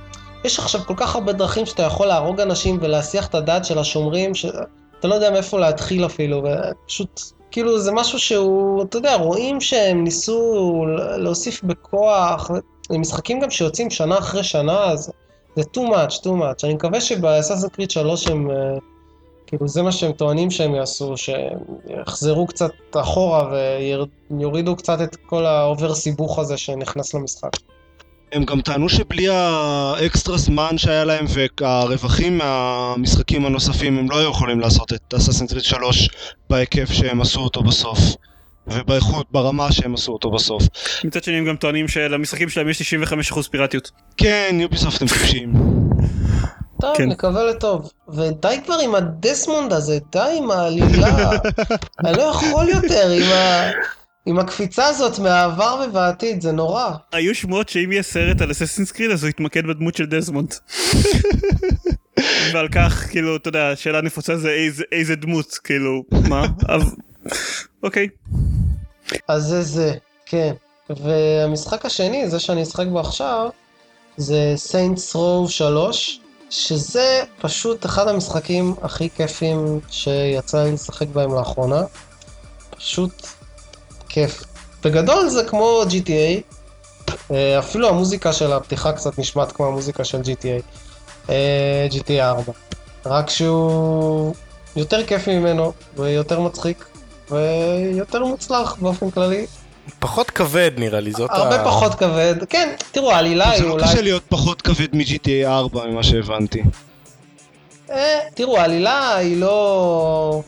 יש 0.44 0.58
עכשיו 0.58 0.80
כל 0.80 0.94
כך 0.96 1.14
הרבה 1.14 1.32
דרכים 1.32 1.66
שאתה 1.66 1.82
יכול 1.82 2.06
להרוג 2.06 2.40
אנשים 2.40 2.78
ולהסיח 2.80 3.26
את 3.26 3.34
הדעת 3.34 3.64
של 3.64 3.78
השומרים, 3.78 4.34
שאתה 4.34 5.08
לא 5.08 5.14
יודע 5.14 5.30
מאיפה 5.30 5.58
להתחיל 5.58 6.06
אפילו, 6.06 6.42
ופשוט, 6.44 7.20
כאילו, 7.50 7.78
זה 7.78 7.92
משהו 7.92 8.18
שהוא, 8.18 8.82
אתה 8.82 8.98
יודע, 8.98 9.14
רואים 9.16 9.60
שהם 9.60 10.04
ניסו 10.04 10.84
להוסיף 11.16 11.62
בכוח, 11.62 12.50
זה 12.88 12.98
משחקים 12.98 13.40
גם 13.40 13.50
שיוצאים 13.50 13.90
שנה 13.90 14.18
אחרי 14.18 14.44
שנה, 14.44 14.84
אז 14.84 15.12
זה 15.56 15.62
too 15.62 15.80
much, 15.80 16.20
too 16.22 16.40
much. 16.40 16.64
אני 16.64 16.74
מקווה 16.74 17.00
שב-Assassin's 17.00 17.68
Creed 17.68 17.90
3 17.90 18.28
הם, 18.28 18.50
אה, 18.50 18.56
כאילו 19.46 19.68
זה 19.68 19.82
מה 19.82 19.92
שהם 19.92 20.12
טוענים 20.12 20.50
שהם 20.50 20.74
יעשו, 20.74 21.16
שהם 21.16 21.58
יחזרו 22.00 22.46
קצת 22.46 22.70
אחורה 22.94 23.50
ויורידו 24.30 24.76
קצת 24.76 25.00
את 25.02 25.16
כל 25.16 25.46
ה 25.46 25.56
over 25.56 25.94
סיבוך 25.94 26.38
הזה 26.38 26.56
שנכנס 26.56 27.14
למשחק. 27.14 27.50
הם 28.34 28.44
גם 28.44 28.60
טענו 28.60 28.88
שבלי 28.88 29.28
האקסטרה 29.28 30.38
זמן 30.38 30.78
שהיה 30.78 31.04
להם 31.04 31.24
והרווחים 31.60 32.38
מהמשחקים 32.38 33.46
הנוספים 33.46 33.98
הם 33.98 34.10
לא 34.10 34.18
היו 34.18 34.30
יכולים 34.30 34.60
לעשות 34.60 34.92
את 34.92 35.14
Assassin's 35.16 35.50
Creed 35.50 35.64
3 35.64 36.08
בהיקף 36.50 36.92
שהם 36.92 37.20
עשו 37.20 37.40
אותו 37.40 37.62
בסוף. 37.62 37.98
ובאיכות, 38.66 39.26
ברמה 39.30 39.72
שהם 39.72 39.94
עשו 39.94 40.12
אותו 40.12 40.30
בסוף. 40.30 40.62
מצד 41.04 41.24
שני 41.24 41.36
הם 41.36 41.44
גם 41.44 41.56
טוענים 41.56 41.88
שלמשחקים 41.88 42.48
שלהם 42.48 42.68
יש 42.68 42.94
95% 42.94 43.42
פיראטיות. 43.50 43.90
כן, 44.16 44.56
Ubisoft 44.60 45.02
הם 45.02 45.08
טיפשים. 45.08 45.52
טוב, 46.80 46.96
כן. 46.96 47.08
נקווה 47.08 47.44
לטוב. 47.44 47.90
ודי 48.08 48.60
כבר 48.64 48.74
עם 48.84 48.94
הדסמונד 48.94 49.72
הזה, 49.72 49.98
די 50.12 50.38
עם 50.38 50.50
העלילה. 50.50 51.30
אני 52.04 52.16
לא 52.16 52.22
יכול 52.22 52.68
יותר 52.68 53.10
עם, 53.10 53.32
ה... 53.32 53.70
עם 54.26 54.38
הקפיצה 54.38 54.86
הזאת 54.86 55.18
מהעבר 55.18 55.84
ובעתיד, 55.84 56.40
זה 56.40 56.52
נורא. 56.52 56.90
היו 57.12 57.34
שמועות 57.34 57.68
שאם 57.68 57.92
יהיה 57.92 58.02
סרט 58.02 58.40
על 58.40 58.50
Assassin's 58.50 58.92
Creed 58.92 59.10
אז 59.10 59.22
הוא 59.22 59.30
יתמקד 59.30 59.66
בדמות 59.66 59.94
של 59.94 60.06
דזמונד. 60.06 60.54
ועל 62.52 62.68
כך 62.68 63.06
כאילו 63.10 63.36
אתה 63.36 63.48
יודע 63.48 63.76
שאלה 63.76 64.00
נפוצה 64.00 64.36
זה 64.36 64.50
איזה, 64.50 64.84
איזה 64.92 65.16
דמות 65.16 65.58
כאילו 65.64 66.04
מה 66.28 66.46
אוקיי. 67.82 68.08
אז 69.28 69.42
זה 69.42 69.62
זה, 69.62 69.94
כן. 70.26 70.52
והמשחק 70.90 71.86
השני, 71.86 72.30
זה 72.30 72.40
שאני 72.40 72.62
אשחק 72.62 72.86
בו 72.86 73.00
עכשיו, 73.00 73.48
זה 74.16 74.54
Saints 74.70 75.14
Row 75.14 75.48
3, 75.48 76.20
שזה 76.50 77.22
פשוט 77.40 77.86
אחד 77.86 78.08
המשחקים 78.08 78.74
הכי 78.82 79.10
כיפים 79.10 79.80
שיצא 79.90 80.64
לי 80.64 80.72
לשחק 80.72 81.06
בהם 81.08 81.34
לאחרונה. 81.34 81.82
פשוט 82.70 83.26
כיף. 84.14 84.44
בגדול 84.84 85.28
זה 85.28 85.44
כמו 85.44 85.82
GTA, 85.88 86.40
אה, 87.30 87.58
אפילו 87.58 87.88
המוזיקה 87.88 88.32
של 88.32 88.52
הפתיחה 88.52 88.92
קצת 88.92 89.18
נשמעת 89.18 89.52
כמו 89.52 89.66
המוזיקה 89.66 90.04
של 90.04 90.20
GTA, 90.20 90.62
אה, 91.30 91.86
GTA 91.90 92.20
4. 92.20 92.52
רק 93.06 93.30
שהוא 93.30 94.34
יותר 94.76 95.06
כיף 95.06 95.28
ממנו, 95.28 95.72
ויותר 95.96 96.40
מצחיק, 96.40 96.84
ויותר 97.30 98.24
מוצלח 98.24 98.76
באופן 98.80 99.10
כללי. 99.10 99.46
פחות 99.98 100.30
כבד 100.30 100.70
נראה 100.76 101.00
לי, 101.00 101.12
זאת 101.12 101.30
ה... 101.30 101.34
הרבה 101.34 101.64
פחות 101.64 101.94
כבד. 101.94 102.34
כן, 102.48 102.74
תראו, 102.92 103.12
העלילה 103.12 103.50
היא 103.50 103.58
זה 103.58 103.66
לא 103.66 103.72
אולי... 103.72 103.84
קשה 103.84 104.00
להיות 104.02 104.22
פחות 104.28 104.62
כבד 104.62 104.96
מ-GTA 104.96 105.46
4 105.46 105.86
ממה 105.86 106.02
שהבנתי. 106.02 106.62
אה, 107.90 108.18
תראו, 108.34 108.58
העלילה 108.58 109.16
היא 109.16 109.36
לא... 109.36 110.42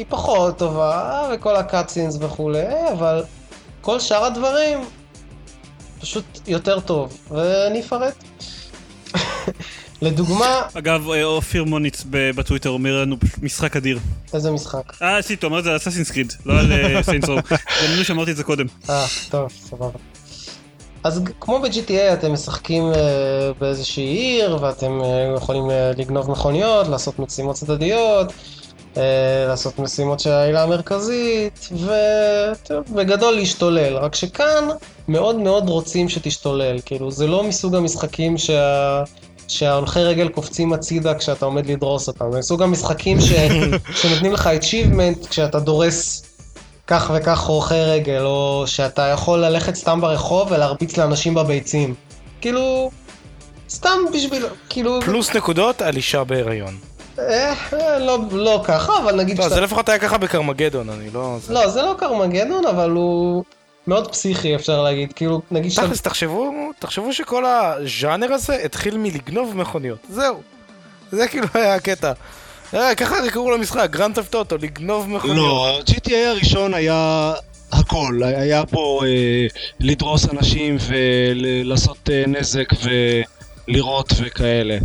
היא 0.00 0.06
פחות 0.08 0.58
טובה, 0.58 1.28
וכל 1.34 1.56
הקאטסינס 1.56 2.16
וכולי, 2.20 2.90
אבל 2.92 3.22
כל 3.80 4.00
שאר 4.00 4.24
הדברים 4.24 4.78
פשוט 6.00 6.24
יותר 6.46 6.80
טוב, 6.80 7.18
ואני 7.30 7.80
אפרט. 7.80 8.14
לדוגמה, 10.02 10.62
אגב, 10.74 11.10
אה, 11.10 11.24
אופיר 11.24 11.64
מוניץ 11.64 12.04
בטוויטר 12.10 12.70
אומר 12.70 13.02
לנו 13.02 13.16
משחק 13.42 13.76
אדיר. 13.76 13.98
איזה 14.34 14.50
משחק. 14.50 15.02
אה, 15.02 15.18
עשית, 15.18 15.42
הוא 15.42 15.48
אומר 15.48 15.58
את 15.58 15.64
זה 15.64 15.70
על 15.70 15.76
אסאסינס 15.76 16.10
קריד, 16.10 16.32
לא 16.46 16.58
על 16.58 16.72
סיינס 17.02 17.28
רו. 17.28 17.36
גם 17.98 18.04
שאמרתי 18.04 18.30
את 18.30 18.36
זה 18.36 18.44
קודם. 18.44 18.66
אה, 18.90 19.06
טוב, 19.30 19.48
סבבה. 19.50 19.98
אז 21.04 21.22
כמו 21.40 21.60
ב-GTA 21.60 22.12
אתם 22.12 22.32
משחקים 22.32 22.82
אה, 22.92 23.52
באיזושהי 23.58 24.04
עיר 24.04 24.58
ואתם 24.60 25.00
אה, 25.04 25.34
יכולים 25.36 25.70
אה, 25.70 25.92
לגנוב 25.96 26.30
מכוניות, 26.30 26.88
לעשות 26.88 27.18
משימות 27.18 27.56
צדדיות, 27.56 28.32
לעשות 29.48 29.78
משימות 29.78 30.20
של 30.20 30.30
העילה 30.30 30.62
המרכזית, 30.62 31.68
ובגדול 32.88 33.34
להשתולל. 33.34 33.96
רק 33.96 34.14
שכאן 34.14 34.68
מאוד 35.08 35.36
מאוד 35.36 35.68
רוצים 35.68 36.08
שתשתולל, 36.08 36.80
כאילו 36.84 37.10
זה 37.10 37.26
לא 37.26 37.44
מסוג 37.44 37.74
המשחקים 37.74 38.38
שה... 38.38 39.02
שההולכי 39.48 40.00
רגל 40.00 40.28
קופצים 40.28 40.72
הצידה 40.72 41.14
כשאתה 41.14 41.44
עומד 41.44 41.66
לדרוס 41.66 42.08
אותם, 42.08 42.32
זה 42.32 42.38
מסוג 42.38 42.62
המשחקים 42.62 43.20
ש... 43.20 43.32
שנותנים 44.02 44.32
לך 44.32 44.50
achievement 44.60 45.28
כשאתה 45.28 45.60
דורס 45.60 46.22
כך 46.86 47.10
וכך 47.14 47.40
הולכי 47.40 47.74
רגל, 47.74 48.22
או 48.24 48.64
שאתה 48.66 49.02
יכול 49.02 49.38
ללכת 49.38 49.74
סתם 49.74 50.00
ברחוב 50.00 50.52
ולהרביץ 50.52 50.96
לאנשים 50.96 51.34
בביצים. 51.34 51.94
כאילו, 52.40 52.90
סתם 53.70 53.98
בשביל, 54.14 54.46
כאילו, 54.68 55.00
פלוס 55.04 55.36
נקודות 55.36 55.82
על 55.82 55.96
אישה 55.96 56.24
בהיריון. 56.24 56.89
אה, 57.28 57.52
אה, 57.72 57.98
לא, 57.98 58.18
לא 58.32 58.62
ככה, 58.64 58.92
אבל 59.02 59.14
נגיד 59.16 59.38
לא, 59.38 59.44
שאתה... 59.44 59.54
זה 59.54 59.60
לפחות 59.60 59.88
היה 59.88 59.98
ככה 59.98 60.18
ב-Carmageddon, 60.18 60.90
אני 60.90 61.10
לא... 61.14 61.36
זה- 61.42 61.54
לא, 61.54 61.68
זה 61.68 61.82
לא 61.82 61.94
Carmageddon, 61.98 62.66
אבל 62.66 62.90
הוא 62.90 63.44
מאוד 63.86 64.12
פסיכי 64.12 64.54
אפשר 64.54 64.82
להגיד, 64.82 65.12
כאילו, 65.12 65.40
נגיד 65.50 65.70
שאתה... 65.72 65.86
תכלס, 65.86 66.00
תחשבו, 66.02 66.50
תחשבו 66.78 67.12
שכל 67.12 67.44
הז'אנר 67.46 68.32
הזה 68.32 68.54
התחיל 68.64 68.98
מלגנוב 68.98 69.56
מכוניות. 69.56 69.98
זהו. 70.08 70.40
זה 71.12 71.28
כאילו 71.28 71.46
היה 71.54 71.74
הקטע. 71.74 72.12
אה, 72.74 72.94
ככה 72.94 73.14
קראו 73.30 73.50
למשחק, 73.50 73.88
Grand 73.90 74.14
Theft 74.14 74.34
Auto, 74.34 74.56
לגנוב 74.60 75.08
מכוניות. 75.08 75.36
לא, 75.36 75.80
GTA 75.86 76.14
הראשון 76.26 76.74
היה 76.74 77.32
הכל, 77.72 78.20
היה 78.24 78.66
פה 78.66 79.00
אה, 79.06 79.46
לדרוס 79.80 80.28
אנשים 80.32 80.76
ולעשות 80.86 82.10
אה, 82.12 82.24
נזק 82.26 82.68
ולירות 83.68 84.12
וכאלה. 84.16 84.78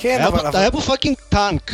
כן, 0.00 0.16
היה 0.18 0.28
אבל... 0.28 0.40
בו- 0.40 0.48
אבל- 0.48 0.58
היה 0.60 0.70
בו 0.70 0.80
fucking 0.80 1.16
טאנק 1.28 1.72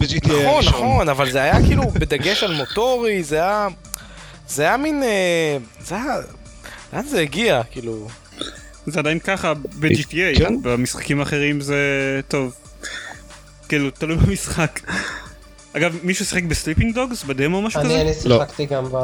ב-GTA 0.00 0.26
נכון, 0.28 0.44
הראשון. 0.44 0.72
נכון, 0.72 1.08
אבל 1.08 1.30
זה 1.30 1.42
היה 1.42 1.66
כאילו 1.66 1.82
בדגש 1.90 2.42
על 2.42 2.52
מוטורי, 2.52 3.22
זה 3.22 3.36
היה... 3.36 3.68
זה 4.48 4.62
היה 4.62 4.76
מין... 4.76 5.02
אה, 5.02 5.56
זה 5.80 5.94
היה... 5.94 6.16
לאן 6.92 7.06
זה 7.06 7.20
הגיע? 7.20 7.62
כאילו... 7.70 8.08
זה 8.86 8.98
עדיין 8.98 9.18
ככה 9.18 9.54
ב-GTA, 9.54 10.38
כן. 10.38 10.62
במשחקים 10.62 11.20
האחרים 11.20 11.60
זה 11.60 11.76
טוב. 12.28 12.54
כאילו, 13.68 13.90
תלוי 13.90 14.16
במשחק. 14.16 14.80
אגב, 15.76 15.96
מישהו 16.02 16.24
שיחק 16.26 16.42
ב-Sleeping 16.44 16.94
Dogs? 16.94 17.24
בדמו 17.24 17.56
או 17.56 17.62
משהו 17.62 17.80
אני, 17.80 17.88
כזה? 17.88 18.00
אני 18.00 18.10
לא. 18.30 18.38
שיחקתי 18.38 18.66
גם 18.66 18.84
ב... 18.84 18.96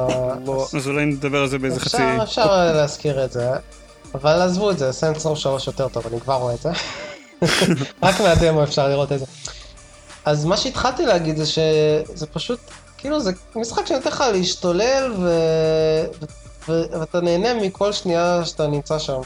לא. 0.47 0.67
אז 0.77 0.89
אולי 0.89 1.05
נדבר 1.05 1.39
על 1.43 1.49
זה 1.49 1.59
באיזה 1.59 1.81
חצי... 1.81 1.97
אפשר, 1.97 2.19
אפשר 2.23 2.73
להזכיר 2.73 3.25
את 3.25 3.33
זה, 3.33 3.49
אבל 4.15 4.41
עזבו 4.41 4.71
את 4.71 4.79
זה, 4.79 4.93
סנסור 4.93 5.37
3 5.37 5.67
יותר 5.67 5.89
טוב, 5.89 6.07
אני 6.07 6.21
כבר 6.21 6.35
רואה 6.35 6.55
את 6.55 6.61
זה. 6.61 6.71
רק 8.03 8.21
מהדמו 8.21 8.63
אפשר 8.63 8.89
לראות 8.89 9.13
את 9.13 9.19
זה. 9.19 9.25
אז 10.25 10.45
מה 10.45 10.57
שהתחלתי 10.57 11.07
להגיד 11.07 11.37
זה 11.37 11.47
שזה 11.47 12.27
פשוט, 12.33 12.61
כאילו 12.99 13.21
זה 13.21 13.33
משחק 13.57 13.87
שנותן 13.87 14.09
לך 14.09 14.25
להשתולל 14.33 15.13
ו... 15.19 15.31
ו... 16.69 16.83
ואתה 17.01 17.21
נהנה 17.21 17.55
מכל 17.55 17.93
שנייה 17.93 18.45
שאתה 18.45 18.67
נמצא 18.67 18.99
שם. 18.99 19.21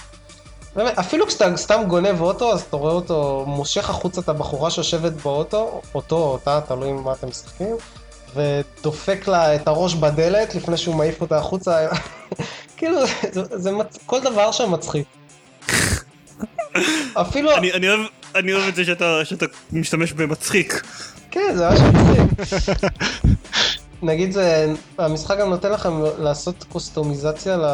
באמת, 0.76 0.98
אפילו 0.98 1.26
כשאתה 1.26 1.56
סתם 1.56 1.82
גונב 1.88 2.20
אוטו, 2.20 2.52
אז 2.52 2.60
אתה 2.60 2.76
רואה 2.76 2.92
אותו 2.92 3.44
מושך 3.46 3.90
החוצה 3.90 4.20
את 4.20 4.28
הבחורה 4.28 4.70
שיושבת 4.70 5.12
באוטו, 5.12 5.80
אותו 5.94 6.16
או 6.16 6.32
אותה, 6.32 6.60
תלוי 6.68 6.92
מה 6.92 7.12
אתם 7.12 7.28
משחקים, 7.28 7.76
ודופק 8.34 9.28
לה 9.28 9.54
את 9.54 9.68
הראש 9.68 9.94
בדלת 9.94 10.54
לפני 10.54 10.76
שהוא 10.76 10.94
מעיף 10.94 11.20
אותה 11.20 11.38
החוצה. 11.38 11.88
כאילו, 12.76 12.98
זה, 13.32 13.42
זה, 13.50 13.72
מצ... 13.72 13.98
כל 14.06 14.20
דבר 14.20 14.52
שם 14.52 14.72
מצחיק. 14.72 15.06
אפילו, 17.14 17.56
אני, 17.56 17.72
אני, 17.72 17.88
אוהב, 17.88 18.00
אני 18.34 18.52
אוהב 18.52 18.68
את 18.68 18.74
זה 18.74 18.84
שאתה, 18.84 19.20
שאתה 19.24 19.46
משתמש 19.72 20.12
במצחיק. 20.12 20.82
כן, 21.30 21.54
זה 21.56 21.68
ממש 21.68 21.80
מצחיק. 21.80 22.50
נגיד 24.02 24.32
זה, 24.32 24.72
המשחק 24.98 25.38
גם 25.38 25.50
נותן 25.50 25.72
לכם 25.72 25.92
לעשות 26.18 26.64
קוסטומיזציה 26.68 27.56
ל, 27.56 27.64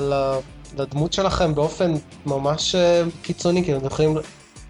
ל, 0.00 0.38
לדמות 0.78 1.12
שלכם 1.12 1.54
באופן 1.54 1.94
ממש 2.26 2.74
אה, 2.74 3.02
קיצוני, 3.22 3.64
כאילו 3.64 3.78
אתם 3.78 3.86
יכולים 3.86 4.16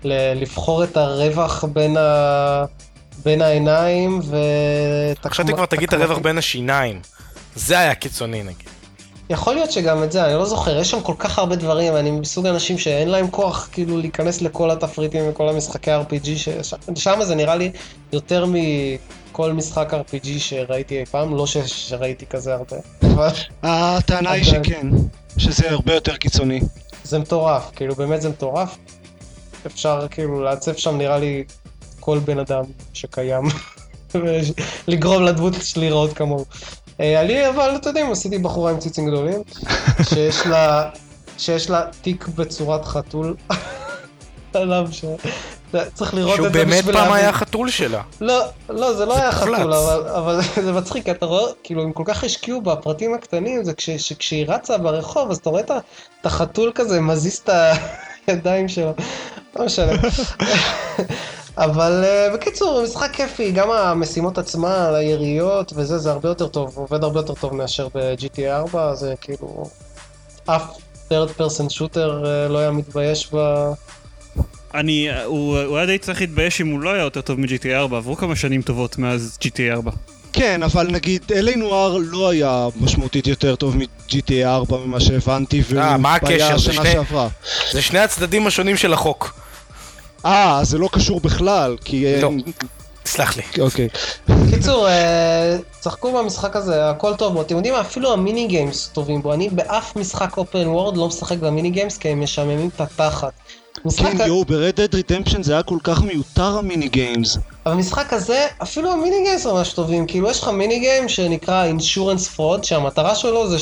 ל- 0.04 0.40
לבחור 0.40 0.84
את 0.84 0.96
הרווח 0.96 1.64
בין, 1.64 1.96
ה, 1.96 2.64
בין 3.24 3.42
העיניים 3.42 4.20
ו... 4.24 4.36
חשבתי 5.24 5.52
כבר 5.52 5.66
תגיד 5.66 5.88
את 5.88 6.00
הרווח 6.00 6.18
בין 6.18 6.38
השיניים. 6.38 7.00
זה 7.54 7.78
היה 7.78 7.94
קיצוני 7.94 8.42
נגיד. 8.42 8.68
יכול 9.32 9.54
להיות 9.54 9.72
שגם 9.72 10.02
את 10.02 10.12
זה, 10.12 10.24
אני 10.24 10.34
לא 10.34 10.44
זוכר, 10.44 10.78
יש 10.78 10.90
שם 10.90 11.00
כל 11.00 11.14
כך 11.18 11.38
הרבה 11.38 11.56
דברים, 11.56 11.96
אני 11.96 12.10
מסוג 12.10 12.46
אנשים 12.46 12.78
שאין 12.78 13.08
להם 13.08 13.30
כוח 13.30 13.68
כאילו 13.72 13.98
להיכנס 13.98 14.42
לכל 14.42 14.70
התפריטים 14.70 15.24
וכל 15.28 15.48
המשחקי 15.48 15.90
RPG, 15.90 16.28
ששם 16.36 17.20
זה 17.22 17.34
נראה 17.34 17.56
לי 17.56 17.72
יותר 18.12 18.46
מכל 18.46 19.52
משחק 19.52 19.94
RPG 19.94 20.28
שראיתי 20.38 20.98
אי 21.00 21.06
פעם, 21.06 21.36
לא. 21.36 21.46
שראיתי 21.46 22.26
כזה 22.26 22.54
הרבה, 22.54 22.76
הטענה 23.62 24.30
היא. 24.30 24.44
שכן, 24.44 24.86
שזה 25.38 25.70
הרבה 25.70 25.94
יותר 25.94 26.16
קיצוני. 26.16 26.60
זה 27.04 27.18
מטורף, 27.18 27.70
כאילו 27.76 27.94
באמת 27.94 28.22
זה 28.22 28.28
מטורף. 28.28 28.76
אפשר 29.66 30.06
כאילו 30.10 30.42
לעצב 30.42 30.74
שם 30.76 30.98
נראה 30.98 31.18
לי 31.18 31.44
כל 32.00 32.18
בן 32.18 32.38
אדם 32.38 32.64
שקיים, 32.92 33.44
לגרום 34.88 35.22
לדמות 35.22 35.54
שלי 35.62 35.80
להיראות 35.80 36.12
כמוהו. 36.12 36.44
אה, 37.00 37.20
אני 37.20 37.48
אבל 37.48 37.76
אתם 37.76 37.88
יודעים, 37.88 38.12
עשיתי 38.12 38.38
בחורה 38.38 38.70
עם 38.70 38.78
ציצים 38.78 39.06
גדולים, 39.06 39.42
שיש 40.14 40.46
לה, 40.46 40.90
שיש 41.38 41.70
לה 41.70 41.82
תיק 42.02 42.28
בצורת 42.28 42.84
חתול 42.84 43.36
עליו, 44.54 44.88
ש... 44.90 45.04
צריך 45.94 46.14
לראות 46.14 46.36
שהוא 46.36 46.46
את 46.46 46.52
זה 46.52 46.58
באמת 46.58 46.78
בשביל 46.78 46.94
פעם 46.94 47.04
להבין. 47.04 47.24
היה 47.24 47.32
חתול 47.32 47.70
שלה. 47.70 48.02
לא, 48.20 48.44
לא, 48.68 48.94
זה 48.94 49.06
לא 49.06 49.16
היה. 49.16 49.32
חתול, 49.32 49.54
אבל, 49.72 50.08
אבל 50.08 50.40
זה 50.64 50.72
מצחיק, 50.72 51.08
אתה 51.08 51.26
רואה, 51.26 51.52
כאילו, 51.62 51.82
הם 51.82 51.92
כל 51.92 52.02
כך 52.06 52.24
השקיעו 52.24 52.60
בפרטים 52.60 53.14
הקטנים, 53.14 53.64
זה 53.64 53.74
כש, 53.74 53.90
שכשהיא 53.90 54.46
רצה 54.48 54.78
ברחוב, 54.78 55.30
אז 55.30 55.36
אתה 55.36 55.50
רואה 55.50 55.60
את 55.60 55.70
החתול 56.26 56.72
כזה 56.74 57.00
מזיז 57.00 57.36
את 57.36 57.50
הידיים 58.26 58.68
שלו, 58.68 58.92
לא 59.56 59.64
משנה. 59.64 59.92
אבל 61.58 62.04
uh, 62.04 62.34
בקיצור, 62.34 62.82
משחק 62.84 63.10
כיפי, 63.12 63.50
גם 63.52 63.70
המשימות 63.70 64.38
עצמן, 64.38 64.90
היריות 64.94 65.72
וזה, 65.76 65.98
זה 65.98 66.10
הרבה 66.10 66.28
יותר 66.28 66.46
טוב, 66.48 66.72
עובד 66.76 67.04
הרבה 67.04 67.20
יותר 67.20 67.34
טוב 67.34 67.54
מאשר 67.54 67.88
ב-GTA 67.94 68.50
4, 68.50 68.94
זה 68.94 69.14
כאילו, 69.20 69.64
אף 70.46 70.62
third 71.08 71.38
person 71.40 71.68
shooter 71.78 71.94
uh, 72.24 72.48
לא 72.48 72.58
היה 72.58 72.70
מתבייש 72.70 73.30
ב... 73.34 73.36
אני, 74.74 75.08
הוא, 75.24 75.58
הוא 75.58 75.76
היה 75.76 75.86
די 75.86 75.98
צריך 75.98 76.20
להתבייש 76.20 76.60
אם 76.60 76.66
הוא 76.70 76.80
לא 76.80 76.90
היה 76.90 77.02
יותר 77.02 77.20
טוב 77.20 77.40
מ-GTA 77.40 77.74
4, 77.74 77.96
עברו 77.96 78.16
כמה 78.16 78.36
שנים 78.36 78.62
טובות 78.62 78.98
מאז 78.98 79.38
GTA 79.44 79.72
4. 79.72 79.90
כן, 80.32 80.62
אבל 80.62 80.86
נגיד, 80.90 81.22
אלי 81.34 81.56
נואר 81.56 81.96
לא 82.00 82.30
היה 82.30 82.68
משמעותית 82.80 83.26
יותר 83.26 83.56
טוב 83.56 83.76
מ-GTA 83.76 84.44
4 84.46 84.76
ממה 84.76 85.00
שהבנתי, 85.00 85.62
והוא 85.68 85.82
אה, 85.82 85.96
מה 85.96 86.14
הקשר? 86.14 86.54
השנה 86.54 86.74
שני- 86.74 86.92
שעברה. 86.92 87.28
זה 87.72 87.82
שני 87.82 87.98
הצדדים 87.98 88.46
השונים 88.46 88.76
של 88.76 88.92
החוק. 88.92 89.34
אה, 90.24 90.60
זה 90.62 90.78
לא 90.78 90.88
קשור 90.92 91.20
בכלל, 91.20 91.76
כי... 91.84 92.04
לא. 92.22 92.28
אין- 92.28 92.40
סלח 93.06 93.36
לי. 93.36 93.42
אוקיי. 93.60 93.88
בקיצור, 94.28 94.88
אה, 94.88 95.56
שחקו 95.80 96.12
במשחק 96.12 96.56
הזה, 96.56 96.90
הכל 96.90 97.14
טוב 97.14 97.32
בו. 97.34 97.42
אתם 97.42 97.56
יודעים 97.56 97.74
מה? 97.74 97.80
אפילו 97.80 98.12
ה 98.12 98.19
mini 98.19 98.46
games 98.46 98.90
טובים 98.92 99.22
בו. 99.22 99.32
אני 99.32 99.48
באף 99.48 99.96
משחק 99.96 100.36
open 100.36 100.66
world 100.66 100.96
לא 100.96 101.08
משחק 101.08 101.38
ב 101.38 101.45
mini 101.45 101.70
games 101.70 101.98
כי 101.98 102.08
הם 102.08 102.20
משעממים 102.20 102.70
את 102.76 102.80
התחת. 102.80 103.32
כן, 103.96 104.16
יואו, 104.26 104.44
ב-Red 104.44 104.76
Dead 104.76 104.94
Redemption 104.94 105.42
זה 105.42 105.52
היה 105.52 105.62
כל 105.62 105.78
כך 105.84 106.02
מיותר 106.02 106.58
ה 106.58 106.64
mini 106.64 106.88
games. 106.88 107.38
במשחק 107.66 108.12
הזה, 108.12 108.46
אפילו 108.62 108.92
ה 108.92 108.98
mini 108.98 109.22
games 109.24 109.46
ממש 109.46 109.72
טובים. 109.72 110.06
כאילו, 110.06 110.30
יש 110.30 110.42
לך 110.42 110.48
mini 110.48 110.78
game 110.78 111.08
שנקרא 111.08 111.64
insurance 111.64 112.28
fraud, 112.28 112.64
שהמטרה 112.64 113.14
שלו 113.14 113.48
זה 113.50 113.58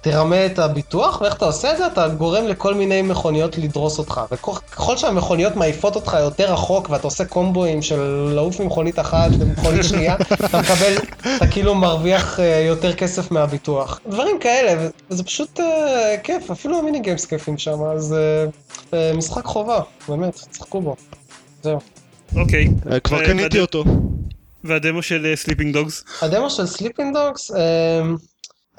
שתרמה 0.00 0.46
את 0.46 0.58
הביטוח, 0.58 1.20
ואיך 1.20 1.34
אתה 1.36 1.44
עושה 1.44 1.72
את 1.72 1.78
זה? 1.78 1.86
אתה 1.86 2.08
גורם 2.08 2.46
לכל 2.46 2.74
מיני 2.74 3.02
מכוניות 3.02 3.58
לדרוס 3.58 3.98
אותך. 3.98 4.20
וככל 4.32 4.96
שהמכוניות 4.96 5.56
מעיפות 5.56 5.96
אותך 5.96 6.16
יותר 6.20 6.52
רחוק, 6.52 6.90
ואתה 6.90 7.06
עושה 7.06 7.24
קומבואים 7.24 7.82
של 7.82 8.00
לעוף 8.34 8.60
ממכונית 8.60 8.98
אחת 8.98 9.30
למכונית 9.40 9.84
שנייה, 9.84 10.14
אתה 10.14 10.58
מקבל, 10.58 10.96
אתה 11.36 11.46
כאילו 11.46 11.74
מרוויח 11.74 12.40
אה, 12.40 12.64
יותר 12.66 12.94
כסף 12.94 13.30
מהביטוח. 13.30 14.00
דברים 14.08 14.38
כאלה, 14.40 14.88
וזה 15.10 15.24
פשוט 15.24 15.60
אה, 15.60 16.16
כיף, 16.22 16.50
אפילו 16.50 16.78
ה 16.78 16.82
mini 16.82 17.00
games 17.00 17.24
כיפים 17.24 17.58
שם, 17.58 17.82
אז 17.82 18.12
אה, 18.12 18.44
אה, 18.94 19.12
משחק 19.16 19.44
חובה, 19.44 19.80
באמת, 20.08 20.34
שחקו 20.34 20.80
בו. 20.80 20.96
זהו. 21.62 21.78
אוקיי. 22.36 22.68
אה, 22.92 23.00
כבר 23.00 23.26
קניתי 23.26 23.60
אותו. 23.60 23.84
והדמו 24.64 25.02
של 25.02 25.32
Sleeping 25.34 25.74
Dogs? 25.74 26.04
הדמו 26.22 26.50
של 26.50 26.66
Sleeping 26.66 27.16
Dogs, 27.16 27.50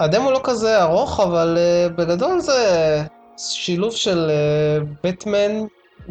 הדמו 0.00 0.30
לא 0.30 0.40
כזה 0.44 0.82
ארוך, 0.82 1.20
אבל 1.20 1.58
אה, 1.58 1.88
בגדול 1.88 2.40
זה 2.40 3.02
שילוב 3.36 3.92
של 3.92 4.30
בטמן 5.04 5.50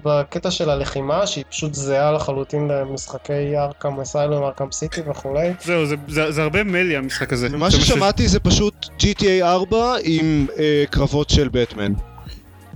בקטע 0.05 0.51
של 0.51 0.69
הלחימה, 0.69 1.27
שהיא 1.27 1.43
פשוט 1.49 1.73
זהה 1.73 2.11
לחלוטין 2.11 2.67
למשחקי 2.67 3.57
Arkham 3.57 3.99
Asylum, 3.99 4.43
Arkham 4.43 4.71
City 4.71 5.01
וכולי. 5.11 5.53
זהו, 5.63 5.85
זה- 5.85 5.95
זה 6.07 6.31
זה 6.31 6.41
הרבה 6.43 6.63
melee 6.63 6.95
המשחק 6.97 7.33
הזה. 7.33 7.49
ממה 7.49 7.71
ש- 7.71 7.75
ששמעתי 7.75 8.27
זה 8.27 8.39
פשוט 8.39 8.73
GTA 8.99 9.43
4 9.43 9.95
עם 10.03 10.47
אה, 10.59 10.83
קרבות 10.89 11.29
של 11.29 11.49
בטמן. 11.51 11.93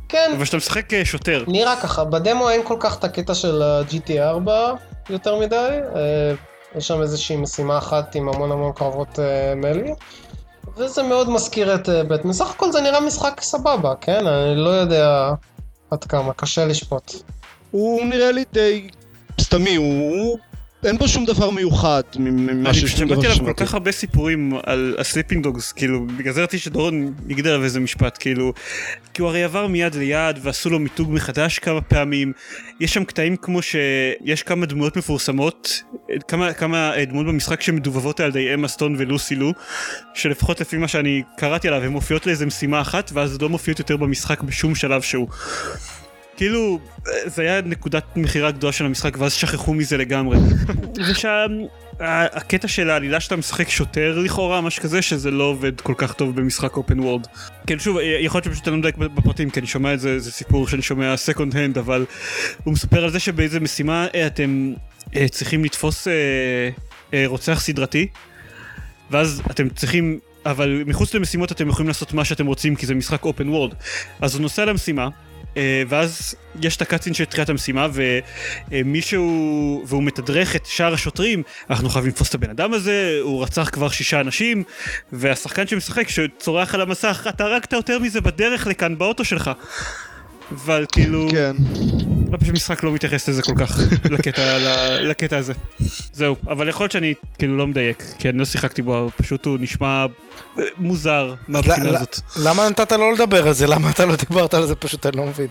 כן, 0.10 0.32
אבל 0.36 0.46
שאתה 0.46 0.58
משחק 0.58 0.94
אה, 0.94 1.06
שוטר. 1.06 1.44
נראה 1.48 1.76
ככה, 1.82 2.04
בדמו 2.04 2.50
אין 2.50 2.62
כל 2.64 2.78
כך 2.80 3.00
את 3.00 3.04
הקטע 3.04 3.34
של 3.34 3.62
ה-GTA 3.62 4.20
4 4.22 4.72
יותר 5.10 5.40
מדי, 5.40 5.56
אה, 5.96 6.34
יש 6.76 6.88
שם 6.88 7.02
איזושהי 7.02 7.36
משימה 7.38 7.78
אחת 7.78 8.16
עם 8.16 8.30
המון 8.30 8.52
המון 8.52 8.72
קרבות 8.76 9.20
אה, 9.20 9.56
melee, 9.56 9.94
וזה 10.78 11.04
מאוד 11.04 11.30
מזכיר 11.30 11.76
את 11.76 11.90
אה, 11.90 12.04
בטמן. 12.04 12.34
סך 12.34 12.50
הכל 12.50 12.72
זה 12.72 12.82
נראה 12.82 13.00
משחק 13.00 13.42
סבבה, 13.42 13.94
כן? 14.02 14.28
אני 14.28 14.56
לא 14.56 14.70
יודע 14.70 15.32
עד 15.92 16.04
כמה, 16.04 16.34
קשה 16.34 16.66
לשפוט. 16.66 17.14
הוא 17.72 18.06
נראה 18.06 18.32
לי 18.32 18.44
די 18.54 18.88
סתמי, 19.42 19.76
הוא... 19.76 20.10
הוא- 20.12 20.38
אין 20.86 20.98
בו 20.98 21.08
שום 21.08 21.26
דבר 21.26 21.50
מיוחד 21.50 22.02
ממה 22.20 22.70
אני 22.70 22.74
ש... 22.74 22.86
שום 22.86 23.08
דבר 23.08 23.22
שמעתי 23.22 23.28
עליו 23.28 23.56
כל. 23.56 23.66
כך 23.66 23.74
הרבה 23.74 23.92
סיפורים 23.92 24.54
על 24.64 24.96
ה-Sleeping 25.00 25.44
Dogs, 25.44 25.72
כאילו, 25.72 26.06
בגלל 26.18 26.34
זה 26.34 26.44
רציתי 26.44 26.64
שדורון 26.64 27.14
יגיד 27.30 27.48
עליו 27.48 27.64
איזה 27.64 27.80
משפט, 27.80 28.18
כאילו, 28.20 28.54
כי 29.14 29.22
הוא 29.22 29.30
הרי 29.30 29.44
עבר 29.44 29.68
מיד 29.68 29.96
ליד 29.96 30.40
ועשו 30.42 30.70
לו 30.70 30.80
מיתוג 30.80 31.12
מחדש 31.12 31.60
כמה 31.60 31.82
פעמים, 31.82 32.34
יש 32.80 32.94
שם 32.94 33.04
קטעים 33.04 33.36
כמו 33.38 33.62
שיש 33.62 34.44
כמה 34.44 34.66
דמויות 34.66 34.98
מפורסמות, 34.98 35.84
כמה, 36.28 36.54
כמה 36.54 36.96
אה, 36.96 37.06
דמויות 37.06 37.28
במשחק 37.28 37.62
שמדובבות 37.62 38.20
על 38.20 38.30
ידי 38.30 38.54
אמה 38.54 38.68
סטון 38.68 38.96
ולוסי 38.98 39.36
לו, 39.36 39.52
שלפחות 40.14 40.62
לפי 40.62 40.78
מה 40.78 40.88
שאני 40.88 41.24
קראתי 41.38 41.68
עליו, 41.68 41.82
הן 41.82 41.92
מופיעות 41.92 42.28
לאיזה 42.28 42.46
משימה 42.46 42.82
אחת, 42.82 43.12
ואז 43.14 43.42
לא 43.42 43.50
מופיעות 43.50 43.80
יותר 43.80 43.98
במשחק 43.98 44.44
בשום 44.44 44.76
שלב 44.76 45.02
שהוא. 45.02 45.28
כאילו, 46.38 46.80
זה 47.26 47.42
היה 47.42 47.62
נקודת 47.62 48.04
מכירה 48.16 48.52
גדולה 48.52 48.74
של 48.74 48.86
המשחק 48.86 49.18
ואז 49.20 49.34
שכחו 49.34 49.74
מזה 49.74 49.98
לגמרי. 49.98 50.38
ושם 51.10 51.48
הקטע 52.00 52.68
של 52.68 52.90
העלילה 52.90 53.20
שאתה 53.20 53.36
משחק 53.36 53.70
שוטר 53.70 54.20
לכאורה, 54.20 54.62
משהו 54.62 54.84
כזה, 54.84 55.02
שזה 55.02 55.32
לא 55.32 55.44
עובד 55.44 55.82
כל 55.82 55.94
כך 55.98 56.14
טוב 56.14 56.36
במשחק 56.36 56.78
open 56.78 57.00
world. 57.00 57.28
כן, 57.68 57.80
שוב, 57.80 57.98
יכול 58.20 58.38
להיות 58.38 58.46
שפשוט 58.46 58.68
אני 58.68 58.72
לא 58.72 58.80
מדייק 58.80 58.98
בפרטים, 58.98 59.50
כי 59.50 59.60
אני 59.60 59.68
שומע 59.68 59.94
את 59.94 60.00
זה, 60.00 60.20
זה 60.20 60.32
סיפור 60.32 60.68
שאני 60.68 60.82
שומע 60.82 61.18
second 61.18 61.56
hand, 61.56 61.78
אבל 61.78 62.06
הוא 62.64 62.74
מספר 62.74 63.04
על 63.04 63.10
זה 63.10 63.20
שבאיזה 63.20 63.60
משימה 63.60 64.08
אה, 64.16 64.28
אתם 64.28 64.74
אה, 65.16 65.28
צריכים 65.28 65.66
לתפוס 65.66 66.08
אה, 66.08 66.14
אה, 67.14 67.24
רוצח 67.28 67.60
סדרתי, 67.60 68.08
ואז 69.12 69.42
אתם 69.52 69.70
צריכים... 69.70 70.20
אבל 70.46 70.84
מחוץ 70.86 71.14
למשימות 71.14 71.52
אתם 71.52 71.70
יכולים 71.70 71.88
לעשות 71.88 72.14
מה 72.14 72.26
שאתם 72.26 72.46
רוצים 72.46 72.76
כי 72.76 72.86
זה 72.86 72.96
משחק 72.96 73.26
אופן 73.26 73.50
וורד. 73.50 73.74
אז 74.22 74.36
הוא 74.36 74.42
נוסע 74.42 74.66
למשימה, 74.66 75.04
אה, 75.04 75.10
ואז 75.88 76.36
יש 76.62 76.76
את 76.78 76.82
הקאצין 76.82 77.14
של 77.14 77.26
תחילת 77.26 77.50
המשימה 77.50 77.88
ומישהו, 78.72 79.84
והוא 79.88 80.04
מתדרך 80.04 80.56
את 80.56 80.66
שאר 80.66 80.94
השוטרים, 80.94 81.44
אנחנו 81.70 81.90
חייבים 81.90 82.12
לתפוס 82.12 82.30
את 82.30 82.36
הבן 82.36 82.50
אדם 82.50 82.74
הזה, 82.74 83.20
הוא 83.22 83.44
רצח 83.44 83.70
כבר 83.70 83.90
שישה 83.90 84.20
אנשים, 84.20 84.64
והשחקן 85.12 85.68
שמשחק, 85.68 86.10
שצורח 86.10 86.76
על 86.76 86.82
המסך, 86.82 87.26
אתה 87.30 87.44
הרגת 87.44 87.74
יותר 87.74 88.00
מזה 88.00 88.22
בדרך 88.22 88.68
לכאן 88.68 88.98
באוטו 88.98 89.26
שלך. 89.26 89.52
אבל 90.52 90.86
כאילו, 90.92 91.28
כן. 91.32 91.56
לא 92.32 92.38
פשוט 92.38 92.54
משחק 92.54 92.84
לא 92.84 92.92
מתייחס 92.92 93.30
לזה 93.30 93.42
כל 93.42 93.54
כך, 93.58 93.80
לקטע, 94.14 94.58
לקטע 95.02 95.38
הזה. 95.38 95.54
זהו, 96.14 96.36
אבל 96.48 96.70
יכול 96.70 96.84
להיות 96.84 96.92
שאני 96.92 97.14
כאילו 97.38 97.58
לא 97.58 97.68
מדייק, 97.68 98.04
כי 98.20 98.30
אני 98.30 98.38
לא 98.38 98.46
שיחקתי 98.46 98.82
בו, 98.82 99.10
פשוט 99.18 99.46
הוא 99.46 99.58
נשמע 99.62 100.06
אה, 100.60 100.64
מוזר 100.78 101.34
מהבחינה 101.48 101.90
הזאת. 101.90 102.20
למה 102.44 102.70
נתת 102.70 102.92
לו 102.92 103.12
לדבר 103.12 103.48
על 103.48 103.54
זה? 103.54 103.68
למה 103.68 103.90
אתה 103.90 104.06
לא 104.06 104.16
דיברת 104.16 104.54
על 104.54 104.66
זה? 104.66 104.76
פשוט 104.76 105.06
אני 105.06 105.18
לא 105.18 105.26
מבין. 105.26 105.48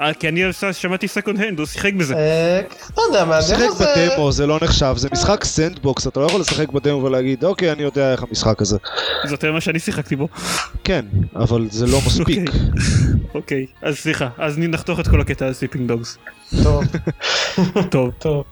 אה, 0.00 0.14
כי 0.14 0.28
אני 0.28 0.42
שמעתי 0.72 1.08
second 1.08 1.40
hand, 1.40 1.58
הוא 1.58 1.66
שיחק 1.66 1.92
בזה. 1.92 2.14
אה, 2.14 2.60
לא 2.96 3.02
יודע, 3.02 3.24
מהדמו 3.24 3.74
זה... 3.74 3.84
בדמו 3.96 4.32
זה 4.32 4.46
לא 4.46 4.58
נחשב, 4.62 4.94
זה 4.96 5.08
משחק 5.12 5.44
sandbox, 5.44 6.06
אתה 6.06 6.20
לא 6.20 6.26
יכול 6.26 6.40
לשחק 6.40 6.68
בדמו 6.68 7.02
ולהגיד, 7.02 7.44
אוקיי, 7.44 7.72
אני 7.72 7.82
יודע 7.82 8.12
איך 8.12 8.22
המשחק 8.22 8.60
הזה. 8.62 8.78
זה 9.24 9.34
יותר 9.34 9.52
מה 9.52 9.60
שאני 9.60 9.78
שיחקתי 9.78 10.16
בו. 10.16 10.28
כן, 10.84 11.04
אבל 11.36 11.68
זה 11.70 11.86
לא 11.86 11.98
מספיק. 12.06 12.38
אוקיי. 12.38 12.44
אוקיי, 13.34 13.66
אז 13.82 13.96
סליחה, 13.96 14.28
אז 14.38 14.58
נחתוך 14.58 15.00
את 15.00 15.08
כל 15.08 15.20
הקטע 15.20 15.46
על 15.46 15.52
Sleeping 15.52 15.88
Dogs. 15.88 16.18
טוב, 16.62 16.84
טוב, 17.90 18.10
טוב. 18.18 18.44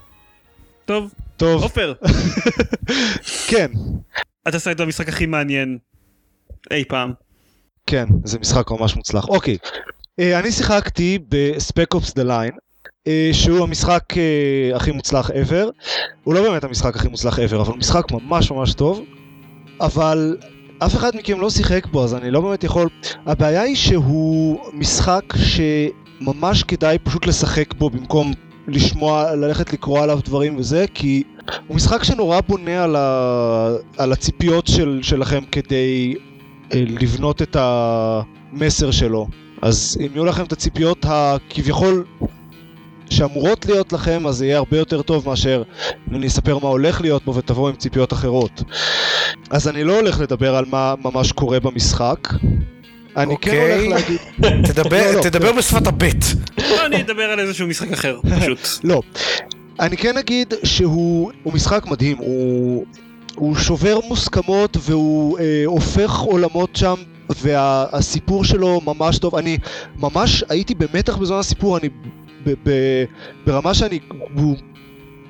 טוב, 0.84 1.12
טוב, 1.36 1.62
עופר, 1.62 1.92
כן, 3.50 3.70
אתה 4.48 4.56
עשה 4.56 4.72
את 4.72 4.80
המשחק 4.80 5.08
הכי 5.08 5.26
מעניין 5.26 5.78
אי 6.70 6.84
פעם. 6.84 7.12
כן, 7.86 8.06
זה 8.24 8.38
משחק 8.38 8.70
ממש 8.70 8.96
מוצלח. 8.96 9.28
אוקיי, 9.28 9.58
אני 10.20 10.52
שיחקתי 10.52 11.18
ב 11.28 11.41
Spec 11.41 11.94
Ops: 11.94 12.14
The 12.14 12.22
Line, 12.22 12.52
שהוא 13.32 13.62
המשחק 13.62 14.02
אה, 14.16 14.76
הכי 14.76 14.92
מוצלח 14.92 15.30
ever. 15.30 15.70
הוא 16.24 16.34
לא 16.34 16.42
באמת 16.42 16.64
המשחק 16.64 16.96
הכי 16.96 17.08
מוצלח 17.08 17.38
ever, 17.38 17.54
אבל 17.54 17.66
הוא 17.72 17.76
משחק 17.76 18.04
ממש 18.12 18.50
ממש 18.50 18.74
טוב. 18.74 19.04
אבל 19.80 20.36
אף 20.78 20.94
אחד 20.94 21.16
מכם 21.16 21.40
לא 21.40 21.50
שיחק 21.50 21.86
בו, 21.86 22.04
אז 22.04 22.14
אני 22.14 22.30
לא 22.30 22.40
באמת 22.40 22.64
יכול... 22.64 22.88
הבעיה 23.26 23.62
היא 23.62 23.76
שהוא 23.76 24.58
משחק 24.72 25.24
שממש 25.36 26.62
כדאי 26.62 26.98
פשוט 26.98 27.26
לשחק 27.26 27.74
בו 27.74 27.90
במקום 27.90 28.32
לשמוע, 28.68 29.34
ללכת 29.34 29.72
לקרוא 29.72 30.00
עליו 30.00 30.20
דברים 30.24 30.56
וזה, 30.56 30.84
כי 30.94 31.22
הוא 31.68 31.76
משחק 31.76 32.04
שנורא 32.04 32.40
בונה 32.40 32.84
על, 32.84 32.96
ה... 32.96 33.68
על 33.98 34.12
הציפיות 34.12 34.66
של, 34.66 35.00
שלכם 35.02 35.44
כדי 35.52 36.14
אה, 36.74 36.84
לבנות 37.00 37.42
את 37.42 37.56
המסר 37.60 38.90
שלו. 38.90 39.28
אז 39.62 39.98
אם 40.00 40.08
יהיו 40.14 40.24
לכם 40.24 40.44
את 40.44 40.52
הציפיות 40.52 41.06
הכביכול 41.08 42.04
שאמורות 43.10 43.66
להיות 43.66 43.92
לכם, 43.92 44.26
אז 44.26 44.36
זה 44.36 44.46
יהיה 44.46 44.58
הרבה 44.58 44.78
יותר 44.78 45.02
טוב 45.02 45.28
מאשר 45.28 45.62
אם 46.10 46.16
אני 46.16 46.26
אספר 46.26 46.58
מה 46.58 46.68
הולך 46.68 47.00
להיות 47.00 47.24
בו 47.24 47.34
ותבואו 47.34 47.68
עם 47.68 47.76
ציפיות 47.76 48.12
אחרות. 48.12 48.62
אז 49.50 49.68
אני 49.68 49.84
לא 49.84 49.96
הולך 49.96 50.20
לדבר 50.20 50.56
על 50.56 50.64
מה 50.68 50.94
ממש 51.04 51.32
קורה 51.32 51.60
במשחק. 51.60 52.28
אני 53.16 53.26
כן 53.40 53.50
אוקיי. 53.50 53.86
הולך 53.86 54.00
להגיד... 54.00 54.18
תדבר- 54.72 55.10
לא, 55.10 55.14
לא, 55.14 55.22
תדבר 55.22 55.52
בשפת 55.52 55.86
הבט. 55.86 56.24
לא, 56.58 56.86
אני 56.86 57.00
אדבר 57.02 57.22
על 57.22 57.40
איזשהו 57.40 57.66
משחק 57.66 57.92
אחר, 57.92 58.18
פשוט. 58.40 58.58
לא. 58.84 59.02
אני 59.80 59.96
כן 59.96 60.18
אגיד 60.18 60.54
שהוא 60.64 61.32
הוא 61.42 61.52
משחק 61.52 61.86
מדהים, 61.86 62.16
הוא, 62.18 62.84
הוא 63.34 63.56
שובר 63.56 63.98
מוסכמות 64.08 64.76
והוא 64.80 65.38
אה, 65.38 65.62
הופך 65.66 66.18
עולמות 66.18 66.76
שם 66.76 66.94
והסיפור 67.42 68.44
שלו 68.44 68.80
ממש 68.84 69.18
טוב. 69.18 69.34
אני 69.34 69.58
ממש 69.96 70.44
הייתי 70.48 70.74
במתח 70.74 71.16
בזמן 71.16 71.36
הסיפור, 71.36 71.78
אני 71.78 71.88
ב, 72.44 72.50
ב, 72.64 72.70
ברמה 73.46 73.74
שאני... 73.74 73.98
הוא 74.34 74.56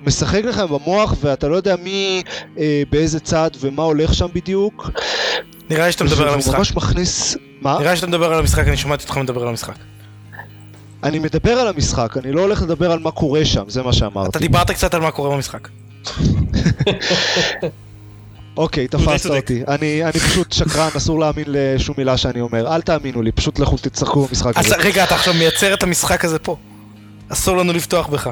משחק 0.06 0.44
לכם 0.44 0.66
במוח 0.66 1.14
ואתה 1.20 1.48
לא 1.48 1.56
יודע 1.56 1.76
מי 1.82 2.22
אה, 2.58 2.82
באיזה 2.90 3.20
צד 3.20 3.50
ומה 3.60 3.82
הולך 3.82 4.14
שם 4.14 4.26
בדיוק. 4.34 4.90
נראה 5.70 5.86
לי 5.86 5.92
שאתה 5.92 6.04
מדבר 6.04 6.28
על 6.28 6.34
המשחק. 6.34 6.58
ממש 6.58 6.76
מכניס... 6.76 7.36
מה? 7.60 7.78
נראה 7.78 7.90
לי 7.90 7.96
שאתה 7.96 8.06
מדבר 8.06 8.32
על 8.32 8.38
המשחק, 8.38 8.68
אני 8.68 8.76
שמעתי 8.76 9.04
אותך 9.04 9.18
מדבר 9.18 9.42
על 9.42 9.48
המשחק. 9.48 9.74
אני 11.02 11.18
מדבר 11.18 11.50
על 11.50 11.68
המשחק, 11.68 12.16
אני 12.16 12.32
לא 12.32 12.40
הולך 12.40 12.62
לדבר 12.62 12.92
על 12.92 12.98
מה 12.98 13.10
קורה 13.10 13.44
שם, 13.44 13.64
זה 13.68 13.82
מה 13.82 13.92
שאמרתי. 13.92 14.30
אתה 14.30 14.38
דיברת 14.38 14.70
קצת 14.70 14.94
על 14.94 15.00
מה 15.00 15.10
קורה 15.10 15.36
במשחק. 15.36 15.68
אוקיי, 18.56 18.88
תפסת. 18.88 19.30
אותי. 19.30 19.62
אני, 19.68 20.04
אני 20.04 20.12
פשוט 20.12 20.52
שקרן, 20.52 20.88
אסור 20.96 21.20
להאמין 21.20 21.44
לשום 21.48 21.94
מילה 21.98 22.16
שאני 22.16 22.40
אומר. 22.40 22.74
אל 22.74 22.82
תאמינו 22.82 23.22
לי, 23.22 23.32
פשוט 23.32 23.58
לכו 23.58 23.76
תצחקו 23.76 24.26
במשחק 24.26 24.56
הזה. 24.56 24.76
רגע, 24.76 25.04
אתה 25.04 25.14
עכשיו 25.14 25.34
מייצר 25.34 25.74
את 25.74 25.82
המשחק 25.82 26.24
הזה 26.24 26.38
פה. 26.38 26.56
אסור 27.28 27.56
לנו 27.56 27.72
לפתוח 27.72 28.06
בך. 28.06 28.30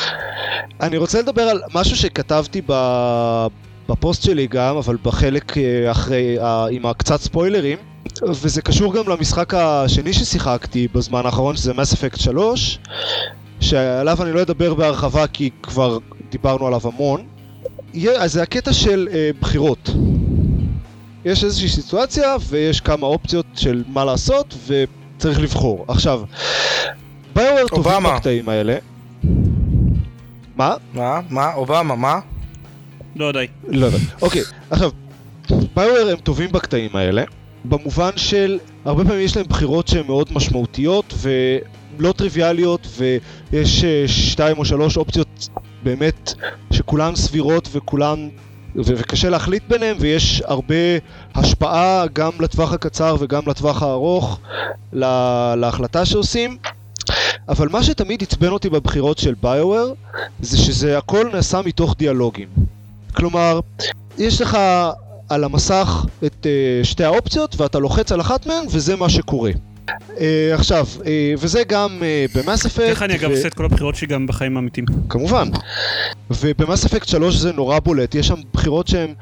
אני 0.82 0.96
רוצה 0.96 1.18
לדבר 1.18 1.42
על 1.42 1.60
משהו 1.74 1.96
שכתבתי 1.96 2.62
ב... 2.66 2.72
בפוסט 3.88 4.22
שלי 4.22 4.46
גם, 4.46 4.76
אבל 4.76 4.96
בחלק 5.02 5.58
אה, 5.58 5.90
אחרי, 5.90 6.38
עם 6.70 6.86
הקצת 6.86 7.20
ספוילרים, 7.20 7.78
וזה 8.28 8.62
קשור 8.62 8.94
גם 8.94 9.08
למשחק 9.08 9.54
השני 9.54 10.12
ששיחקתי 10.12 10.88
בזמן 10.94 11.26
האחרון, 11.26 11.56
שזה 11.56 11.72
Mass 11.72 11.94
Effect 11.94 12.22
3, 12.22 12.78
שעליו 13.60 14.22
אני 14.22 14.32
לא 14.32 14.42
אדבר 14.42 14.74
בהרחבה 14.74 15.26
כי 15.26 15.50
כבר 15.62 15.98
דיברנו 16.30 16.66
עליו 16.66 16.80
המון. 16.84 17.24
אז 18.18 18.32
זה 18.32 18.42
הקטע 18.42 18.72
של 18.72 19.08
אה, 19.12 19.30
בחירות. 19.40 19.90
יש 21.24 21.44
איזושהי 21.44 21.68
סיטואציה 21.68 22.36
ויש 22.48 22.80
כמה 22.80 23.06
אופציות 23.06 23.46
של 23.54 23.84
מה 23.88 24.04
לעשות 24.04 24.54
וצריך 24.66 25.40
לבחור. 25.40 25.84
עכשיו, 25.88 26.22
ביואר 27.34 27.68
טובים 27.68 28.02
בקטעים 28.02 28.48
האלה. 28.48 28.76
מה? 30.56 30.74
מה? 30.94 31.20
מה? 31.30 31.54
אובמה, 31.54 31.94
מה? 31.94 32.18
לא 33.16 33.32
די. 33.32 33.46
לא 33.68 33.86
יודע. 33.86 33.98
אוקיי, 34.22 34.42
עכשיו, 34.70 34.90
ביואר 35.76 36.08
הם 36.12 36.16
טובים 36.16 36.52
בקטעים 36.52 36.96
האלה, 36.96 37.22
במובן 37.64 38.10
של 38.16 38.58
הרבה 38.84 39.04
פעמים 39.04 39.20
יש 39.20 39.36
להם 39.36 39.46
בחירות 39.48 39.88
שהן 39.88 40.06
מאוד 40.06 40.28
משמעותיות 40.32 41.14
ולא 41.18 42.12
טריוויאליות 42.12 42.86
ויש 42.96 43.84
אה, 43.84 44.04
שתיים 44.06 44.58
או 44.58 44.64
שלוש 44.64 44.96
אופציות 44.96 45.48
באמת 45.82 46.32
שכולן 46.72 47.16
סבירות 47.16 47.68
וכולן 47.72 48.28
ו- 48.76 48.80
וקשה 48.96 49.28
להחליט 49.30 49.62
ביניהם 49.68 49.96
ויש 50.00 50.42
הרבה 50.46 50.74
השפעה 51.34 52.04
גם 52.12 52.30
לטווח 52.40 52.72
הקצר 52.72 53.16
וגם 53.20 53.42
לטווח 53.46 53.82
הארוך 53.82 54.40
לה- 54.92 55.54
להחלטה 55.56 56.04
שעושים 56.04 56.56
אבל 57.48 57.68
מה 57.68 57.82
שתמיד 57.82 58.22
עצבן 58.22 58.48
אותי 58.48 58.68
בבחירות 58.68 59.18
של 59.18 59.34
ביואר 59.42 59.92
זה 60.40 60.58
שזה 60.58 60.98
הכל 60.98 61.30
נעשה 61.32 61.60
מתוך 61.64 61.94
דיאלוגים 61.98 62.48
כלומר, 63.16 63.60
יש 64.18 64.40
לך 64.40 64.58
על 65.28 65.44
המסך 65.44 66.04
את 66.26 66.46
uh, 66.46 66.84
שתי 66.86 67.04
האופציות 67.04 67.60
ואתה 67.60 67.78
לוחץ 67.78 68.12
על 68.12 68.20
אחת 68.20 68.46
מהן 68.46 68.64
וזה 68.70 68.96
מה 68.96 69.08
שקורה. 69.08 69.50
Uh, 69.98 70.20
עכשיו, 70.52 70.86
uh, 70.98 71.04
וזה 71.38 71.64
גם 71.64 71.98
uh, 72.00 72.38
במאס 72.38 72.66
אפקט. 72.66 72.80
איך 72.80 73.02
אני 73.02 73.14
אגב 73.14 73.30
עושה 73.30 73.48
את 73.48 73.54
כל 73.54 73.64
הבחירות 73.64 73.96
שלי 73.96 74.06
גם 74.06 74.26
בחיים 74.26 74.56
האמיתיים. 74.56 74.86
כמובן. 75.08 75.48
וב 76.30 76.48
Mass 76.48 76.84
Effect 76.84 77.08
3 77.08 77.36
זה 77.36 77.52
נורא 77.52 77.78
בולט, 77.78 78.14
יש 78.14 78.26
שם 78.26 78.40
בחירות 78.52 78.88
שהן... 78.88 79.14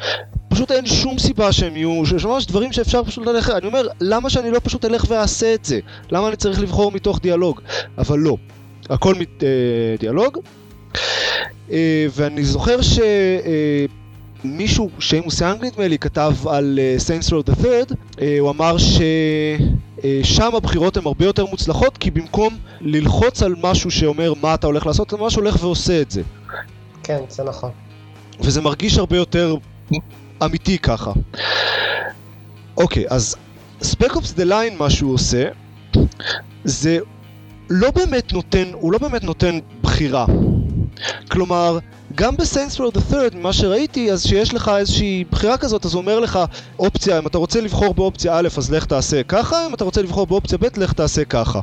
פשוט 0.48 0.72
אין 0.72 0.86
שום 0.86 1.18
סיבה 1.18 1.52
שהם 1.52 1.76
יהיו, 1.76 2.02
יש 2.16 2.24
ממש 2.24 2.46
דברים 2.46 2.72
שאפשר 2.72 3.04
פשוט 3.04 3.26
ללכת, 3.26 3.54
אני 3.54 3.66
אומר, 3.66 3.88
למה 4.00 4.30
שאני 4.30 4.50
לא 4.50 4.60
פשוט 4.64 4.84
אלך 4.84 5.04
ואעשה 5.08 5.54
את 5.54 5.64
זה? 5.64 5.80
למה 6.10 6.28
אני 6.28 6.36
צריך 6.36 6.60
לבחור 6.60 6.92
מתוך 6.92 7.20
דיאלוג? 7.20 7.60
אבל 7.98 8.18
לא, 8.18 8.36
הכל 8.90 9.14
מדיאלוג. 9.14 10.38
אה, 11.68 11.72
ואני 12.14 12.44
זוכר 12.44 12.82
ש... 12.82 12.98
מישהו, 14.44 14.90
שיימוס 14.98 15.40
יאנג 15.40 15.64
נדמה 15.64 15.88
לי, 15.88 15.98
כתב 15.98 16.34
על 16.46 16.78
Saints 16.98 17.32
Row 17.32 17.50
the 17.50 17.52
אה, 17.52 18.22
הוא 18.40 18.50
אמר 18.50 18.76
ששם 18.78 20.52
אה, 20.52 20.56
הבחירות 20.56 20.96
הן 20.96 21.02
הרבה 21.06 21.24
יותר 21.24 21.46
מוצלחות, 21.46 21.96
כי 21.96 22.10
במקום 22.10 22.56
ללחוץ 22.80 23.42
על 23.42 23.54
משהו 23.62 23.90
שאומר 23.90 24.32
מה 24.42 24.54
אתה 24.54 24.66
הולך 24.66 24.86
לעשות, 24.86 25.06
אתה 25.06 25.16
ממש 25.16 25.34
הולך 25.34 25.62
ועושה 25.62 26.00
את 26.00 26.10
זה. 26.10 26.22
כן, 27.02 27.18
זה 27.28 27.44
נכון. 27.44 27.70
וזה 28.40 28.60
מרגיש 28.60 28.98
הרבה 28.98 29.16
יותר 29.16 29.56
אמיתי 30.44 30.78
ככה. 30.78 31.12
אוקיי, 32.76 33.04
אז 33.08 33.36
Spec 33.82 34.11
Ops 34.11 34.32
The 34.32 34.44
Line 34.44 34.76
מה 34.78 34.90
שהוא 34.90 35.14
עושה, 35.14 35.48
זה 36.64 36.98
לא 37.70 37.90
באמת 37.90 38.32
נותן, 38.32 38.64
הוא 38.72 38.92
לא 38.92 38.98
באמת 38.98 39.24
נותן 39.24 39.58
בחירה. 39.82 40.26
כלומר, 41.30 41.78
גם 42.14 42.36
ב 42.36 42.43
Saints 42.43 42.80
Row 42.80 42.90
The 42.90 43.00
Third, 43.10 43.36
ממה 43.36 43.52
שראיתי, 43.52 44.12
אז 44.12 44.26
שיש 44.26 44.54
לך 44.54 44.70
איזושהי 44.78 45.24
בחירה 45.30 45.56
כזאת, 45.56 45.84
אז 45.84 45.94
הוא 45.94 46.00
אומר 46.00 46.20
לך, 46.20 46.38
אופציה, 46.78 47.18
אם 47.18 47.26
אתה 47.26 47.38
רוצה 47.38 47.60
לבחור 47.60 47.94
באופציה 47.94 48.38
א', 48.38 48.48
אז 48.56 48.72
לך 48.72 48.84
תעשה 48.84 49.22
ככה, 49.22 49.66
אם 49.66 49.74
אתה 49.74 49.84
רוצה 49.84 50.02
לבחור 50.02 50.26
באופציה 50.26 50.58
ב', 50.58 50.66
לך 50.76 50.92
תעשה 50.92 51.24
ככה. 51.24 51.60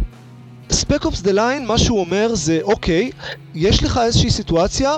ספק 0.72 1.06
אופס 1.06 1.22
דה 1.22 1.32
ליין, 1.32 1.66
מה 1.66 1.78
שהוא 1.78 2.00
אומר 2.00 2.36
זה, 2.36 2.60
אוקיי, 2.64 3.12
יש 3.56 3.84
לך 3.84 4.00
איזושהי 4.06 4.30
סיטואציה, 4.32 4.96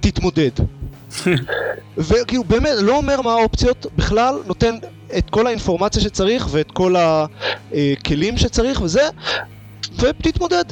תתמודד. 0.00 0.50
וכאילו 1.98 2.44
באמת 2.44 2.72
לא 2.80 2.96
אומר 2.96 3.20
מה 3.22 3.32
האופציות 3.32 3.86
בכלל, 3.96 4.34
נותן 4.46 4.74
את 5.18 5.30
כל 5.30 5.46
האינפורמציה 5.46 6.02
שצריך 6.02 6.48
ואת 6.50 6.70
כל 6.70 6.94
הכלים 6.98 8.38
שצריך 8.38 8.80
וזה, 8.80 9.08
ותתמודד. 9.98 10.64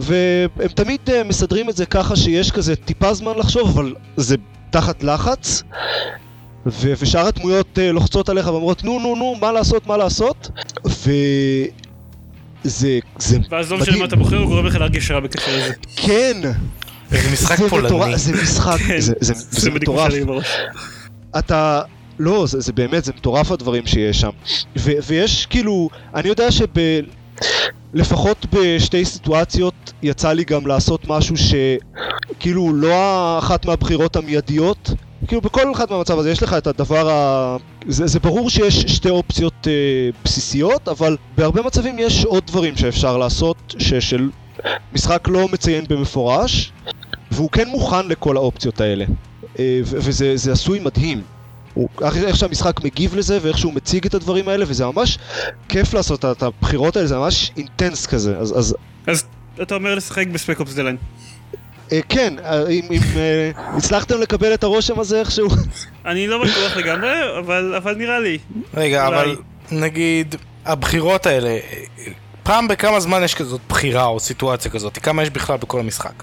והם 0.00 0.68
תמיד 0.74 1.00
uh, 1.06 1.12
מסדרים 1.24 1.70
את 1.70 1.76
זה 1.76 1.86
ככה 1.86 2.16
שיש 2.16 2.50
כזה 2.50 2.76
טיפה 2.76 3.14
זמן 3.14 3.32
לחשוב, 3.36 3.68
אבל 3.68 3.94
זה 4.16 4.36
תחת 4.70 5.02
לחץ. 5.02 5.62
ו- 6.66 6.92
ושאר 6.98 7.26
הדמויות 7.26 7.78
uh, 7.78 7.92
לוחצות 7.92 8.28
עליך 8.28 8.46
ואומרות 8.46 8.84
נו 8.84 9.00
נו 9.00 9.16
נו 9.16 9.36
מה 9.40 9.52
לעשות 9.52 9.86
מה 9.86 9.96
לעשות 9.96 10.50
וזה 10.84 11.68
זה 13.18 13.38
ואז 13.50 13.72
לא 13.72 13.78
משנה 13.78 13.96
מה 13.96 14.04
אתה 14.04 14.16
בוחר 14.16 14.36
הוא 14.36 14.46
גורם 14.46 14.66
לך 14.66 14.76
להרגיש 14.76 15.10
רע 15.10 15.20
בקשר 15.20 15.56
לזה. 15.56 15.72
כן. 15.96 16.40
זה 17.10 17.32
משחק 17.32 17.56
פולני. 17.68 18.18
זה 18.18 18.32
משחק, 18.42 18.78
כן, 18.78 19.00
זה, 19.00 19.12
זה, 19.20 19.34
זה, 19.34 19.60
זה 19.60 19.70
מטורף. 19.70 20.12
אתה, 21.38 21.82
לא, 22.18 22.46
זה, 22.46 22.60
זה 22.60 22.72
באמת, 22.72 23.04
זה 23.04 23.12
מטורף 23.16 23.52
הדברים 23.52 23.86
שיש 23.86 24.20
שם. 24.20 24.30
ו, 24.76 24.90
ויש 25.06 25.46
כאילו, 25.46 25.88
אני 26.14 26.28
יודע 26.28 26.50
שב... 26.50 26.66
לפחות 27.94 28.46
בשתי 28.52 29.04
סיטואציות 29.04 29.92
יצא 30.02 30.32
לי 30.32 30.44
גם 30.44 30.66
לעשות 30.66 31.08
משהו 31.08 31.34
שכאילו 31.36 32.72
לא 32.74 33.38
אחת 33.38 33.66
מהבחירות 33.66 34.16
המיידיות 34.16 34.90
כאילו 35.26 35.40
בכל 35.40 35.72
אחד 35.72 35.90
מהמצב 35.90 36.18
הזה 36.18 36.30
יש 36.30 36.42
לך 36.42 36.54
את 36.54 36.66
הדבר 36.66 37.10
ה... 37.10 37.56
זה, 37.88 38.06
זה 38.06 38.20
ברור 38.20 38.50
שיש 38.50 38.80
שתי 38.80 39.10
אופציות 39.10 39.66
אה, 39.66 39.72
בסיסיות, 40.24 40.88
אבל 40.88 41.16
בהרבה 41.36 41.62
מצבים 41.62 41.98
יש 41.98 42.24
עוד 42.24 42.46
דברים 42.46 42.76
שאפשר 42.76 43.16
לעשות 43.16 43.74
ששל 43.78 44.30
משחק 44.92 45.28
לא 45.28 45.48
מציין 45.52 45.84
במפורש, 45.88 46.72
והוא 47.30 47.50
כן 47.50 47.68
מוכן 47.68 48.08
לכל 48.08 48.36
האופציות 48.36 48.80
האלה. 48.80 49.04
אה, 49.58 49.80
וזה 49.84 50.52
עשוי 50.52 50.78
מדהים. 50.78 51.22
הוא, 51.78 51.88
איך 52.26 52.36
שהמשחק 52.36 52.84
מגיב 52.84 53.16
לזה 53.16 53.38
ואיך 53.42 53.58
שהוא 53.58 53.74
מציג 53.74 54.06
את 54.06 54.14
הדברים 54.14 54.48
האלה 54.48 54.64
וזה 54.68 54.86
ממש 54.86 55.18
כיף 55.68 55.94
לעשות 55.94 56.24
את 56.24 56.42
הבחירות 56.42 56.96
האלה, 56.96 57.06
זה 57.06 57.16
ממש 57.16 57.50
אינטנס 57.56 58.06
כזה, 58.06 58.38
אז... 58.38 58.58
אז, 58.58 58.76
אז 59.06 59.24
אתה 59.62 59.74
אומר 59.74 59.94
לשחק 59.94 60.26
בספק 60.26 60.60
אופס 60.60 60.74
דליין. 60.74 60.96
אה, 61.92 62.00
כן, 62.08 62.34
אה, 62.44 62.68
אם, 62.68 62.84
אם 62.90 63.00
אה, 63.16 63.50
הצלחתם 63.76 64.20
לקבל 64.20 64.54
את 64.54 64.64
הרושם 64.64 65.00
הזה 65.00 65.20
איכשהו. 65.20 65.48
אני 66.06 66.26
לא 66.26 66.44
בטוח 66.44 66.76
לגמרי, 66.76 67.10
אבל, 67.38 67.74
אבל 67.76 67.94
נראה 67.94 68.18
לי. 68.18 68.38
רגע, 68.74 69.06
אולי... 69.06 69.20
אבל 69.20 69.36
נגיד, 69.70 70.34
הבחירות 70.64 71.26
האלה, 71.26 71.58
פעם 72.42 72.68
בכמה 72.68 73.00
זמן 73.00 73.20
יש 73.24 73.34
כזאת 73.34 73.60
בחירה 73.68 74.04
או 74.04 74.20
סיטואציה 74.20 74.70
כזאת? 74.70 74.98
כמה 74.98 75.22
יש 75.22 75.30
בכלל 75.30 75.56
בכל 75.56 75.80
המשחק? 75.80 76.22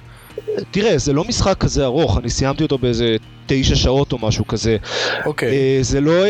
תראה, 0.71 0.97
זה 0.97 1.13
לא 1.13 1.23
משחק 1.23 1.57
כזה 1.57 1.85
ארוך, 1.85 2.17
אני 2.17 2.29
סיימתי 2.29 2.63
אותו 2.63 2.77
באיזה 2.77 3.15
תשע 3.45 3.75
שעות 3.75 4.11
או 4.11 4.17
משהו 4.17 4.47
כזה. 4.47 4.77
אוקיי. 5.25 5.49
Okay. 5.49 5.83
זה 5.83 6.01
לא 6.01 6.23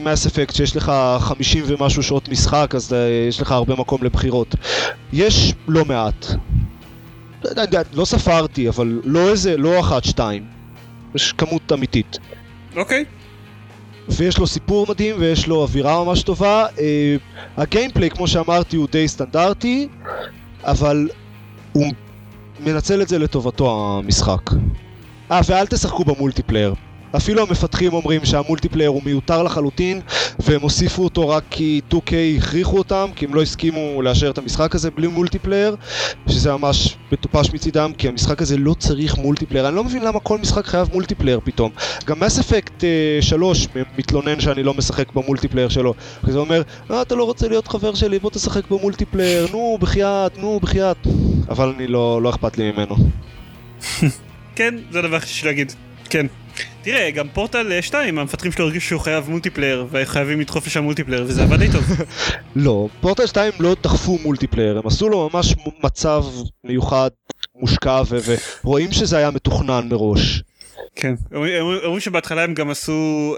מס 0.00 0.26
אפקט 0.26 0.54
שיש 0.54 0.76
לך 0.76 0.92
חמישים 1.20 1.64
ומשהו 1.66 2.02
שעות 2.02 2.28
משחק, 2.28 2.74
אז 2.74 2.96
יש 3.28 3.40
לך 3.40 3.52
הרבה 3.52 3.74
מקום 3.74 4.02
לבחירות. 4.02 4.54
יש 5.12 5.54
לא 5.68 5.84
מעט. 5.84 6.26
לא 7.92 8.04
ספרתי, 8.04 8.68
אבל 8.68 9.00
לא 9.04 9.30
איזה, 9.30 9.56
לא 9.56 9.80
אחת, 9.80 10.04
שתיים. 10.04 10.44
יש 11.14 11.32
כמות 11.32 11.72
אמיתית. 11.72 12.18
אוקיי. 12.76 13.04
ויש 14.08 14.38
לו 14.38 14.46
סיפור 14.46 14.86
מדהים 14.88 15.16
ויש 15.18 15.46
לו 15.46 15.62
אווירה 15.62 16.04
ממש 16.04 16.22
טובה. 16.22 16.66
אה, 16.78 17.16
ה 17.56 17.61
gameplay, 17.61 18.10
כמו 18.10 18.28
שאמרתי, 18.28 18.76
הוא 18.76 18.88
די 18.92 19.08
סטנדרטי, 19.08 19.88
אבל 20.64 21.08
הוא 21.72 21.86
מנצל 22.60 23.02
את 23.02 23.08
זה 23.08 23.18
לטובתו 23.18 23.98
המשחק. 23.98 24.50
אה, 25.32 25.40
ואל 25.48 25.66
תשחקו 25.66 26.04
ב 26.04 26.09
multiplayer. 26.09 26.74
אפילו 27.16 27.42
המפתחים 27.42 27.92
אומרים 27.92 28.24
שה 28.24 28.38
multiplayer 28.38 28.88
הוא 28.88 29.02
מיותר 29.04 29.42
לחלוטין 29.42 30.00
והם 30.38 30.60
הוסיפו 30.60 31.04
אותו 31.04 31.28
רק 31.28 31.44
כי 31.50 31.80
2K 31.90 32.12
הכריחו 32.38 32.78
אותם 32.78 33.08
כי 33.16 33.24
הם 33.24 33.34
לא 33.34 33.42
הסכימו 33.42 34.02
לאשר 34.02 34.30
את 34.30 34.38
המשחק 34.38 34.74
הזה 34.74 34.90
בלי 34.90 35.06
multiplayer 35.06 35.76
שזה 36.28 36.52
ממש 36.52 36.96
מטופש 37.12 37.50
מצידם 37.54 37.92
כי 37.98 38.08
המשחק 38.08 38.42
הזה 38.42 38.56
לא 38.56 38.74
צריך 38.78 39.18
multiplayer. 39.18 39.68
אני 39.68 39.76
לא 39.76 39.84
מבין 39.84 40.02
למה 40.02 40.20
כל 40.20 40.38
משחק 40.38 40.66
חייב 40.66 40.88
multiplayer 40.92 41.40
פתאום. 41.44 41.70
גם 42.04 42.20
Mass 42.20 42.38
Effect 42.38 42.84
3 43.20 43.68
מתלונן 43.98 44.40
שאני 44.40 44.62
לא 44.62 44.74
משחק 44.74 45.12
ב 45.12 45.17
multiplayer 45.17 45.68
שלו. 45.68 45.94
זה 46.26 46.38
אומר 46.38 46.62
אה 46.90 47.02
אתה 47.02 47.14
לא 47.14 47.24
רוצה 47.24 47.48
להיות 47.48 47.68
חבר 47.68 47.94
שלי 47.94 48.18
בוא 48.18 48.30
תשחק 48.30 48.70
ב 48.70 48.76
multiplayer. 48.76 49.46
נו 49.52 49.78
בחייאת 49.80 50.38
נו 50.38 50.60
בחייאת. 50.62 51.06
אבל 51.48 51.72
אני 51.76 51.86
לא, 51.86 52.22
לא 52.22 52.30
אכפת 52.30 52.58
לי 52.58 52.72
ממנו 52.72 52.96
כן 54.56 54.74
זה 54.90 54.98
הדבר 54.98 55.20
שיש 55.20 55.44
להגיד 55.44 55.72
כן 56.10 56.26
תראה, 56.82 57.10
גם 57.10 57.28
פורטל 57.28 57.80
2, 57.80 58.18
המפתחים 58.18 58.52
שלו 58.52 58.64
הרגישו 58.64 58.86
שהוא 58.86 59.00
חייב 59.00 59.30
multiplayer, 59.30 59.86
וחייבים 59.90 60.40
לדחוף 60.40 60.66
לשם 60.66 60.82
multiplayer, 60.82 61.24
וזה 61.28 61.42
עבד 61.42 61.58
די 61.58 61.68
טוב. 61.72 61.84
לא, 62.56 62.88
פורטל 63.00 63.26
2 63.26 63.52
לא 63.60 63.76
דחפו 63.82 64.18
multiplayer, 64.22 64.78
הם 64.78 64.86
עשו 64.86 65.08
לו 65.08 65.30
ממש 65.32 65.54
מצב 65.84 66.24
מיוחד 66.64 67.10
מושקע, 67.56 68.02
ורואים 68.64 68.92
שזה 68.92 69.18
היה 69.18 69.30
מתוכנן 69.30 69.88
מראש. 69.88 70.42
כן. 70.96 71.14
אומרים- 71.34 72.00
שבהתחלה 72.00 72.44
הם 72.44 72.54
גם 72.54 72.70
עשו 72.70 73.34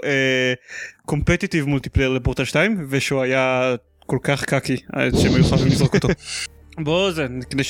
competitive 1.05 1.65
multiplayer 1.65 2.09
ל 2.09 2.14
Portal 2.14 2.45
2 2.45 2.85
ושהוא 2.89 3.21
היה 3.21 3.75
כל 4.05 4.17
כך 4.23 4.45
קקי 4.45 4.77
אה, 4.97 5.07
שהם 5.21 5.35
היו 5.35 5.43
חייבים 5.43 5.67
לזרוק 5.67 5.95
אותו. 5.95 6.07
בוא 6.79 7.11
זה 7.11 7.25
כדי 7.49 7.63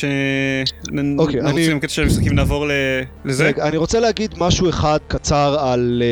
אוקיי, 1.19 1.33
שנרוץ 1.39 1.53
אני- 1.53 1.71
עם 1.71 1.79
קטע 1.79 1.87
של 1.93 2.01
המשחקים 2.03 2.33
נעבור 2.35 2.67
ל- 2.67 2.71
לזה. 3.25 3.45
רגע, 3.47 3.67
אני 3.67 3.77
רוצה 3.77 3.99
להגיד 3.99 4.33
משהו 4.37 4.69
אחד 4.69 4.97
קצר 5.07 5.57
על 5.59 6.03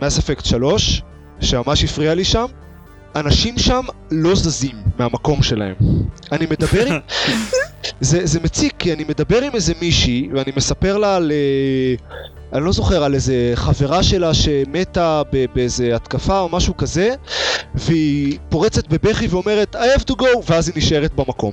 uh, 0.00 0.02
Mass 0.02 0.18
Effect 0.20 0.48
3, 0.48 1.02
שממש 1.40 1.84
הפריע 1.84 2.14
לי 2.14 2.24
שם. 2.24 2.46
אנשים 3.16 3.58
שם 3.58 3.80
לא 4.10 4.34
זזים 4.34 4.76
מהמקום 4.98 5.42
שלהם. 5.42 5.74
אני 6.32 6.46
מדבר 6.50 6.86
עם... 6.86 6.98
זה, 8.00 8.26
זה 8.26 8.40
מציק, 8.40 8.72
כי 8.78 8.92
אני 8.92 9.04
מדבר 9.08 9.42
עם 9.42 9.54
איזה 9.54 9.72
מישהי, 9.82 10.28
ואני 10.34 10.52
מספר 10.56 10.96
לה 10.98 11.16
על... 11.16 11.32
אה, 11.32 11.94
אני 12.58 12.64
לא 12.64 12.72
זוכר, 12.72 13.04
על 13.04 13.14
איזה 13.14 13.52
חברה 13.54 14.02
שלה 14.02 14.34
שמתה 14.34 15.22
באיזה 15.54 15.96
התקפה 15.96 16.40
או 16.40 16.48
משהו 16.52 16.76
כזה, 16.76 17.14
והיא 17.74 18.38
פורצת 18.48 18.88
בבכי 18.88 19.26
ואומרת, 19.26 19.76
I 19.76 19.98
have 19.98 20.12
to 20.12 20.14
go, 20.20 20.26
ואז 20.48 20.68
היא 20.68 20.76
נשארת 20.76 21.14
במקום. 21.14 21.52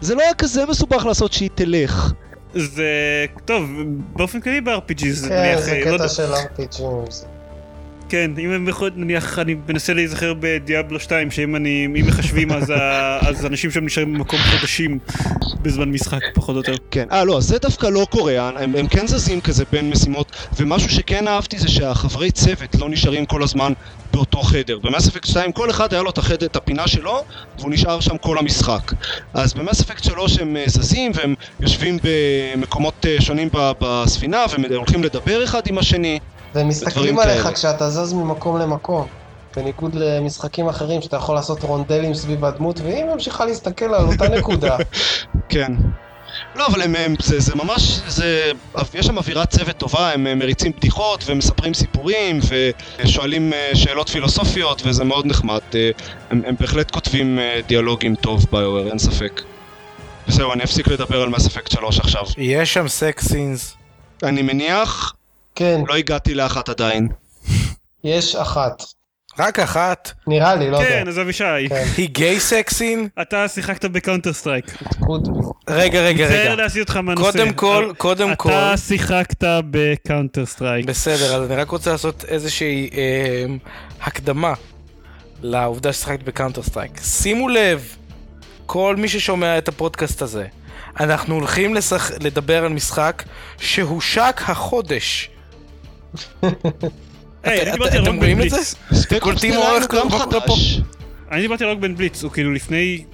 זה 0.00 0.14
לא 0.14 0.22
היה 0.22 0.34
כזה 0.34 0.66
מסובך 0.66 1.06
לעשות 1.06 1.32
שהיא 1.32 1.50
תלך. 1.54 2.12
זה 2.54 2.86
טוב 3.44 3.70
באופן 4.16 4.40
כללי 4.40 4.60
ב-RPG 4.60 5.06
זה 5.10 5.28
כן, 5.28 5.56
זה 5.60 5.72
אה, 5.72 5.90
לא 5.90 5.96
קטע 5.96 6.08
של 6.08 6.34
RPGים. 6.34 7.37
כן 8.08 8.30
אם 8.38 8.50
הם 8.50 8.68
יכול 8.68 8.90
נניח 8.96 9.38
אני 9.38 9.56
מנסה 9.68 9.94
להיזכר 9.94 10.34
בדיאבלו 10.40 11.00
2 11.00 11.30
שאם 11.30 11.56
אני 11.56 11.84
אם 11.86 12.06
מחשבים 12.06 12.52
אז 12.52 12.70
ה- 12.70 13.18
אז 13.28 13.46
אנשים 13.46 13.70
שם 13.70 13.84
נשארים 13.84 14.14
במקום 14.14 14.40
חודשים 14.40 14.98
בזמן 15.62 15.88
משחק 15.88 16.20
פחות 16.34 16.54
או 16.54 16.60
יותר. 16.60 16.74
כן, 16.90 17.06
אה 17.12 17.24
לא, 17.24 17.40
זה 17.40 17.58
דווקא 17.58 17.86
לא 17.86 18.06
קורה, 18.10 18.48
הם, 18.48 18.76
הם 18.76 18.88
כן 18.88 19.06
זזים 19.06 19.40
כזה 19.40 19.64
בין 19.72 19.90
משימות, 19.90 20.32
ומשהו 20.56 20.90
שכן 20.90 21.28
אהבתי 21.28 21.58
זה 21.58 21.68
שהחברי 21.68 22.30
צוות 22.30 22.74
לא 22.80 22.88
נשארים 22.88 23.26
כל 23.26 23.42
הזמן 23.42 23.72
באותו 24.12 24.42
חדר. 24.42 24.78
במאס 24.82 25.08
אפקט 25.08 25.26
2 25.26 25.52
כל 25.52 25.70
אחד 25.70 25.92
היה 25.94 26.02
לו 26.02 26.10
את 26.10 26.18
החדר, 26.18 26.46
את 26.46 26.56
הפינה 26.56 26.88
שלו, 26.88 27.24
והוא 27.58 27.70
נשאר 27.70 28.00
שם 28.00 28.18
כל 28.18 28.38
המשחק. 28.38 28.92
אז 29.34 29.54
במאס 29.54 29.80
אפקט 29.80 30.04
3 30.04 30.38
הם 30.38 30.56
אה, 30.56 30.64
זזים 30.66 31.12
והם 31.14 31.34
יושבים 31.60 31.98
במקומות 32.02 33.06
אה, 33.08 33.16
שונים 33.20 33.48
בספינה, 33.80 34.44
והולכים 34.70 35.04
לדבר 35.04 35.44
אחד 35.44 35.60
עם 35.66 35.78
השני. 35.78 36.18
והם 36.58 36.68
מסתכלים 36.68 37.14
דברים 37.14 37.18
עליך 37.18 37.42
כאלה. 37.42 37.54
כשאתה 37.54 37.90
זז 37.90 38.12
ממקום 38.12 38.58
למקום. 38.58 39.06
בניגוד 39.56 39.94
למשחקים 39.94 40.68
אחרים 40.68 41.02
שאתה 41.02 41.16
יכול 41.16 41.34
לעשות 41.34 41.62
רונדלים 41.62 42.14
סביב 42.14 42.44
הדמות, 42.44 42.80
והיא 42.80 43.04
ממשיכה 43.04 43.44
להסתכל 43.44 43.84
על 43.84 44.06
אותה 44.06 44.28
נקודה. 44.28 44.76
כן. 45.48 45.72
לא, 46.56 46.66
אבל 46.66 46.82
הם, 46.82 46.94
הם 46.94 47.14
זה, 47.22 47.40
זה 47.40 47.54
ממש, 47.54 48.00
זה, 48.06 48.52
יש 48.94 49.06
שם 49.06 49.18
אווירת 49.18 49.50
צוות 49.50 49.76
טובה, 49.76 50.12
הם 50.12 50.26
אה, 50.26 50.34
מריצים 50.34 50.72
בדיחות 50.76 51.24
ומספרים 51.26 51.74
סיפורים 51.74 52.40
ושואלים 52.98 53.52
אה, 53.52 53.70
שאלות 53.74 54.08
פילוסופיות 54.08 54.82
וזה 54.84 55.04
מאוד 55.04 55.26
נחמד. 55.26 55.60
אה, 55.74 55.90
הם, 56.30 56.42
הם 56.46 56.54
בהחלט 56.60 56.90
כותבים 56.90 57.38
אה, 57.38 57.60
דיאלוגים 57.66 58.14
טוב 58.14 58.46
ב 58.52 58.56
BioWare, 58.56 58.88
אין 58.88 58.98
ספק. 58.98 59.42
וזהו, 60.28 60.52
אני 60.52 60.64
אפסיק 60.64 60.88
לדבר 60.88 61.22
על 61.22 61.28
Mass 61.28 61.46
Effect 61.46 61.70
3 61.70 62.00
עכשיו. 62.00 62.22
יש 62.38 62.74
שם 62.74 62.88
sex 62.88 63.28
scenes. 63.28 63.76
אני 64.22 64.42
מניח, 64.42 65.14
כן, 65.58 65.80
לא 65.88 65.94
הגעתי 65.94 66.34
לאחת 66.34 66.68
עדיין. 66.68 67.08
יש 68.04 68.36
אחת. 68.36 68.82
רק 69.38 69.58
אחת. 69.58 70.12
נראה 70.26 70.54
לי, 70.54 70.70
לא 70.70 70.76
יודע. 70.76 70.88
כן 70.88 71.08
אז 71.08 71.18
אבישי 71.18 71.68
כן, 71.68 71.84
היא 71.96 72.08
gay 72.08 72.40
sex 72.40 72.63
scene? 72.63 73.08
אתה 73.22 73.48
שיחקת 73.48 73.84
ב 73.84 74.32
Counter-Strike. 74.32 74.64
קוד. 75.00 75.28
רגע, 75.68 76.00
רגע, 76.00 76.24
מצטער 76.24 76.52
רגע. 76.52 76.54
להסיט 76.54 76.80
אותך 76.80 76.96
מהנושא. 76.96 77.30
קודם 77.30 77.52
כל, 77.52 77.92
קודם 77.98 78.36
כל, 78.36 78.48
אתה 78.48 78.76
שיחקת 78.76 79.44
בקאונטר 79.70 80.46
סטרייק. 80.46 80.86
בסדר, 80.86 81.36
אז 81.36 81.50
אני 81.50 81.60
רק 81.60 81.70
רוצה 81.70 81.92
לעשות 81.92 82.24
איזושהי 82.28 82.90
אה, 82.94 83.44
הקדמה 84.02 84.54
לעובדה 85.42 85.92
ששיחקת 85.92 86.22
ב 86.22 86.62
Counter-Strike. 86.62 87.00
שימו 87.02 87.48
לב, 87.48 87.96
כל 88.66 88.96
מי 88.96 89.08
ששומע 89.08 89.58
את 89.58 89.68
הפודקאסט 89.68 90.22
הזה, 90.22 90.46
אנחנו 91.00 91.34
הולכים 91.34 91.74
לשח... 91.74 92.10
לדבר 92.20 92.64
על 92.64 92.72
משחק 92.72 93.22
שהושק 93.60 94.40
החודש. 94.46 95.30
היי, 97.42 97.62
אני 97.62 97.72
דיברתי 97.72 97.96
על 97.96 98.08
Rock 98.08 98.20
Band? 98.20 98.34
Blitz. 98.34 98.74
קולטים 99.20 99.54
אופס 99.56 99.94
אורך? 99.94 100.22
חדש. 100.22 100.80
אני 101.32 101.42
דיברתי 101.42 101.64
על 101.64 101.70
Rock 101.70 101.80
Band 101.80 101.94
Blitz, 101.96 102.22
הוא 102.22 102.32
כאילו 102.32 102.52
לפני 102.52 103.04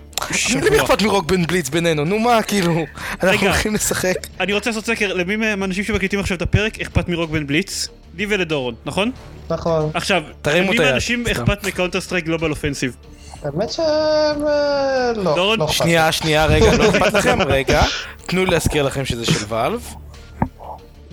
למי. 0.55 0.79
אכפת 0.81 1.03
מ 1.03 1.07
Rock 1.07 1.27
Band 1.27 1.47
Blitz 1.47 1.69
בינינו? 1.69 2.05
נו 2.05 2.19
מה, 2.19 2.43
כאילו, 2.43 2.85
אנחנו. 3.23 3.47
הולכים 3.47 3.75
לשחק. 3.75 4.15
אני 4.41 4.53
רוצה 4.53 4.71
לעשות 4.71 4.87
סקר, 4.87 5.15
למי 5.15 5.37
מהאנשים 5.37 5.85
שמקליטים 5.85 6.21
עכשיו 6.21 6.37
את 6.37 6.43
הפרק 6.43 6.81
אכפת 6.81 7.09
מ 7.09 7.13
Rock 7.13 7.31
Band 7.31 7.47
Blitz? 7.47 7.89
לי 8.17 8.27
ולדורון, 8.29 8.75
נכון? 8.85 9.11
נכון. 9.51 9.91
עכשיו, 9.95 10.23
למי 10.47 10.79
מהאנשים. 10.79 11.25
אכפת 11.31 11.65
מ 11.65 12.01
Counter-Strike 12.01 12.25
Global 12.25 12.51
Offensive? 12.51 12.97
האמת 13.43 13.73
שהם... 13.73 14.47
אה, 14.47 15.13
לא, 15.17 15.35
דורון, 15.35 15.59
לא 15.59 15.65
אכפת. 15.65 15.77
שנייה, 15.77 16.13
שנייה, 16.13 16.47
רגע, 16.47 16.77
לא 16.77 16.91
אכפת 16.91 17.15
לכם? 17.15 17.43
רגע. 17.43 17.83
תנו 18.27 18.45
לי 18.45 18.51
להזכיר 18.51 18.83
לכם 18.83 19.05
שזה 19.05 19.25
של 19.27 19.45
ואלב. 19.49 19.95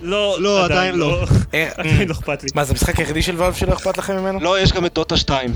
לא, 0.02 0.36
לא, 0.40 0.64
עדיין 0.64 0.94
לא. 0.94 1.24
אה, 1.54 1.68
עדיין 1.76 2.08
לא 2.08 2.12
אכפת 2.12 2.42
לי. 2.42 2.48
מה, 2.54 2.64
זה 2.64 2.72
המשחק 2.72 2.98
היחידי 2.98 3.22
של 3.22 3.36
Valve 3.36 3.54
שלא 3.54 3.72
אכפת 3.72 3.98
לכם 3.98 4.16
ממנו? 4.16 4.40
לא, 4.40 4.60
יש 4.60 4.72
גם 4.72 4.86
את 4.86 4.94
דוטה 4.94 5.16
2. 5.16 5.52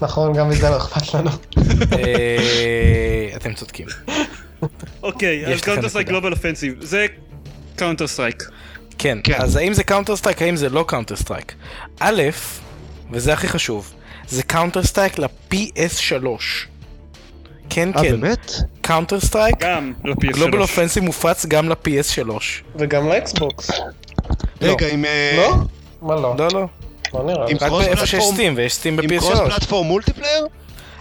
נכון, 0.00 0.32
גם 0.32 0.48
מזה 0.48 0.70
לא 0.70 0.76
אכפת 0.76 1.14
לנו. 1.14 1.30
אה, 1.98 3.36
אתם 3.36 3.54
צודקים. 3.54 3.86
אוקיי, 5.02 5.46
אז 5.46 5.60
Counter-Strike. 5.60 6.08
Global 6.08 6.32
Offensive, 6.32 6.74
זה 6.80 7.06
Counter-Strike. 7.76 8.42
כן, 8.98 9.18
כן. 9.24 9.34
אז 9.38 9.56
האם 9.56 9.74
זה 9.74 9.84
Counter-Strike, 9.84 10.42
האם 10.42 10.56
זה 10.56 10.68
לא 10.68 10.84
Counter-Strike? 10.88 11.54
א', 12.00 12.22
וזה 13.10 13.32
הכי 13.32 13.48
חשוב, 13.48 13.92
זה 14.28 14.42
Counter-Strike 14.42 15.18
ל-PS3. 15.18 16.26
כן, 17.70 17.88
אה, 17.96 18.02
כן, 18.02 18.20
באמת? 18.20 18.52
Counter-Strike, 18.80 19.56
גם 19.60 19.92
ל-PS3. 20.04 20.32
Global 20.32 20.60
Offensive 20.60 21.04
מופץ 21.04 21.46
גם 21.46 21.68
ל-PS3. 21.68 22.30
וגם 22.76 23.08
ל 23.08 23.18
Xbox. 23.18 23.70
רגע, 24.62 24.88
עם... 24.92 25.04
אה, 25.04 25.34
לא? 25.36 25.54
מה 26.02 26.14
לא? 26.14 26.34
לא, 26.38 26.48
לא, 26.52 26.66
לא 27.14 27.24
נראה 27.24 27.44
רק 27.44 27.56
cross 27.58 27.84
באיפה 27.84 28.06
שיש? 28.06 28.24
סטים, 28.24 28.54
ויש 28.56 28.74
סטים 28.74 29.00
עם 29.00 29.18
cross 29.18 29.38
ב-PS3. 29.38 29.50
platform 29.50 29.86
multiplayer? 29.86 30.46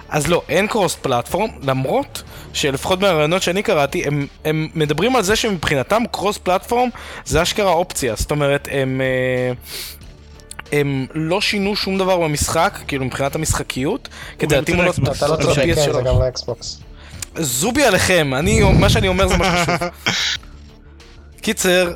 אז 0.09 0.27
לא, 0.27 0.41
אין 0.49 0.67
cross 0.67 0.95
platform, 0.95 1.49
למרות 1.63 2.23
שלפחות 2.53 2.99
מהרעיונות 3.01 3.41
שאני 3.41 3.63
קראתי, 3.63 4.03
הם, 4.05 4.27
הם 4.45 4.67
מדברים 4.75 5.15
על 5.15 5.23
זה 5.23 5.35
שמבחינתם 5.35 6.03
cross 6.11 6.37
platform 6.37 6.89
זה 7.25 7.41
אשכרה 7.41 7.71
אופציה, 7.71 8.15
זאת 8.15 8.31
אומרת, 8.31 8.67
הם, 8.71 9.01
אה, 9.01 9.51
הם 10.71 11.05
לא 11.13 11.41
שינו 11.41 11.75
שום 11.75 11.97
דבר 11.97 12.19
במשחק, 12.19 12.79
כאילו 12.87 13.05
מבחינת 13.05 13.35
המשחקיות, 13.35 14.09
כדי 14.39 14.55
להתאים 14.55 14.77
לו 14.77 14.83
לא 14.83 14.91
צודק, 14.91 15.13
כן, 15.55 15.73
זה 15.73 15.91
ה-PS3. 15.91 16.01
גם 16.01 16.19
לאקסבוקס. 16.19 16.79
זובי 17.35 17.83
עליכם, 17.83 18.33
אני, 18.33 18.61
מה 18.79 18.89
שאני 18.89 19.07
אומר 19.07 19.27
זה 19.27 19.37
מה 19.37 19.65
שחשוב. 19.65 19.89
קיצר, 21.41 21.93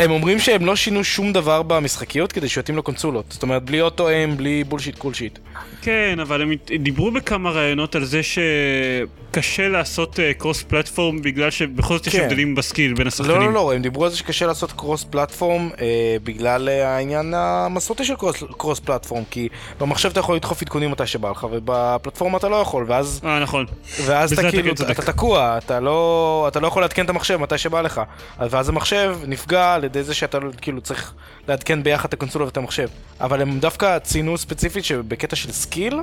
הם, 0.00 0.10
אומרים 0.10 0.38
שהם 0.38 0.66
לא 0.66 0.76
שינו 0.76 1.04
שום 1.04 1.32
דבר 1.32 1.62
במשחקיות 1.62 2.32
כדי 2.32 2.48
שיתאים 2.48 2.78
לקונסולות. 2.78 3.24
זאת 3.28 3.42
אומרת, 3.42 3.62
בלי 3.62 3.80
auto-aim, 3.80 4.36
בלי 4.36 4.64
bullshit 4.64 4.98
קולשיט. 4.98 5.38
כן, 5.82 6.18
אבל 6.22 6.42
הם 6.42 6.52
דיברו 6.80 7.10
בכמה 7.10 7.50
ראיונות 7.50 7.94
על 7.94 8.04
זה 8.04 8.20
שקשה 8.22 9.68
לעשות 9.68 10.18
cross 10.38 10.62
platform 10.62 11.22
בגלל 11.22 11.50
שבכל 11.50 11.96
זאת 11.96 12.06
יש 12.06 12.16
כן. 12.16 12.24
הבדלים 12.24 12.54
ב 12.54 12.61
skill 12.61 12.94
בין 12.94 13.06
השחקנים. 13.06 13.36
לא, 13.36 13.46
לא, 13.46 13.52
לא, 13.52 13.72
הם 13.74 13.82
דיברו 13.82 14.04
על 14.04 14.10
זה 14.10 14.16
שקשה 14.16 14.46
לעשות 14.46 14.72
cross 14.72 15.04
platform 15.04 15.70
אה, 15.80 15.86
בגלל 16.24 16.68
אה, 16.68 16.88
העניין 16.88 17.34
המסורתי 17.36 18.04
של 18.04 18.14
cross, 18.56 18.80
platform, 18.80 19.22
כי 19.30 19.48
במחשב 19.80 20.08
אתה 20.10 20.20
יכול 20.20 20.36
לדחוף 20.36 20.62
עדכונים 20.62 20.90
מתי 20.90 21.06
שבא 21.06 21.30
לך, 21.30 21.46
ובפלטפורמה 21.52 22.38
אתה 22.38 22.48
לא 22.48 22.56
יכול, 22.56 22.84
ואז, 22.88 23.20
אה, 23.24 23.40
נכון. 23.40 23.66
ואז 24.06 24.32
אתה 24.32 24.50
כאילו, 24.50 24.74
צודק. 24.74 24.90
אתה 24.98 25.12
תקוע, 25.12 25.58
אתה 25.58 25.80
לא, 25.80 26.44
אתה 26.48 26.60
לא 26.60 26.66
יכול 26.66 26.82
לעדכן 26.82 27.04
את 27.04 27.10
המחשב 27.10 27.36
מתי 27.36 27.58
שבא 27.58 27.80
לך, 27.80 28.00
אז- 28.38 28.54
ואז 28.54 28.68
המחשב 28.68 29.16
נפגע 29.26 29.74
על 29.74 29.84
ידי 29.90 30.02
זה 30.02 30.14
שאתה 30.14 30.38
לא- 30.38 30.50
כאילו 30.60 30.80
צריך 30.80 31.12
לעדכן 31.48 31.82
ביחד 31.82 32.08
את 32.08 32.14
הקונסולה 32.14 32.44
ואת 32.44 32.56
המחשב. 32.56 32.88
אבל 33.20 33.42
הם 33.42 33.60
דווקא 33.60 33.98
ציינו 33.98 34.38
ספציפית 34.38 34.84
שבקטע 34.84 35.36
של 35.36 35.52
skill, 35.52 36.00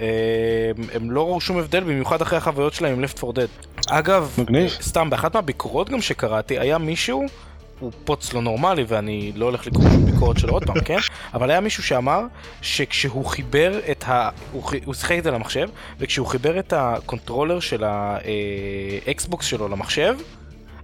אה, 0.00 0.06
הם 0.94 1.10
לא 1.10 1.28
ראו 1.28 1.40
שום 1.40 1.58
הבדל, 1.58 1.80
במיוחד 1.80 2.22
אחרי 2.22 2.38
החוויות 2.38 2.74
שלהם 2.74 2.92
עם 2.92 3.04
Left 3.04 3.24
4 3.24 3.42
Dead. 3.42 3.66
אגב, 3.90 4.34
מגניב. 4.38 4.70
סתם, 4.80 5.10
באחת 5.10 5.34
מהביקורות 5.34 5.90
גם 5.90 6.00
שקראתי, 6.00 6.58
היה 6.58 6.78
מישהו, 6.78 7.26
הוא 7.80 7.92
פוץ 8.04 8.32
לא 8.32 8.42
נורמלי 8.42 8.84
ואני 8.88 9.32
לא 9.34 9.44
הולך 9.44 9.66
לקרוא 9.66 9.90
שום 9.90 10.04
ביקורת 10.04 10.38
שלו 10.38 10.52
עוד 10.52 10.64
פעם, 10.64 10.80
כן? 10.80 10.96
אבל 11.34 11.50
היה 11.50 11.60
מישהו 11.60 11.82
שאמר 11.82 12.20
שכשהוא 12.62 13.26
חיבר 13.26 13.80
את 13.90 14.04
ה... 14.08 14.30
הוא, 14.52 14.62
הוא 14.84 14.94
שיחק 14.94 15.18
את 15.18 15.24
זה 15.24 15.30
למחשב, 15.30 15.68
וכשהוא 15.98 16.26
חיבר 16.26 16.58
את 16.58 16.72
ה 16.76 16.84
controller 16.84 17.60
של 17.60 17.84
האקסבוקס 17.84 19.46
שלו 19.46 19.68
למחשב, 19.68 20.16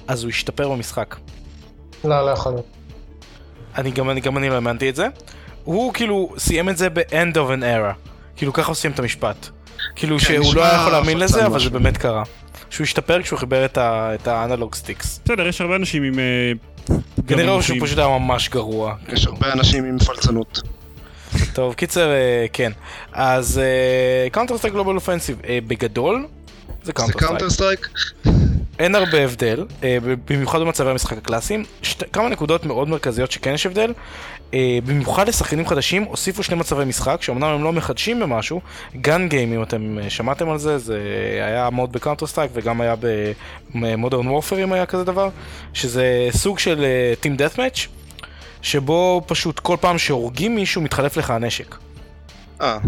אז 0.09 0.23
הוא 0.23 0.31
השתפר 0.31 0.69
במשחק. 0.69 1.17
לא, 2.05 2.27
לא 2.27 2.31
יכול 2.31 2.53
להיות. 2.53 2.67
אני 3.79 3.91
גם, 3.91 4.11
אני 4.11 4.21
גם 4.21 4.39
אני 4.39 4.49
לא 4.49 4.55
האמנתי 4.55 4.89
את 4.91 4.97
זה. 4.97 5.07
הוא 5.65 5.95
כאילו 5.95 6.35
סיים 6.39 6.69
את 6.69 6.77
זה 6.77 6.91
ב-end 6.91 7.35
of 7.35 7.51
an 7.59 7.63
era. 7.63 8.09
כאילו 8.37 8.53
ככה 8.53 8.69
עושים 8.69 8.91
את 8.91 8.99
המשפט. 8.99 9.49
כאילו 9.97 10.19
כן, 10.19 10.25
שהוא 10.25 10.55
לא 10.55 10.65
היה 10.65 10.75
יכול 10.75 10.93
להאמין 10.93 11.19
לזה, 11.19 11.47
אבל. 11.47 11.61
זה 11.61 11.71
באמת 11.71 11.97
קרה. 11.97 12.23
שהוא 12.71 12.85
השתפר 12.85 13.23
כשהוא 13.23 13.39
חיבר 13.39 13.65
את 13.65 13.79
ה- 13.79 14.11
את 14.15 14.29
ה 14.29 14.35
analog 14.35 14.75
sticks. 14.75 15.21
בסדר, 15.25 15.47
יש 15.47 15.61
הרבה 15.61 15.77
אנשים 15.77 16.03
עם... 16.03 16.19
אה, 16.19 16.53
כנראה 17.29 17.63
שהוא. 17.63 17.79
פשוט 17.81 17.99
היה 17.99 18.09
ממש 18.19 18.49
גרוע. 18.49 18.95
יש 19.09 19.27
הרבה 19.27 19.53
אנשים 19.53 19.85
עם 19.85 19.99
פלצנות. 19.99 20.61
טוב, 21.53 21.75
קיצר, 21.75 22.11
אה, 22.11 22.47
כן. 22.53 22.73
אז 23.13 23.61
קאונטר 24.33 24.59
סטרייק 24.59 24.75
גלובל 24.75 24.95
אופנסיב, 24.95 25.37
בגדול, 25.67 26.27
זה 26.83 26.87
זה 26.87 26.93
קאונטר 26.93 27.13
סטרייק. 27.13 27.29
קאונטר 27.29 27.51
סטרייק? 27.51 27.89
אין 28.81 28.95
הרבה 28.95 29.25
הבדל, 29.25 29.67
אה, 29.85 29.99
במיוחד 30.31 30.61
במצבי 30.61 30.91
המשחק 30.91 31.19
הקלאסיים. 31.19 31.65
יש 31.83 31.98
את, 31.98 32.13
כמה 32.13 32.29
נקודות 32.29 32.67
מאוד 32.67 32.89
מרכזיות 32.89 33.31
שכן 33.31 33.55
יש 33.55 33.67
הבדל. 33.67 33.93
אה, 34.55 34.79
במיוחד 34.85 35.29
לשחקנים 35.29 35.67
חדשים, 35.67 36.03
הוסיפו 36.03 36.43
שני 36.43 36.57
מצבי 36.57 36.85
משחק, 36.85 37.23
שאומנם 37.23 37.45
הם 37.45 37.65
לא 37.65 37.73
מחדשים 37.73 38.21
במשהו. 38.21 38.61
Gun 38.97 39.29
Game, 39.29 39.53
אם 39.53 39.63
אתם 39.63 39.99
אה, 40.03 40.11
שמעתם 40.11 40.51
על 40.51 40.59
זה, 40.59 40.79
זה 40.79 40.99
היה 41.47 41.71
mod 41.71 41.93
בקאונטר 41.93 42.27
סטרייק 42.27 42.51
וגם 42.55 42.81
היה 42.81 42.95
במודרן 43.75 44.29
וורפר 44.29 44.65
אם 44.65 44.73
היה 44.73 44.87
כזה 44.87 45.05
דבר. 45.05 45.29
שזה 45.73 46.29
סוג 46.31 46.59
של 46.59 46.85
team 47.21 47.37
deathmatch, 47.37 47.87
שבו 48.63 49.23
פשוט 49.27 49.59
כל 49.59 49.77
פעם 49.81 49.99
שהורגים 49.99 50.55
מישהו 50.55 50.83
מתחלף 50.83 51.17
לך 51.17 51.31
הנשק. 51.31 51.77
אה, 52.61 52.79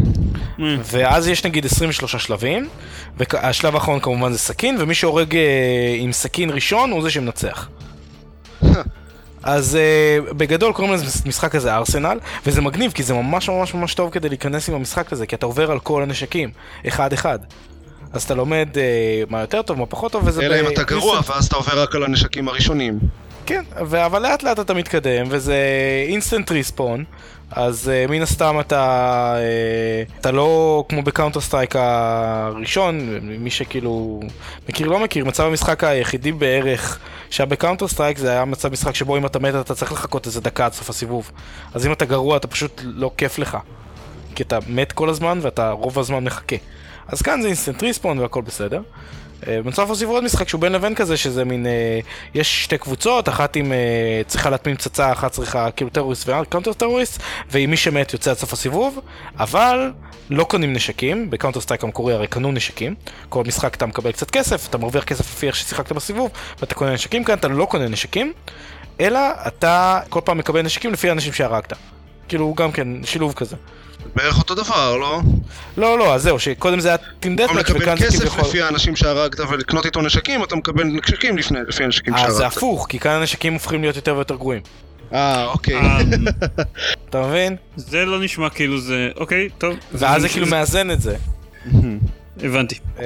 ואז 0.85 1.29
יש 1.29 1.45
נגיד 1.47 1.67
23 1.67 2.17
שלבים, 2.17 2.69
והשלב 3.17 3.75
האחרון 3.75 4.01
כמובן 4.01 4.33
זה 4.33 4.39
סכין, 4.39 4.77
ומי 4.79 4.95
שהורג 4.95 5.37
אה, 5.37 5.43
עם 5.99 6.13
סכין 6.13 6.51
ראשון 6.51 6.91
הוא 6.91 7.03
זה 7.03 7.11
שמנצח. 7.11 7.69
אז 9.43 9.79
uh, 9.79 10.33
בגדול 10.33 10.73
קוראים 10.73 10.95
לזה 10.95 11.21
משחק 11.27 11.55
הזה 11.55 11.75
ארסנל, 11.75 12.19
וזה 12.47 12.61
מגניב 12.61 12.93
כי 12.93 13.03
זה 13.03 13.15
ממש 13.15 13.49
ממש 13.49 13.75
ממש 13.75 13.95
טוב 13.95 14.11
כדי 14.11 14.29
להיכנס 14.29 14.69
עם 14.69 14.75
המשחק 14.75 15.13
הזה, 15.13 15.27
כי 15.27 15.37
אתה 15.37 15.47
עובר 15.47 15.71
על 15.71 15.79
כל 15.79 16.03
הנשקים, 16.03 16.51
אחד 16.89 17.13
אחד. 17.13 17.39
אז 18.13 18.23
אתה 18.23 18.35
לומד 18.35 18.69
uh, 18.75 19.31
מה 19.31 19.41
יותר 19.41 19.63
טוב, 19.63 19.79
מה 19.79 19.87
פחות 19.87 20.13
טוב, 20.13 20.23
וזה... 20.27 20.47
אלא 20.47 20.61
אם 20.61 20.65
ב- 20.65 20.69
אתה 20.69 20.83
גרוע, 20.83 21.21
ואז 21.29 21.47
אתה 21.47 21.57
עובר 21.57 21.83
רק 21.83 21.95
על 21.95 22.05
הנשקים 22.05 22.49
הראשונים. 22.49 22.99
כן, 23.47 23.63
אבל 23.81 24.23
לאט 24.23 24.43
לאט 24.43 24.61
אתה 24.61 24.75
מתקדם, 24.75 25.27
וזה 25.31 25.57
instant 26.09 26.51
respawn, 26.51 27.05
אז 27.51 27.91
אה, 27.91 28.11
מן 28.11 28.23
הסתם 28.23 28.61
אתה, 28.61 29.35
אה, 29.37 30.21
אתה 30.21 30.31
לא 30.31 30.85
כמו 30.89 31.03
בקאונטר 31.03 31.41
סטרייק 31.41 31.77
הראשון, 31.77 33.19
מי 33.23 33.51
שכאילו 33.51 34.21
מכיר 34.69 34.89
לא 34.89 34.99
מכיר, 34.99 35.25
מצב 35.25 35.45
המשחק 35.45 35.85
היחידי 35.85 36.33
בערך 36.33 36.99
שהיה 37.31 37.47
בקאונטר 37.47 37.89
סטרייק 37.89 38.19
זה 38.19 38.31
היה 38.31 38.45
מצב 38.45 38.73
משחק 38.73 38.95
שבו 38.95 39.17
אם 39.17 39.27
אתה 39.27 39.39
מת 39.39 39.55
אתה 39.55 39.75
צריך 39.75 39.93
לחכות 39.93 40.27
איזה 40.27 40.41
דקה 40.41 40.67
עד 40.67 40.73
סוף 40.73 40.91
הסיבוב. 40.91 41.31
אז 41.75 41.87
אם 41.87 41.93
אתה 41.93 42.05
גרוע 42.05 42.37
אתה 42.37 42.49
פשוט 42.49 42.81
לא 42.85 43.11
כיף 43.17 43.39
לך, 43.39 43.59
כי 44.35 44.43
אתה 44.43 44.59
מת 44.69 44.93
כל 44.93 45.09
הזמן 45.09 45.39
ואתה 45.43 45.71
רוב 45.71 45.99
הזמן 45.99 46.25
מחכה. 46.25 46.57
אז 47.09 47.23
כאן 47.23 47.43
זה 47.43 47.47
instant 47.47 47.83
respawn 47.83 48.19
והכל 48.19 48.43
בסדר. 48.43 48.81
בנוסף 49.47 49.89
הוסיפו 49.89 50.13
עוד 50.13 50.25
משחק 50.25 50.49
שהוא 50.49 50.61
בין 50.61 50.73
לבין 50.73 50.95
כזה, 50.95 51.17
שזה 51.17 51.45
מין, 51.45 51.67
אה, 51.67 52.01
יש 52.35 52.65
שתי 52.65 52.79
קבוצות, 52.79 53.29
אחת 53.29 53.57
עם 53.57 53.73
אה, 53.73 54.23
צריכה 54.27 54.51
להטמין 54.51 54.77
פצצה, 54.77 55.13
אחת 55.13 55.33
צריכה 55.33 55.71
כאילו 55.71 55.91
טרוריסט 55.91 56.29
ו 56.29 56.34
counter 56.34 56.73
טרוריסט, 56.73 57.23
ועם 57.51 57.71
מי 57.71 57.77
שמת 57.77 58.13
יוצא 58.13 58.31
עד 58.31 58.37
סוף 58.37 58.53
הסיבוב, 58.53 59.01
אבל 59.39 59.93
לא 60.31 60.45
קונים 60.45 60.73
נשקים, 60.73 61.31
בקאונטר 61.31 61.61
סטרייק 61.61 61.85
המקורי 61.85 62.15
הרי 62.15 62.27
קנו 62.27 62.53
נשקים, 62.53 62.95
כל 63.29 63.45
משחק 63.47 63.75
אתה 63.75 63.87
מקבל 63.87 64.13
קצת 64.13 64.31
כסף, 64.31 64.69
אתה 64.69 64.79
מרוויח 64.79 65.05
כסף 65.05 65.21
לפי 65.21 65.47
איך 65.47 65.57
ששיחקת 65.57 65.93
בסיבוב, 65.93 66.31
ואתה 66.61 66.75
קונה 66.75 66.93
נשקים, 66.93 67.25
כאן 67.25 67.35
אתה 67.35 67.49
לא 67.49 67.65
קונה 67.65 67.89
נשקים, 67.89 68.33
אלא 69.01 69.21
אתה 69.47 70.01
כל 70.09 70.21
פעם 70.25 70.39
מקבל 70.39 70.63
נשקים 70.63 70.93
לפי 70.93 71.09
האנשים 71.09 71.33
שהרגת. 71.33 71.73
כאילו 72.29 72.55
גם 72.55 72.73
כן 72.73 72.89
שילוב 73.05 73.33
כזה. 73.33 73.57
בערך 74.15 74.39
אותו 74.39 74.55
דבר, 74.55 74.97
לא? 74.97 75.21
לא, 75.77 75.99
לא, 75.99 76.15
אז 76.15 76.23
זהו, 76.23 76.39
שקודם 76.39 76.81
זה 76.81 76.89
היה 76.89 76.97
team 77.21 77.37
במקום 77.37 77.57
deathmatch 77.57 77.69
לקבל 77.69 77.83
וכאן 77.83 77.97
זה 77.97 78.07
כסף 78.07 78.19
כביכול... 78.19 78.41
לפי 78.41 78.63
האנשים 78.63 78.97
שהרגת 78.97 79.41
ולקנות 79.41 79.87
איתו 79.87 80.03
נשקים, 80.03 80.45
אתה 80.45 80.57
מקבל 80.57 80.85
נשקים 80.85 81.39
לפני, 81.39 81.59
לפי 81.69 81.85
הנשקים 81.85 82.15
אה, 82.15 82.19
שהרגת. 82.19 82.35
זה 82.35 82.47
הפוך, 82.47 82.87
כי 82.89 82.99
כאן 82.99 83.11
הנשקים 83.11 83.53
הופכים 83.53 83.81
להיות 83.83 83.97
יותר 83.97 84.15
ויותר 84.15 84.37
גרועים. 84.37 84.63
אה, 85.13 85.47
אוקיי. 85.47 85.75
אה, 85.75 85.99
אתה 87.09 87.27
מבין? 87.27 87.57
זה 87.77 88.05
לא 88.05 88.21
נשמע 88.21 88.51
כאילו 88.51 88.81
זה... 88.81 89.09
אוקיי, 89.17 89.49
טוב. 89.59 89.75
ואז 89.93 90.23
זה 90.23 90.29
כאילו 90.29 90.47
מאזן 90.47 90.91
את 90.91 91.01
זה. 91.01 91.17
הבנתי. 92.43 92.79
אה, 92.99 93.05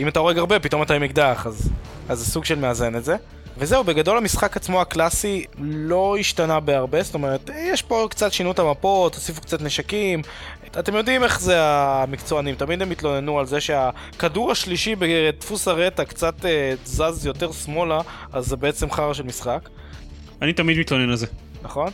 אם 0.00 0.08
אתה 0.08 0.18
הורג 0.18 0.38
הרבה, 0.38 0.58
פתאום 0.58 0.82
אתה 0.82 0.94
עם 0.94 1.02
אקדח, 1.02 1.46
אז 1.46 1.70
אז 2.08 2.18
זה 2.18 2.24
סוג 2.24 2.44
של 2.44 2.54
מאזן 2.54 2.96
את 2.96 3.04
זה. 3.04 3.16
וזהו, 3.58 3.84
בגדול 3.84 4.16
המשחק 4.16 4.56
עצמו 4.56 4.80
הקלאסי 4.80 5.44
לא 5.58 6.16
השתנה 6.20 6.60
בהרבה, 6.60 7.02
זאת 7.02 7.14
אומרת, 7.14 7.50
יש 7.56 7.82
פה 7.82 8.06
קצת 8.10 8.32
שינו 8.32 8.52
את 8.52 8.58
המפות, 8.58 9.14
הוסיפו 9.14 9.40
קצת 9.40 9.62
נשקים. 9.62 10.22
אתם 10.78 10.94
יודעים 10.94 11.24
איך 11.24 11.40
זה 11.40 11.56
המקצוענים, 11.60 12.54
תמיד 12.54 12.82
הם 12.82 12.90
התלוננו 12.90 13.38
על 13.38 13.46
זה 13.46 13.60
שהכדור 13.60 14.50
השלישי 14.50 14.94
בדפוס 14.98 15.68
הרטה 15.68 16.04
קצת 16.04 16.44
אה, 16.44 16.74
זז 16.84 17.26
יותר 17.26 17.52
שמאלה, 17.52 18.00
אז 18.32 18.46
זה 18.46 18.56
בעצם 18.56 18.90
חרא 18.90 19.14
של 19.14 19.22
משחק. 19.22 19.68
אני 20.42 20.52
תמיד 20.52 20.78
מתלונן 20.78 21.10
על 21.10 21.16
זה. 21.16 21.26
נכון? 21.62 21.88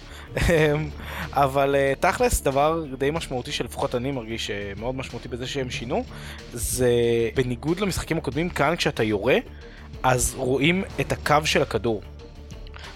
אבל 1.33 1.75
אה, 1.75 1.93
תכלס, 2.01 2.43
דבר 2.43 2.85
די 2.99 3.11
משמעותי 3.11 3.53
שלפחות 3.53 3.95
אני 3.95 4.11
מרגיש 4.11 4.51
אה, 4.51 4.73
מאוד 4.77 4.95
משמעותי 4.95 5.29
בזה 5.29 5.47
שהם 5.47 5.71
שינו, 5.71 6.05
זה 6.53 6.91
בניגוד 7.35 7.81
למשחקים 7.81 8.19
הקודמים, 8.19 8.49
כאן 8.49 8.77
כשאתה 8.77 9.03
יורה, 9.03 9.37
אז 10.03 10.35
רואים 10.37 10.85
את 11.01 11.13
הקו 11.13 11.37
של 11.45 11.63
הכדור. 11.63 12.03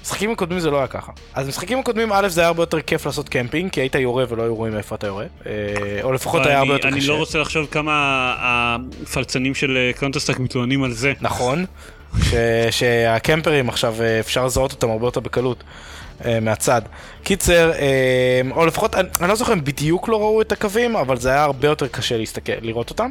משחקים 0.03 0.31
הקודמים 0.31 0.61
זה 0.61 0.71
לא 0.71 0.79
היה 0.79 0.87
ככה. 0.87 1.13
אז 1.35 1.49
משחקים 1.49 1.79
הקודמים, 1.79 2.13
א', 2.13 2.29
זה 2.29 2.41
היה 2.41 2.49
הרבה 2.49 2.63
יותר 2.63 2.81
כיף 2.81 3.07
לעשות 3.07 3.29
קמפינג, 3.29 3.71
כי 3.73 3.81
היית 3.81 3.95
יורה 3.95 4.25
ולא 4.29 4.43
היו 4.43 4.55
רואים 4.55 4.77
איפה 4.77 4.95
אתה 4.95 5.07
יורה. 5.07 5.25
אה, 5.47 5.53
או 6.03 6.13
לפחות 6.13 6.47
היה 6.47 6.59
הרבה 6.59 6.65
אני- 6.71 6.77
יותר 6.77 6.89
אני 6.89 7.01
קשה. 7.01 7.09
לא 7.13 7.17
רוצה 7.17 7.39
לחשוב 7.39 7.67
כמה 7.71 7.93
הפלצנים 8.39 9.55
של 9.55 9.91
קאונטר 9.97 10.18
סטרייק 10.18 10.39
מתלוננים 10.39 10.83
על 10.83 10.93
זה. 10.93 11.13
נכון, 11.21 11.65
שה 12.71 13.00
campers 13.00 13.69
עכשיו 13.69 13.95
אה, 14.03 14.21
אפשר 14.21 14.47
לזהות 14.47 14.73
אותם 14.73 14.91
הרבה 14.91 15.07
יותר 15.07 15.21
בקלות 15.21 15.65
אה, 16.25 16.41
מהצד. 16.41 16.83
קיצר, 17.23 17.73
אה, 17.73 17.81
או 18.51 18.67
לפחות, 18.67 18.95
אני, 18.95 19.09
אני 19.21 19.29
לא 19.29 19.35
זוכר 19.35 19.53
אם 19.53 19.65
בדיוק 19.65 20.09
לא 20.09 20.21
ראו 20.21 20.41
את 20.41 20.53
הקווים, 20.53 20.97
אבל 20.97 21.17
זה 21.17 21.29
היה 21.31 21.45
הרבה 21.45 21.69
יותר 21.69 21.89
קשה 21.89 22.17
להסתכל, 22.17 22.53
לראות 22.63 22.91
אותם. 22.91 23.11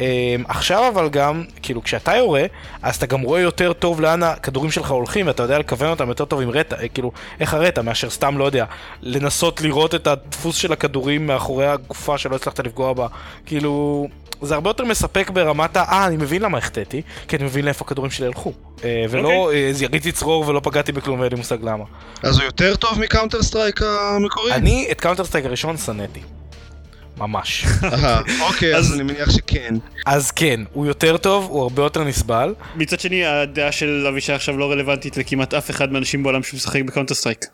אה, 0.00 0.36
עכשיו 0.48 0.88
אבל 0.94 1.08
גם, 1.08 1.44
כאילו 1.62 1.82
כשאתה 1.82 2.16
יורה, 2.16 2.44
אז 2.82 2.96
אתה 2.96 3.06
גם 3.06 3.20
רואה 3.20 3.40
יותר 3.40 3.72
טוב 3.72 4.00
לאן 4.00 4.22
הכדורים 4.22 4.70
שלך 4.70 4.90
הולכים, 4.90 5.26
ואתה 5.26 5.42
יודע 5.42 5.58
לכוון 5.58 5.90
אותם 5.90 6.08
יותר 6.08 6.24
טוב 6.24 6.40
עם 6.40 6.50
רטה, 6.50 6.76
אה, 6.82 6.88
כאילו, 6.88 7.12
איך 7.40 7.54
הרטה, 7.54 7.82
מאשר 7.82 8.10
סתם, 8.10 8.38
לא 8.38 8.44
יודע, 8.44 8.64
לנסות 9.02 9.60
לראות 9.60 9.94
את 9.94 10.06
הדפוס 10.06 10.56
של 10.56 10.72
הכדורים 10.72 11.26
מאחורי 11.26 11.66
הגופה 11.66 12.18
שלא 12.18 12.36
הצלחת 12.36 12.60
לפגוע 12.60 12.92
בה. 12.92 13.06
כאילו, 13.46 14.08
זה 14.42 14.54
הרבה 14.54 14.70
יותר 14.70 14.84
מספק 14.84 15.30
ברמת 15.30 15.76
ה... 15.76 15.82
אה, 15.82 16.06
אני 16.06 16.16
מבין 16.16 16.42
למה 16.42 16.58
החטאתי, 16.58 17.02
כי 17.28 17.36
אני 17.36 17.44
מבין 17.44 17.64
לאיפה 17.64 17.84
הכדורים 17.84 18.10
שלי 18.10 18.26
הלכו. 18.26 18.52
אה, 18.84 19.04
ולא 19.10 19.52
אה, 19.52 19.72
יריתי 19.80 20.12
צרור 20.12 20.48
ולא 20.48 20.60
פגעתי 20.64 20.92
בכלום 20.92 21.20
ואין 21.20 21.32
לי 21.32 21.38
מושג 21.38 21.58
למה. 21.62 21.84
אז 22.22 22.36
הוא 22.36 22.44
יותר 22.44 22.76
טוב 22.76 22.98
מקאונטר 22.98 23.42
סטרייק 23.42 23.82
המקורי? 23.82 24.52
אני 24.52 24.88
את 24.90 25.00
קאונטר 25.00 25.24
סטרייק 25.24 25.44
הראשון 25.44 25.76
שנאתי. 25.76 26.20
ממש. 27.16 27.66
אוקיי, 28.48 28.76
אז 28.76 28.94
אני 28.94 29.02
מניח 29.02 29.30
שכן. 29.30 29.74
אז 30.06 30.30
כן, 30.30 30.60
הוא 30.72 30.86
יותר 30.86 31.16
טוב, 31.16 31.46
הוא 31.50 31.62
הרבה 31.62 31.82
יותר 31.82 32.04
נסבל. 32.04 32.54
מצד 32.76 33.00
שני, 33.00 33.26
הדעה 33.26 33.72
של 33.72 34.06
אבישי 34.08 34.32
עכשיו 34.32 34.56
לא 34.56 34.70
רלוונטית 34.70 35.16
לכמעט 35.16 35.54
אף 35.54 35.70
אחד 35.70 35.92
מהאנשים 35.92 36.22
בעולם 36.22 36.42
שמשחק 36.42 36.82
בקאונטר 36.82 37.14
סטרייק. 37.14 37.44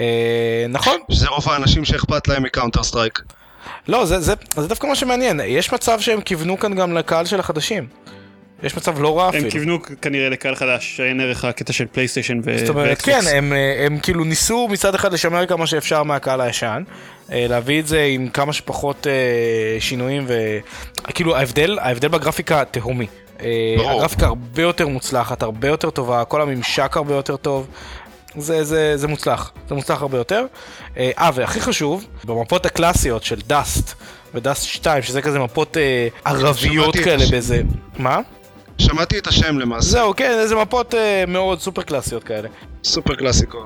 אה, 0.00 0.66
נכון, 0.68 0.96
שזה 1.10 1.28
רוב 1.28 1.48
האנשים 1.48 1.84
שאכפת 1.84 2.28
להם 2.28 2.42
מקאונטר 2.42 2.82
סטרייק. 2.82 3.22
לא, 3.88 4.06
זה, 4.06 4.20
זה, 4.20 4.34
זה 4.56 4.68
דווקא 4.68 4.86
מה 4.86 4.94
שמעניין. 4.94 5.40
יש 5.44 5.72
מצב 5.72 6.00
שהם 6.00 6.20
כיוונו 6.20 6.58
כאן 6.58 6.74
גם 6.74 6.92
לקהל 6.92 7.26
של 7.26 7.40
החדשים. 7.40 7.86
יש 8.62 8.76
מצב 8.76 9.00
לא 9.02 9.18
רע 9.18 9.28
אפילו. 9.28 9.44
הם 9.44 9.50
כיוונו 9.50 9.78
כנראה 10.02 10.28
לקהל 10.28 10.54
חדש, 10.54 10.96
שאין 10.96 11.20
ערך 11.20 11.44
הקטע 11.44 11.72
של 11.72 11.86
פלייסטיישן 11.92 12.40
ו- 12.44 12.58
זאת 12.58 12.68
אומרת, 12.68 13.02
כן, 13.02 13.12
ואקסבוקס. 13.12 13.32
הם, 13.34 13.52
אה, 13.52 13.86
הם 13.86 13.98
כאילו 13.98 14.24
ניסו 14.24 14.68
מצד 14.70 14.94
אחד 14.94 15.12
לשמר 15.12 15.46
כמה 15.46 15.66
שאפשר 15.66 16.02
מהקהל 16.02 16.40
הישן, 16.40 16.82
אה, 17.32 17.46
להביא 17.48 17.80
את 17.80 17.86
זה 17.86 18.02
עם 18.02 18.28
כמה 18.28 18.52
שפחות 18.52 19.06
אה, 19.06 19.80
שינויים, 19.80 20.26
וכאילו 21.08 21.36
ההבדל, 21.36 21.78
ההבדל 21.80 22.08
בגרפיקה 22.08 22.64
תהומי. 22.64 23.06
ברור. 23.76 23.90
הגרפיקה 23.90 24.26
הרבה 24.26 24.62
יותר 24.62 24.88
מוצלחת, 24.88 25.42
הרבה 25.42 25.68
יותר 25.68 25.90
טובה, 25.90 26.24
כל 26.24 26.42
הממשק 26.42 26.96
הרבה 26.96 27.14
יותר 27.14 27.36
טוב. 27.36 27.66
זה, 28.36 28.64
זה, 28.64 28.96
זה 28.96 29.08
מוצלח, 29.08 29.52
זה 29.68 29.74
מוצלח 29.74 30.02
הרבה 30.02 30.18
יותר. 30.18 30.44
אה, 30.96 31.30
והכי 31.34 31.60
חשוב, 31.60 32.06
במפות 32.24 32.66
הקלאסיות 32.66 33.22
של 33.22 33.40
דאסט 33.46 33.94
ודאסט 34.34 34.62
2, 34.62 35.02
שזה 35.02 35.22
כזה 35.22 35.38
מפות 35.38 35.76
אה, 35.76 36.08
ערביות 36.24 36.94
כאלה 36.96 37.22
השם. 37.22 37.30
באיזה... 37.30 37.62
מה? 37.98 38.20
שמעתי 38.80 39.18
את 39.18 39.26
השם 39.26 39.58
למעשה. 39.58 39.88
זהו, 39.88 40.16
כן, 40.16 40.38
איזה 40.38 40.56
מפות 40.56 40.94
אה, 40.94 41.24
מאוד 41.28 41.60
סופר 41.60 41.82
קלאסיות 41.82 42.24
כאלה. 42.24 42.48
super 42.84 43.14
classico. 43.14 43.58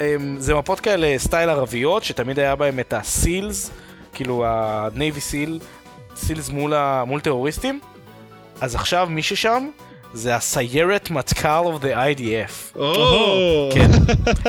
הם, 0.00 0.36
זה 0.38 0.54
מפות 0.54 0.80
כאלה 0.80 1.14
סטייל 1.18 1.50
ערביות, 1.50 2.04
שתמיד 2.04 2.38
היה 2.38 2.56
בהם 2.56 2.80
את 2.80 2.92
ה 2.92 3.03
SEALs, 3.03 3.70
כאילו 4.14 4.44
ה 4.46 4.61
Navy 4.61 5.20
SEAL, 5.20 5.58
SEALs 6.16 6.48
מול, 6.48 6.74
ה, 6.74 7.04
מול 7.06 7.20
טרוריסטים. 7.20 7.80
אז 8.60 8.74
עכשיו 8.74 9.06
מי 9.10 9.22
ששם 9.22 9.68
זה 10.12 10.36
הסיירת 10.36 11.10
מטכ"ל 11.10 11.64
of 11.64 11.82
the 11.82 11.96
IDF. 11.96 12.78
או, 12.78 13.70
כן, 13.74 13.90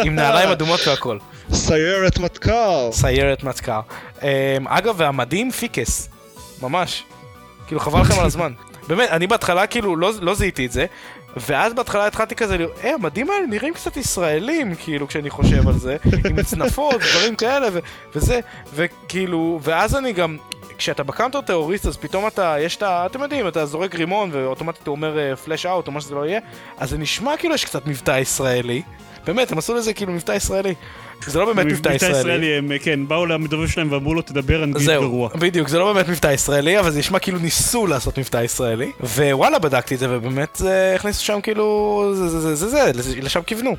עם 0.06 0.16
נעליים 0.16 0.50
אדומות 0.50 0.80
והכל. 0.88 1.18
סיירת 1.54 2.18
מטכ"ל. 2.20 2.92
סיירת 2.92 3.44
מטכ"ל. 3.44 3.72
Um, 4.20 4.24
אגב, 4.66 4.96
והמדים 4.98 5.52
פיקס. 5.52 6.10
ממש. 6.62 7.04
כאילו 7.68 7.82
חבל 7.82 8.02
לכם 8.02 8.20
על 8.20 8.26
הזמן. 8.26 8.54
באמת, 8.88 9.10
אני 9.10 9.28
בהתחלה 9.28 9.68
כאילו 9.68 9.96
לא, 9.96 10.12
לא 10.22 10.36
זיהיתי 10.36 10.66
את 10.66 10.72
זה, 10.72 10.86
ואז 11.48 11.74
בהתחלה 11.74 12.08
התחלתי 12.08 12.36
כזה 12.36 12.58
לראות, 12.58 12.74
אה, 12.84 12.94
המדים 12.94 13.30
האלה 13.30 13.46
נראים 13.46 13.74
קצת 13.74 13.98
ישראלים, 13.98 14.76
כאילו, 14.76 15.08
כשאני 15.08 15.30
חושב 15.30 15.68
על 15.68 15.74
זה, 15.74 15.98
עם 16.30 16.44
צנפות, 16.44 17.02
דברים 17.14 17.36
כאלה, 17.36 17.68
ו- 17.74 17.80
וזה, 18.16 18.40
וכאילו, 18.74 19.60
ואז 19.64 19.96
אני 19.96 20.14
גם, 20.14 20.38
כשאתה 20.78 21.04
ב 21.04 21.09
counter 21.09 21.42
טרוריסט, 21.42 21.86
אז 21.86 21.98
פתאום 21.98 22.28
אתה, 22.28 22.56
יש 22.60 22.76
את 22.76 22.84
ה... 22.84 23.06
אתם 23.06 23.22
יודעים, 23.22 23.48
אתה 23.48 23.66
זורק 23.66 23.96
רימון, 23.96 24.30
ואוטומטית 24.34 24.88
הוא 24.88 24.96
אומר 24.96 25.36
flash 25.36 25.66
out, 25.66 25.88
או 25.88 25.92
מה 25.92 26.02
שזה 26.02 26.16
לא 26.16 26.26
יהיה, 26.26 26.40
אז 26.78 26.90
זה 26.90 26.98
נשמע 26.98 27.38
כאילו 27.38 27.56
יש 27.56 27.66
קצת 27.66 27.88
מבטא 27.88 28.20
ישראלי. 28.20 28.82
באמת, 29.26 29.52
הם 29.52 29.58
עשו 29.58 29.76
לזה 29.76 29.94
כאילו 29.94 30.14
מבטא 30.14 30.32
ישראלי. 30.32 30.74
זה 31.26 31.40
לא 31.40 31.46
באמת 31.54 31.66
מבטא 31.66 31.90
ישראלי. 31.94 32.58
הם, 32.58 32.72
כן, 32.82 33.08
באו 33.08 33.26
למדובב 33.26 33.68
שלהם 33.68 33.92
ואמרו 33.92 34.14
לו 34.14 34.22
תדבר 34.22 34.64
אנגלית 34.64 34.86
זהו, 34.86 35.02
גרוע. 35.02 35.30
בדיוק, 35.36 35.68
זה 35.68 35.80
לא 35.80 35.94
באמת 35.94 36.10
מבטא 36.10 36.28
ישראלי, 36.28 36.80
אבל 36.80 36.92
זה 36.92 37.00
נשמע 37.00 37.20
כאילו 37.20 37.40
ניסו 37.40 37.88
לעשות 37.88 38.20
מבטא 38.20 38.44
ישראלי. 38.44 38.92
ווואלה, 39.00 39.60
בדקתי 39.60 39.96
את 39.96 40.00
זה, 40.00 40.08
ובאמת 40.10 40.56
זה 40.56 40.94
הכניסו 40.96 41.26
שם 41.26 41.42
כאילו, 41.42 42.12
זה 42.16 42.28
זה 42.28 42.56
זה 42.56 42.68
זה, 42.70 42.92
זה 43.02 43.16
לשם 43.22 43.42
כיוונו. 43.42 43.76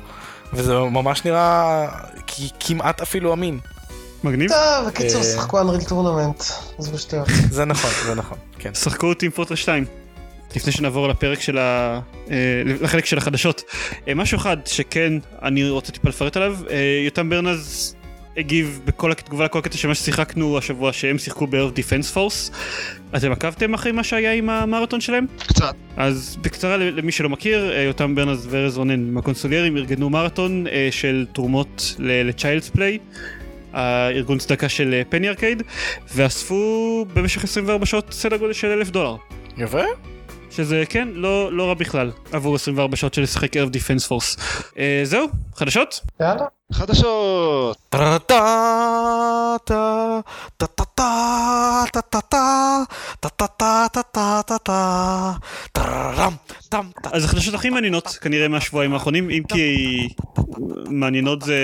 וזה 0.53 0.75
ממש 0.79 1.25
נראה 1.25 1.87
כמעט 2.59 3.01
אפילו 3.01 3.33
אמין. 3.33 3.59
מגניב. 4.23 4.51
טוב, 4.51 4.87
בקיצור. 4.87 5.23
שחקו 5.23 5.61
Unreal 5.61 5.81
Tournament. 5.81 6.43
עזבו 6.77 6.97
שטויות. 6.97 7.27
זה 7.49 7.65
נכון, 7.65 7.91
זה 8.05 8.15
נכון, 8.15 8.37
כן. 8.59 8.73
שחקו 8.73 9.07
או 9.07 9.25
Team 9.25 9.31
Fortress 9.31 9.59
2. 9.59 9.85
לפני 10.55 10.71
שנעבור 10.71 11.07
לפרק 11.07 11.41
של 11.41 11.57
ה... 11.57 11.99
אה, 12.31 12.35
לחלק 12.81 13.05
של 13.05 13.17
החדשות. 13.17 13.63
אה, 14.07 14.13
משהו 14.13 14.37
אחד 14.37 14.57
שכן 14.65 15.13
אני 15.43 15.69
רוצה 15.69 15.91
טיפה 15.91 16.09
לפרט 16.09 16.37
עליו, 16.37 16.57
אה, 16.69 17.01
יותם 17.05 17.29
ברנז 17.29 17.95
הגיב 18.37 18.81
בכל 18.85 19.11
התגובה 19.11 19.45
לכל 19.45 19.59
הקטע 19.59 19.77
שמה 19.77 19.95
ששיחקנו 19.95 20.57
השבוע 20.57 20.93
שהם 20.93 21.17
שיחקו 21.17 21.47
ב 21.47 21.51
Earth 21.51 21.71
Defense 21.71 22.11
Force. 22.11 22.51
אתם 23.17 23.31
עקבתם 23.31 23.73
אחרי 23.73 23.91
מה 23.91 24.03
שהיה 24.03 24.33
עם 24.33 24.49
המרתון 24.49 25.01
שלהם? 25.01 25.25
קצת. 25.47 25.75
אז 25.97 26.37
בקצרה 26.41 26.77
למי 26.77 27.11
שלא 27.11 27.29
מכיר, 27.29 27.71
יותם 27.71 28.15
ברנז 28.15 28.47
וארז 28.49 28.77
רונן 28.77 28.99
מהקונסוליירים 28.99 29.77
ארגנו 29.77 30.09
מרתון 30.09 30.65
של 30.91 31.25
תרומות 31.33 31.95
ל 31.99 32.08
Child's 32.08 32.69
Play. 32.69 32.97
הארגון 33.73 34.37
צדקה 34.37 34.69
של 34.69 34.93
אה, 34.93 35.01
Penny 35.09 35.29
Arcade 35.29 35.63
ואספו 36.15 37.05
במשך 37.13 37.43
24 37.43 37.85
שעות 37.85 38.13
סדר 38.13 38.37
גודל 38.37 38.53
של 38.53 38.67
אלף 38.67 38.89
דולר 38.89 39.15
יפה? 39.57 39.81
שזה 40.51 40.83
כן 40.89 41.07
לא, 41.13 41.53
לא 41.53 41.67
רע 41.67 41.73
בכלל 41.73 42.11
עבור 42.31 42.55
24 42.55 42.95
שעות 42.95 43.13
של 43.13 43.21
לשחק 43.21 43.57
Earth 43.57 43.69
Defense 43.69 44.07
Force. 44.07 44.37
אה, 44.77 45.01
זהו, 45.03 45.27
חדשות? 45.55 45.99
יאללה. 46.19 46.45
חדשות! 46.73 47.77
אז 57.03 57.25
החדשות 57.25 57.53
הכי 57.53 57.69
מעניינות 57.69 58.07
כנראה 58.21 58.47
מהשבועיים 58.47 58.93
האחרונים, 58.93 59.29
אם 59.29 59.43
כי 59.53 60.09
מעניינות 60.89 61.41
זה 61.41 61.57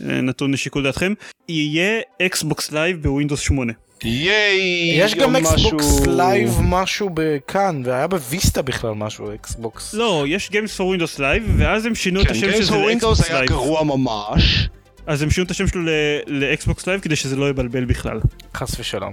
נתון 0.00 0.52
לשיקול 0.52 0.82
דעתכם, 0.82 1.12
יהיה 1.48 2.00
Xbox 2.22 2.72
Live 2.72 3.02
ב 3.02 3.07
Windows 3.07 3.40
8. 3.40 3.72
ייי! 4.04 4.94
יש 4.96 5.14
גם 5.14 5.36
Xbox 5.36 6.06
Live 6.06 6.58
משהו 6.62 7.10
בכאן, 7.14 7.82
והיה 7.84 8.06
ב 8.06 8.15
Vista 8.15 8.62
בכלל 8.62 8.92
משהו 8.92 9.34
Xbox. 9.34 9.94
לא, 9.94 10.24
יש 10.28 10.50
Games 10.52 10.78
for 10.78 10.98
Windows 10.98 11.18
Live, 11.18 11.50
ואז 11.58 11.86
הם 11.86 11.94
שינו 11.94 12.20
את 12.20 12.26
כן, 12.26 12.32
השם 12.32 12.52
של 12.52 12.62
זה 12.62 12.72
for 12.72 12.74
Windows 12.74 12.86
ל 12.86 12.95
Xbox 12.95 13.30
היה 13.30 13.38
Live. 13.38 13.48
גרוע 13.48 13.84
ממש. 13.84 14.68
אז 15.06 15.22
הם 15.22 15.30
שינו 15.30 15.44
את 15.46 15.50
השם 15.50 15.68
שלו 15.68 15.82
ל 16.26 16.38
Xbox 16.38 16.86
Live 16.86 17.00
כדי 17.00 17.16
שזה 17.16 17.36
לא 17.36 17.48
יבלבל 17.48 17.84
בכלל. 17.84 18.20
חס 18.54 18.80
ושלום. 18.80 19.12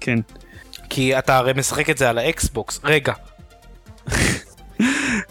כן. 0.00 0.18
כי 0.90 1.18
אתה 1.18 1.36
הרי 1.36 1.52
משחק 1.56 1.90
את 1.90 1.98
זה 1.98 2.10
על 2.10 2.18
ה 2.18 2.28
Xbox. 2.28 2.80
רגע, 2.84 3.12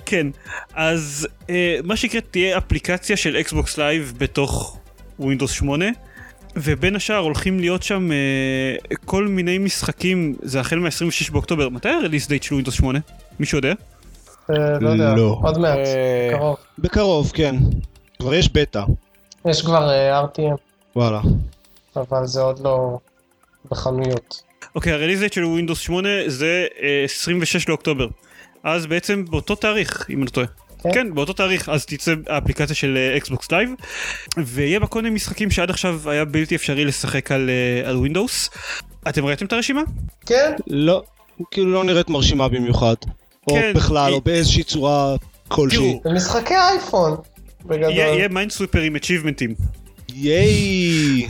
כן, 0.06 0.28
אז 0.74 1.28
אה, 1.50 1.80
מה 1.84 1.96
שיקרה 1.96 2.22
תהיה 2.22 2.58
אפליקציה 2.58 3.18
של 3.18 3.38
Xbox 3.38 3.78
Live 3.78 4.14
בתוך 4.18 4.78
Windows 5.22 5.48
8 5.48 5.86
ובין 6.56 6.96
השאר 6.96 7.18
הולכים 7.18 7.60
להיות 7.60 7.84
שם 7.84 8.12
אה, 8.12 8.18
כל 9.06 9.28
מיני 9.28 9.58
משחקים, 9.58 10.36
זה 10.42 10.60
החל 10.60 10.80
מה-26 10.80 11.32
באוקטובר, 11.32 11.70
מתי 11.70 11.90
ה 11.90 11.95
release 11.95 12.28
date 12.28 12.44
של 12.44 12.56
Windows 12.56 12.72
8? 12.72 13.00
מישהו 13.40 13.58
יודע? 13.58 13.74
אה, 14.50 14.80
לא 14.80 14.90
יודע, 14.90 15.16
לא. 15.16 15.40
עוד 15.44 15.58
מעט, 15.58 15.78
אה, 15.78 16.30
קרוב. 16.32 16.58
בקרוב, 16.80 17.32
כן. 17.34 17.56
כבר 18.20 18.34
יש 18.34 18.54
בטא. 18.54 18.84
יש 19.46 19.62
כבר 19.62 19.90
אה, 19.90 20.22
RTM, 20.22 20.58
וואלה. 20.96 21.22
אבל 21.96 22.26
זה 22.26 22.42
עוד 22.42 22.60
לא 22.60 22.98
בחנויות. 23.72 24.44
אוקיי, 24.76 24.94
ה 24.94 24.97
release 24.97 25.20
date 25.20 25.34
של 25.34 25.44
Windows 25.44 25.76
8 25.76 26.10
זה 26.28 26.68
אה, 26.82 27.02
26 27.06 27.70
לאוקטובר. 27.70 28.08
אז 28.64 28.86
בעצם 28.86 29.26
באותו 29.26 29.56
תאריך, 29.56 30.06
אם 30.10 30.18
אני 30.18 30.26
לא 30.26 30.30
טועה. 30.30 30.48
כן. 30.84 30.90
כן, 30.94 31.16
באותו 31.16 31.34
תאריך 31.34 31.70
אז 31.70 31.86
תצא 31.86 32.14
האפליקציה 32.28 32.76
של 32.76 32.98
Xbox 33.18 33.52
Live 33.52 33.70
ויהיה 34.38 34.80
בה 34.80 34.88
כל 34.88 35.02
מיני 35.02 35.16
משחקים 35.16 35.52
שעד 35.52 35.70
עכשיו 35.70 36.10
היה 36.10 36.26
בלתי 36.26 36.56
אפשרי 36.56 36.86
לשחק 36.86 37.32
על, 37.32 37.50
אה, 37.50 37.90
על 37.90 37.98
Windows. 38.06 38.58
אתם 39.10 39.26
ראיתם 39.26 39.46
את 39.46 39.54
הרשימה? 39.54 39.82
כן, 40.26 40.52
לא, 40.68 41.04
כאילו 41.52 41.72
לא 41.74 41.84
נראית 41.84 42.10
מרשימה 42.10 42.48
במיוחד. 42.48 42.96
או 43.48 43.54
כן, 43.54 43.72
בכלל, 43.76 44.06
היא- 44.08 44.16
או 44.16 44.22
באיזושהי 44.22 44.64
צורה 44.64 45.16
כלשהי. 45.48 45.78
תראו, 45.80 46.02
זה 46.04 46.10
משחקי 46.10 46.54
אייפון, 46.56 47.18
בגדול. 47.66 47.90
יהיה 47.92 48.28
Minesweeper 48.28 48.82
עם 48.82 48.96
achievementים. 48.96 49.64
ייי! 50.14 51.28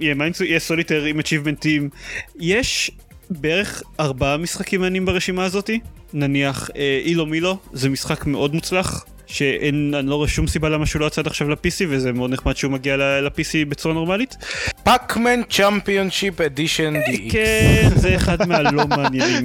יהיה 0.00 0.14
Minesweeper, 0.14 0.50
יהיה 0.50 0.60
סוליטר 0.60 1.02
עם 1.04 1.20
achievementים. 1.20 1.96
יש 2.40 2.90
בערך 3.30 3.82
ארבעה 4.00 4.36
משחקים 4.36 4.80
מעניינים 4.80 5.06
ברשימה 5.06 5.44
הזאתי. 5.44 5.80
נניח 6.12 6.70
אה, 6.76 7.00
Ilomilo, 7.04 7.56
זה 7.72 7.88
משחק 7.88 8.26
מאוד 8.26 8.54
מוצלח. 8.54 9.04
שאין, 9.26 9.94
אני 9.98 10.06
לא 10.06 10.14
רואה 10.14 10.28
שום 10.28 10.46
סיבה 10.46 10.68
למה 10.68 10.86
שהוא 10.86 11.00
לא 11.00 11.06
יצא 11.06 11.20
עד 11.20 11.26
עכשיו 11.26 11.48
ל-PC 11.48 11.84
וזה 11.88 12.12
מאוד 12.12 12.30
נחמד 12.30 12.56
שהוא 12.56 12.72
מגיע 12.72 12.96
ל-PC 12.96 13.68
בצורה 13.68 13.94
נורמלית. 13.94 14.36
Pac-Man 14.82 15.40
Championship 15.50 16.40
Edition 16.40 16.94
DX. 16.96 17.32
כן, 17.32 17.88
זה 17.96 18.16
אחד 18.16 18.48
מהלא 18.48 18.86
מעניינים. 18.96 19.44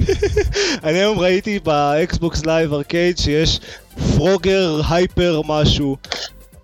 אני 0.84 0.98
היום 0.98 1.18
ראיתי 1.18 1.58
ב 1.58 1.76
Xbox 1.76 2.46
Live 2.46 2.72
Arcade 2.72 3.18
שיש 3.18 3.60
Frogger 4.16 4.80
Hyper 4.90 5.40
משהו. 5.46 5.96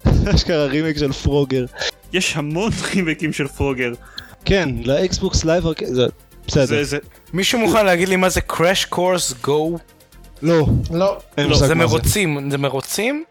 אשכרה 0.34 0.66
רימק 0.66 0.98
של 0.98 1.12
Frogger. 1.12 1.64
יש 2.12 2.36
המון 2.36 2.70
רימקים 2.94 3.32
של 3.32 3.48
Frogger. 3.48 3.92
כן, 4.44 4.68
ל 4.84 4.96
Xbox 4.96 5.44
Live 5.44 5.66
Arcade, 5.66 5.94
זה 5.94 6.06
בסדר. 6.46 6.82
מישהו 7.32 7.58
מוכן 7.58 7.86
להגיד 7.86 8.08
לי 8.08 8.16
מה 8.16 8.28
זה 8.28 8.40
Crash 8.48 8.94
Course 8.94 9.46
Go? 9.46 9.78
לא, 10.42 10.66
לא, 10.90 11.18
לא, 11.38 11.56
זה 11.56 11.74
מרוצים, 11.74 12.50
זה 12.50 12.58
מרוצים? 12.58 13.24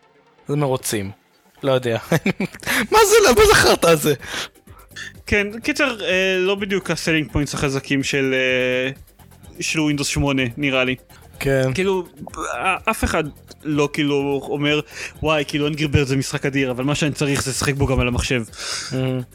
זה 0.47 0.55
מרוצים. 0.55 1.11
לא 1.63 1.71
יודע. 1.71 1.97
מה 2.91 2.99
זה, 3.05 3.33
מה 3.37 3.45
זכרת 3.53 3.85
על 3.85 3.95
זה? 3.95 4.13
כן, 5.25 5.59
קיצר, 5.63 6.05
אה, 6.05 6.37
לא 6.39 6.55
בדיוק 6.55 6.91
ה 6.91 6.96
selling 6.96 7.31
points 7.31 7.53
החזקים 7.53 8.03
של, 8.03 8.35
אה, 8.35 8.91
של 9.59 9.79
Windows 9.79 10.03
8 10.03 10.43
נראה 10.57 10.83
לי. 10.83 10.95
כן. 11.39 11.73
כאילו, 11.73 12.05
אף 12.89 13.03
אחד 13.03 13.23
לא 13.63 13.89
כאילו 13.93 14.41
אומר, 14.43 14.79
וואי, 15.23 15.43
כאילו 15.47 15.67
אנגרי 15.67 15.87
ברד 15.87 16.07
זה 16.07 16.17
משחק 16.17 16.45
אדיר, 16.45 16.71
אבל 16.71 16.83
מה 16.83 16.95
שאני 16.95 17.11
צריך 17.11 17.43
זה 17.43 17.51
לשחק 17.51 17.73
בו 17.73 17.87
גם 17.87 17.99
על 17.99 18.07
המחשב. 18.07 18.43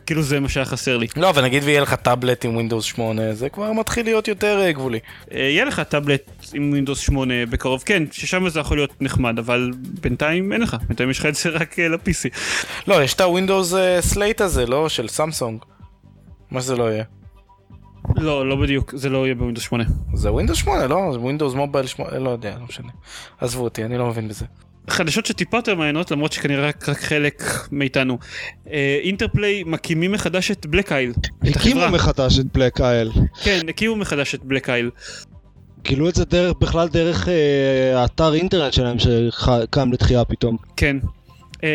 כאילו 0.07 0.23
זה 0.23 0.41
מה 0.41 0.49
שהיה 0.49 0.65
חסר 0.65 0.97
לי. 0.97 1.07
לא, 1.17 1.31
אבל 1.31 1.45
נגיד 1.45 1.63
ויהיה 1.65 1.81
לך 1.81 1.95
טאבלט 1.95 2.45
עם 2.45 2.59
Windows 2.59 2.83
8, 2.83 3.35
זה 3.35 3.49
כבר 3.49 3.73
מתחיל 3.73 4.07
להיות 4.07 4.29
יותר 4.29 4.61
אה, 4.61 4.73
גבולי. 4.73 4.99
אה, 5.33 5.39
יהיה 5.39 5.65
לך 5.65 5.81
טאבלט 5.81 6.31
עם 6.55 6.75
Windows 6.77 6.99
8 6.99 7.47
בקרוב, 7.47 7.83
כן, 7.87 8.03
ששם 8.13 8.49
זה 8.49 8.61
יכול 8.61 8.77
להיות 8.77 9.03
נחמד, 9.03 9.39
אבל 9.39 9.71
בינתיים 10.01 10.53
אין 10.53 10.61
לך, 10.61 10.77
בינתיים 10.89 11.11
יש 11.11 11.19
לך 11.19 11.27
את 11.27 11.35
זה 11.35 11.49
רק 11.49 11.79
אה, 11.79 11.89
ל-PC. 11.89 12.39
לא, 12.87 13.03
יש 13.03 13.15
את 13.15 13.21
ה-Windows 13.21 13.75
Slate 14.15 14.43
הזה, 14.45 14.67
לא? 14.67 14.89
של 14.89 15.09
סמסונג. 15.09 15.65
מה 16.51 16.61
שזה 16.61 16.77
לא 16.77 16.93
יהיה. 16.93 17.05
לא, 18.17 18.49
לא 18.49 18.57
בדיוק, 18.57 18.95
זה 18.97 19.09
לא 19.09 19.25
יהיה 19.25 19.35
ב 19.35 19.38
Windows 19.38 19.65
8. 19.65 19.85
זה 20.15 20.31
Windows 20.31 20.55
8, 20.55 20.87
לא? 20.87 21.13
זה 21.13 21.19
Windows 21.19 21.55
Mobile 21.57 21.87
8, 21.87 22.19
לא 22.19 22.31
יודע, 22.31 22.57
לא 22.61 22.67
משנה. 22.69 22.89
עזבו 23.41 23.65
אותי, 23.65 23.85
אני 23.85 23.99
לא 23.99 24.07
מבין 24.07 24.29
בזה. 24.29 24.45
חדשות 24.91 25.27
שטיפה 25.27 25.57
יותר 25.57 25.75
מעניינות 25.75 26.11
למרות 26.11 26.33
שכנראה 26.33 26.69
רק, 26.69 26.89
רק 26.89 26.99
חלק 26.99 27.43
מאיתנו. 27.73 28.19
אה, 28.71 29.01
Interplay 29.03 29.63
מקימים 29.67 30.13
מחדש 30.13 30.51
את 30.51 30.67
Black 30.67 30.93
Isle. 30.93 31.13
הקימו. 31.43 31.89
מחדש 31.89 32.39
את 32.39 32.47
Black 32.53 32.81
Isle. 32.81 33.11
כן, 33.43 33.61
הקימו 33.69 33.97
מחדש 33.97 34.35
את 34.35 34.45
Black 34.45 34.71
Isle. 34.71 34.91
גילו 35.83 36.09
את 36.09 36.15
זה 36.15 36.25
דרך, 36.25 36.57
בכלל 36.61 36.89
דרך 36.89 37.29
אה, 37.29 38.01
האתר 38.01 38.35
אינטרנט 38.35 38.73
שלהם 38.73 38.97
שקם 38.99 39.93
לתחייה 39.93 40.25
פתאום. 40.25 40.57
כן. 40.77 40.97
אה, 41.65 41.69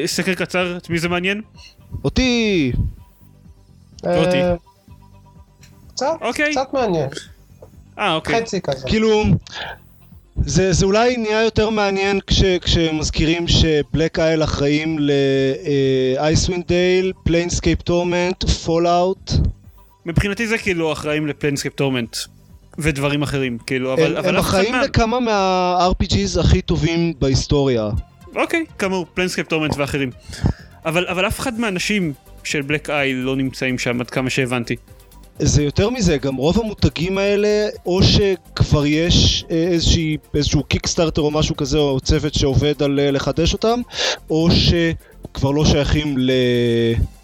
אה, 0.00 0.06
סקר 0.06 0.34
קצר, 0.34 0.76
את 0.76 0.90
מי 0.90 0.98
זה 0.98 1.08
מעניין? 1.08 1.42
אותי! 2.04 2.72
אותי. 4.06 4.42
אה, 4.42 4.54
קצת, 5.88 6.06
אוקיי. 6.20 6.50
קצת 6.50 6.72
מעניין, 6.72 7.08
אה, 7.98 8.14
אוקיי. 8.14 8.40
חצי 8.40 8.60
כזה. 8.60 8.86
כאילו, 8.86 9.24
זה, 10.46 10.72
זה 10.72 10.86
אולי 10.86 11.16
נהיה 11.16 11.42
יותר 11.42 11.70
מעניין 11.70 12.20
כש, 12.26 12.42
כשמזכירים 12.44 13.48
ש 13.48 13.68
Black 13.68 14.18
Isle 14.18 14.44
אחראים 14.44 14.98
ל 16.18 16.24
Icewind 16.24 16.66
Dale, 16.66 17.12
Planescape 17.24 17.82
Torment, 17.82 18.44
Fallout 18.44 19.30
מבחינתי 20.06 20.46
זה 20.46 20.58
כאילו 20.58 20.92
אחראים 20.92 21.26
ל 21.26 21.30
Planescape 21.30 21.74
Torment 21.74 22.16
ודברים 22.78 23.22
אחרים, 23.22 23.58
כאילו, 23.66 23.94
אבל, 23.94 24.06
הם, 24.06 24.16
אבל 24.16 24.28
הם 24.28 24.36
אחראים 24.36 24.72
מה... 24.72 24.82
לכמה 24.82 25.20
מה-RPGs 25.20 26.40
הכי 26.40 26.62
טובים 26.62 27.12
בהיסטוריה. 27.18 27.90
אוקיי, 28.36 28.64
כאמור, 28.78 29.06
Planescape 29.14 29.48
Torment 29.48 29.76
ואחרים. 29.76 30.10
אבל, 30.86 31.06
אבל 31.06 31.26
אף 31.26 31.40
אחד 31.40 31.60
מהאנשים 31.60 32.12
של 32.44 32.62
Black 32.62 32.90
Isle 32.90 33.12
לא 33.12 33.36
נמצאים 33.36 33.78
שם 33.78 34.00
עד 34.00 34.10
כמה 34.10 34.30
שהבנתי. 34.30 34.76
זה 35.38 35.62
יותר 35.62 35.90
מזה, 35.90 36.16
גם 36.16 36.36
רוב 36.36 36.60
המותגים 36.60 37.18
האלה, 37.18 37.68
או 37.86 38.00
שכבר 38.02 38.86
יש 38.86 39.44
אה, 39.50 39.56
איזושהי, 39.56 40.16
איזשהו 40.34 40.64
Kickstarter 40.64 41.22
או 41.22 41.30
משהו 41.30 41.56
כזה, 41.56 41.78
או 41.78 42.00
צוות 42.00 42.34
שעובד 42.34 42.82
על 42.82 43.00
אה, 43.00 43.10
לחדש 43.10 43.52
אותם, 43.52 43.80
או 44.30 44.48
שכבר 44.50 45.50
לא 45.50 45.64
שייכים 45.64 46.16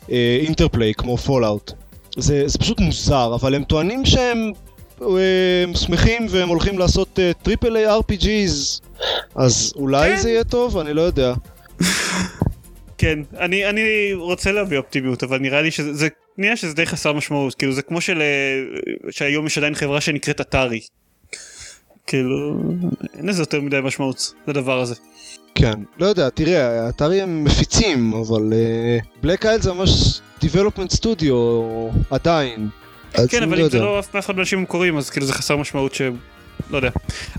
ל 0.08 0.17
Interplay 0.17 0.94
כמו 0.94 1.16
Fallout. 1.16 1.72
זה, 2.16 2.42
זה 2.46 2.58
פשוט 2.58 2.80
מוזר, 2.80 3.34
אבל 3.34 3.54
הם 3.54 3.64
טוענים 3.64 4.04
שהם 4.04 4.52
אה, 5.02 5.06
הם 5.62 5.74
שמחים 5.74 6.26
והם 6.30 6.48
הולכים 6.48 6.78
לעשות 6.78 7.18
triple 7.42 7.76
A 7.76 7.98
RPGs, 7.98 8.80
אז 9.34 9.72
אולי 9.76 10.10
כן. 10.10 10.22
זה 10.22 10.30
יהיה 10.30 10.44
טוב? 10.44 10.78
אני 10.78 10.94
לא 10.94 11.02
יודע. 11.02 11.34
כן, 13.00 13.18
אני, 13.38 13.70
אני 13.70 14.12
רוצה 14.14 14.52
להביא 14.52 14.78
אופטימיות, 14.78 15.22
אבל 15.22 15.38
נראה 15.38 15.62
לי 15.62 15.70
שזה 15.70 15.94
זה, 15.94 16.08
נראה 16.38 16.56
שזה 16.56 16.74
די 16.74 16.86
חסר 16.86 17.12
משמעות, 17.12 17.54
כאילו 17.54 17.72
זה 17.72 17.82
כמו 17.82 18.00
של, 18.00 18.22
אה, 18.22 19.10
שהיום 19.10 19.46
יש 19.46 19.58
עדיין 19.58 19.74
חברה 19.74 20.00
שנקראת 20.00 20.40
אתרי. 20.40 20.80
כאילו, 22.06 22.60
אין 23.18 23.28
לזה 23.28 23.42
יותר 23.42 23.60
מדי 23.60 23.80
משמעות 23.82 24.34
לדבר 24.46 24.80
הזה. 24.80 24.94
כן, 25.54 25.72
לא 25.98 26.06
יודע, 26.06 26.28
תראה, 26.28 26.86
האתרי 26.86 27.22
הם 27.22 27.44
מפיצים, 27.44 28.12
אבל 28.14 28.52
בלק 29.22 29.46
אייל 29.46 29.60
זה 29.60 29.72
ממש 29.72 30.20
development 30.40 30.96
studio 31.00 31.34
עדיין. 32.10 32.68
כן, 33.28 33.42
אבל 33.42 33.58
לא 33.58 33.64
אם 33.64 33.70
זה. 33.70 33.78
לא 33.78 33.98
אף 33.98 34.16
אף 34.16 34.24
אחד 34.24 34.34
מהאנשים 34.34 34.58
המקוריים, 34.58 34.96
אז 34.96 35.10
כאילו 35.10 35.26
זה 35.26 35.32
חסר 35.32 35.56
משמעות 35.56 35.94
ש... 35.94 36.02
לא 36.70 36.76
יודע. 36.76 36.90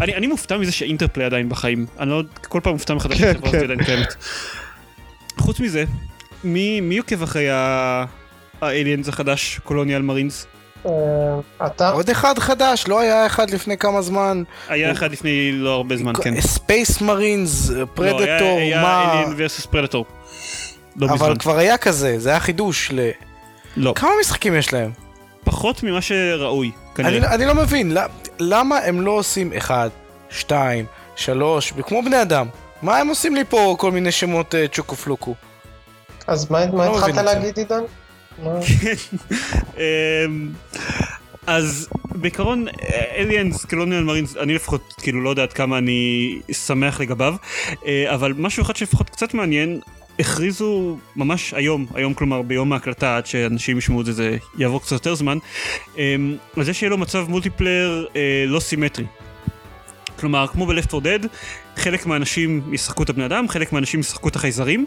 אני, 0.01 0.16
אני 0.16 0.28
מופתע 0.28 0.57
מזה 0.57 0.72
ש 0.72 0.81
Interplay 0.81 1.26
עדיין 1.26 1.49
בחיים. 1.49 1.86
אני 1.99 2.09
לא... 2.09 2.24
כל 2.41 2.59
פעם 2.64 2.74
מופתע 2.74 2.93
מחדש 2.93 3.18
כן, 3.18 3.34
שהחברה 3.34 3.49
הזאת 3.49 3.59
כן. 3.59 3.64
עדיין 3.64 3.84
קיימת. 3.84 4.16
חוץ 5.42 5.60
מזה, 5.60 5.84
מי, 6.44 6.82
מי 6.82 6.98
עוקב 6.98 7.24
אחרי 7.24 7.48
ה 8.62 8.68
Aliens 8.68 9.08
החדש, 9.08 9.60
Colonial 9.64 10.02
Marines? 10.02 10.47
אה, 10.86 10.92
אתה? 11.66 11.89
עוד 11.89 12.10
אחד 12.10 12.39
חדש, 12.39 12.88
לא 12.88 13.00
היה 13.00 13.26
אחד 13.26 13.50
לפני 13.50 13.78
כמה 13.78 14.02
זמן. 14.02 14.44
היה 14.70 14.92
אחד 14.92 15.12
לפני 15.12 15.52
לא 15.52 15.70
הרבה 15.70 15.98
זמן, 15.98 16.14
כן. 16.24 16.42
Space 16.41 17.02
Marines, 17.02 17.70
לא, 17.70 17.86
Predator, 17.93 18.22
היה- 18.28 18.56
היה 18.58 18.82
מה... 18.82 19.14
Alien 19.14 19.34
versus 19.48 19.68
Predator. 19.70 20.06
לא 20.98 21.06
אבל 21.06 21.16
מזמן. 21.16 21.38
כבר 21.38 21.58
היה 21.58 21.78
כזה, 21.78 22.20
זה 22.20 22.30
היה 22.30 22.39
חידוש 22.39 22.92
ל... 22.92 23.10
לא. 23.78 23.94
כמה 23.96 24.10
משחקים 24.22 24.56
יש 24.56 24.74
להם? 24.74 24.92
פחות 25.44 25.84
ממה 25.84 26.02
שראוי, 26.02 26.68
אני, 26.68 26.74
כנראה. 26.96 27.34
אני 27.36 27.46
לא 27.46 27.56
מבין, 27.56 27.98
למה 28.39 28.78
הם 28.78 29.02
לא 29.02 29.12
עושים 29.12 29.54
אחד, 29.58 29.89
שתיים, 30.30 30.86
שלוש, 31.16 31.74
כמו 31.82 32.02
בני 32.04 32.22
אדם? 32.22 32.48
מה 32.82 32.98
הם 32.98 33.08
עושים 33.08 33.36
לי 33.36 33.44
פה 33.50 33.76
כל 33.80 33.92
מיני 33.92 34.12
שמות 34.12 34.56
אה, 34.56 34.68
צ'וקו 34.68 34.96
פלוקו? 34.96 35.36
אז 36.28 36.52
מה 36.52 36.66
מה 36.72 36.86
לא 36.86 36.98
התחלת. 36.98 37.16
להגיד, 37.26 37.58
עידן? 37.58 37.84
אמ, 39.78 40.50
אז 41.48 41.88
בעיקרון 42.16 42.66
אליאנס 43.16 43.66
קלוניאל 43.66 44.04
מרינס 44.04 44.38
אני 44.38 44.54
לפחות 44.56 44.94
כאילו 45.02 45.22
לא 45.22 45.30
יודע 45.30 45.44
עד 45.44 45.54
כמה 45.54 45.78
אני 45.78 46.40
שמח 46.52 47.00
לגביו 47.02 47.36
אה, 47.86 48.14
אבל 48.14 48.34
משהו 48.38 48.64
אחד 48.64 48.76
שלפחות 48.76 49.10
קצת 49.10 49.34
מעניין 49.34 49.80
הכריזו 50.20 50.98
ממש 51.16 51.54
היום 51.54 51.86
היום 51.94 52.14
כלומר 52.14 52.42
ביום 52.42 52.74
ההקלטה 52.74 53.18
עד 53.18 53.26
שאנשים 53.26 53.78
ישמעו 53.78 54.02
את 54.02 54.06
זה 54.06 54.14
זה 54.14 54.38
יעבור 54.58 54.82
קצת 54.82 54.92
יותר 54.92 55.16
זמן 55.16 55.38
אמ, 55.98 56.36
על 56.58 56.64
זה 56.64 56.74
שיהיה 56.74 56.90
לו 56.90 56.98
מצב 56.98 57.26
multiplayer 57.30 58.08
אה, 58.16 58.44
לא 58.48 58.60
סימטרי. 58.60 59.06
כלומר 60.20 60.48
כמו 60.48 60.66
ב-Left 60.66 60.94
4 60.94 61.10
Dead 61.10 61.28
חלק 61.76 62.05
מהאנשים 62.05 62.74
ישחקו 62.74 63.03
את 63.03 63.09
הבני 63.09 63.26
אדם 63.26 63.49
חלק 63.49 63.74
מהאנשים 63.74 63.99
ישחקו 63.99 64.30
את 64.30 64.36
החייזרים 64.36 64.86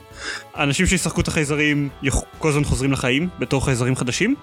האנשים 0.54 0.86
שישחקו 0.86 1.20
את 1.20 1.28
החייזרים 1.28 1.88
כל 2.38 2.48
הזמן 2.48 2.64
חוזרים 2.64 2.92
לחיים 2.92 3.28
בתור 3.38 3.64
חייזרים 3.64 3.96
חדשים 3.96 4.34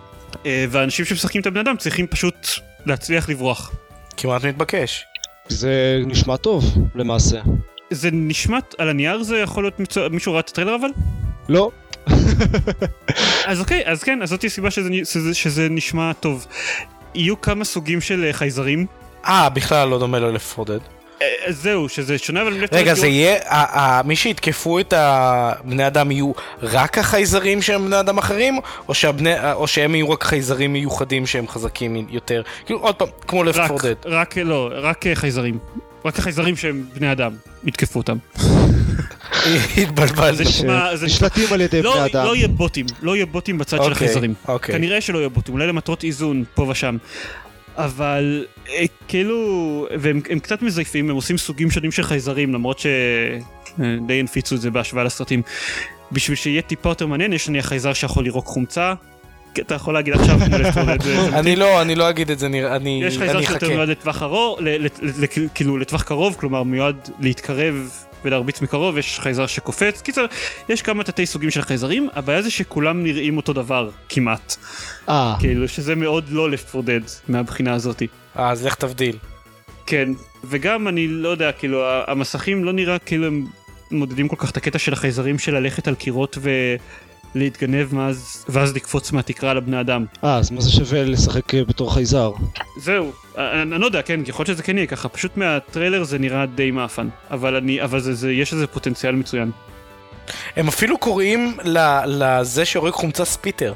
אה, 0.45 0.65
והאנשים 0.69 1.05
שמשחקים 1.05 1.41
את 1.41 1.47
הבני 1.47 1.61
אדם 1.61 1.77
צריכים 1.77 2.07
פשוט 2.07 2.47
להצליח 2.85 3.29
לברוח. 3.29 3.71
כמעט 4.17 4.45
מתבקש. 4.45 5.05
זה 5.47 6.01
נשמע 6.05 6.37
טוב, 6.37 6.65
למעשה. 6.95 7.41
זה 7.89 8.09
נשמע, 8.11 8.57
על 8.77 8.89
הנייר 8.89 9.23
זה 9.23 9.37
יכול 9.37 9.63
להיות 9.63 9.79
מצו... 9.79 10.01
מישהו 10.11 10.33
ראה 10.33 10.39
את 10.39 10.49
הטריילר 10.49 10.75
אבל? 10.75 10.89
לא, 11.49 11.71
אז 13.49 13.59
אוקיי, 13.59 13.83
אז 13.85 14.03
כן, 14.03 14.21
אז 14.21 14.29
זאת 14.29 14.43
הסיבה 14.43 14.71
שזה, 14.71 14.89
שזה, 15.03 15.33
שזה 15.33 15.67
נשמע 15.69 16.13
טוב. 16.13 16.47
יהיו 17.15 17.41
כמה 17.41 17.65
סוגים 17.65 18.01
של 18.01 18.23
אה, 18.23 18.33
חייזרים. 18.33 18.85
אה, 19.25 19.49
בכלל 19.49 19.87
לא 19.89 19.99
דומה 19.99 20.19
לפורדד. 20.19 20.73
אה, 20.73 21.00
זהו, 21.49 21.89
שזה 21.89 22.17
שונה 22.17 22.41
אבל... 22.41 22.65
רגע, 22.71 22.93
זה 22.93 23.07
יהיה, 23.07 24.01
מי 24.05 24.15
שיתקפו 24.15 24.79
את 24.79 24.93
הבני 24.97 25.87
אדם 25.87 26.11
יהיו 26.11 26.31
רק 26.61 26.97
החייזרים 26.97 27.61
שהם 27.61 27.85
בני 27.85 27.99
אדם 27.99 28.17
אחרים, 28.17 28.59
או, 28.87 28.93
שהבני, 28.93 29.53
או 29.53 29.67
שהם 29.67 29.95
יהיו 29.95 30.09
רק 30.09 30.23
חייזרים 30.23 30.73
מיוחדים 30.73 31.25
שהם 31.25 31.47
חזקים 31.47 32.07
יותר? 32.09 32.41
כאילו, 32.65 32.79
עוד 32.79 32.95
פעם, 32.95 33.07
כמו 33.27 33.43
לפט 33.43 33.59
רק, 33.59 33.67
פורדד. 33.67 33.95
רק, 34.05 34.37
לא, 34.37 34.71
רק 34.75 35.07
אה, 35.07 35.15
חייזרים. 35.15 35.57
רק 36.05 36.19
החייזרים 36.19 36.55
שהם 36.55 36.83
בני 36.93 37.11
אדם, 37.11 37.31
יתקפו 37.63 37.99
אותם. 37.99 38.17
התבלבלתי. 39.77 40.37
זה 40.37 40.43
נשמע... 40.43 40.95
זה 40.95 41.05
נשמע 41.05 41.27
נשלטים 41.27 41.53
על 41.53 41.61
ידי 41.61 41.81
לא, 41.81 41.95
בני 41.95 42.05
אדם. 42.05 42.25
לא 42.25 42.35
יהיה 42.35 42.47
בוטים, 42.47 42.85
לא 43.01 43.15
יהיה 43.15 43.25
בוטים 43.25 43.57
בצד 43.57 43.77
של 43.77 43.83
אוקיי, 43.83 43.91
החייזרים. 43.91 44.33
אוקיי. 44.47 44.75
כנראה 44.75 45.01
שלא 45.01 45.17
יהיה 45.17 45.29
בוטים, 45.29 45.53
אולי 45.53 45.67
למטרות 45.67 46.03
איזון 46.03 46.43
פה 46.55 46.65
ושם. 46.69 46.97
אבל 47.77 48.45
אה, 48.69 48.85
כאילו, 49.07 49.87
והם 49.99 50.21
הם 50.29 50.39
קצת 50.39 50.61
מזייפים, 50.61 51.09
הם 51.09 51.15
עושים 51.15 51.37
סוגים 51.37 51.71
שונים 51.71 51.91
של 51.91 52.03
חייזרים, 52.03 52.53
למרות 52.53 52.79
שדי 52.79 54.19
הנפיצו 54.19 54.55
את 54.55 54.61
זה 54.61 54.71
בהשוואה 54.71 55.03
לסרטים. 55.03 55.41
בשביל 56.11 56.35
שיהיה 56.35 56.61
טיפה 56.61 56.89
יותר 56.89 57.07
מעניין, 57.07 57.33
יש 57.33 57.49
נניח 57.49 57.65
חייזר 57.65 57.93
שיכול 57.93 58.23
לירוק 58.23 58.45
חומצה. 58.45 58.93
אתה 59.59 59.75
יכול 59.75 59.93
להגיד 59.93 60.13
עכשיו. 60.13 60.39
אני 61.39 61.55
לא, 61.55 61.81
אני 61.81 61.95
לא 61.95 62.09
אגיד 62.09 62.31
את 62.31 62.39
זה, 62.39 62.45
אני 62.45 63.01
יש 63.03 63.17
חייזר 63.17 63.41
שיותר 63.41 63.55
אחכה. 63.55 63.67
מיועד 63.67 63.89
כאילו 65.55 65.77
לטווח 65.77 66.03
קרוב, 66.03 66.35
כלומר 66.39 66.63
מיועד 66.63 67.09
להתקרב 67.19 67.89
ולהרביץ 68.25 68.61
מקרוב, 68.61 68.97
יש 68.97 69.19
חייזר 69.19 69.47
שקופץ. 69.47 70.01
קיצר, 70.01 70.25
יש 70.69 70.81
כמה 70.81 71.03
תתי 71.03 71.25
סוגים 71.25 71.51
של 71.51 71.61
חייזרים, 71.61 72.09
הבעיה 72.13 72.41
זה 72.41 72.51
שכולם 72.51 73.03
נראים 73.03 73.37
אותו 73.37 73.53
דבר, 73.53 73.89
כמעט. 74.09 74.55
אה, 75.09 75.35
כאילו 75.39 75.67
שזה 75.67 75.95
מאוד 75.95 76.29
לא 76.29 76.49
left 76.49 76.75
4 76.75 76.91
dead 76.91 77.09
מהבחינה 77.27 77.73
הזאתי. 77.73 78.07
אה, 78.39 78.49
אז 78.49 78.65
לך 78.65 78.75
תבדיל. 78.75 79.17
כן, 79.85 80.09
וגם 80.43 80.87
אני 80.87 81.07
לא 81.07 81.29
יודע, 81.29 81.51
כאילו 81.51 81.83
המסכים 82.07 82.63
לא 82.63 82.73
נראה 82.73 82.99
כאילו 82.99 83.27
הם 83.27 83.45
מודדים 83.91 84.27
כל 84.27 84.35
כך 84.39 84.51
את 84.51 84.57
הקטע 84.57 84.79
של 84.79 84.93
החייזרים 84.93 85.39
של 85.39 85.53
ללכת 85.53 85.87
על 85.87 85.95
קירות 85.95 86.37
ולהתגנב 87.35 87.95
מאז, 87.95 88.45
ואז 88.49 88.75
לקפוץ 88.75 89.11
מהתקרה 89.11 89.53
לבני 89.53 89.79
אדם. 89.79 90.05
אה, 90.23 90.37
אז 90.37 90.51
מה 90.51 90.61
זה 90.61 90.71
שווה 90.71 91.03
לשחק 91.03 91.55
אה, 91.55 91.63
בתור 91.63 91.93
חייזר? 91.93 92.31
זהו, 92.77 93.11
אני, 93.37 93.61
אני 93.61 93.81
לא 93.81 93.85
יודע, 93.85 94.01
כן, 94.01 94.19
יכול 94.27 94.43
להיות 94.47 94.55
שזה 94.57 94.63
כן 94.63 94.77
יהיה 94.77 94.87
ככה, 94.87 95.09
פשוט 95.09 95.37
מהטריילר 95.37 96.03
זה 96.03 96.19
נראה 96.19 96.45
די 96.45 96.71
מאפן, 96.71 97.07
אבל 97.31 97.55
אני, 97.55 97.81
אבל 97.83 97.99
זה, 97.99 98.13
זה, 98.13 98.31
יש 98.31 98.53
לזה 98.53 98.67
פוטנציאל 98.67 99.15
מצוין. 99.15 99.51
הם 100.55 100.67
אפילו 100.67 100.97
קוראים 100.97 101.57
ל- 101.63 102.01
לזה 102.05 102.65
שהורג 102.65 102.93
חומצה 102.93 103.25
ספיטר. 103.25 103.73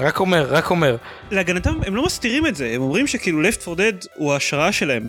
רק 0.00 0.20
אומר, 0.20 0.46
רק 0.50 0.70
אומר. 0.70 0.96
להגנתם, 1.30 1.78
הם 1.86 1.96
לא 1.96 2.04
מסתירים 2.06 2.46
את 2.46 2.56
זה, 2.56 2.70
הם 2.74 2.82
אומרים 2.82 3.06
שכאילו 3.06 3.42
Left 3.42 3.68
4 3.68 3.82
Dead 3.82 4.06
הוא 4.14 4.32
ההשראה 4.32 4.72
שלהם. 4.72 5.06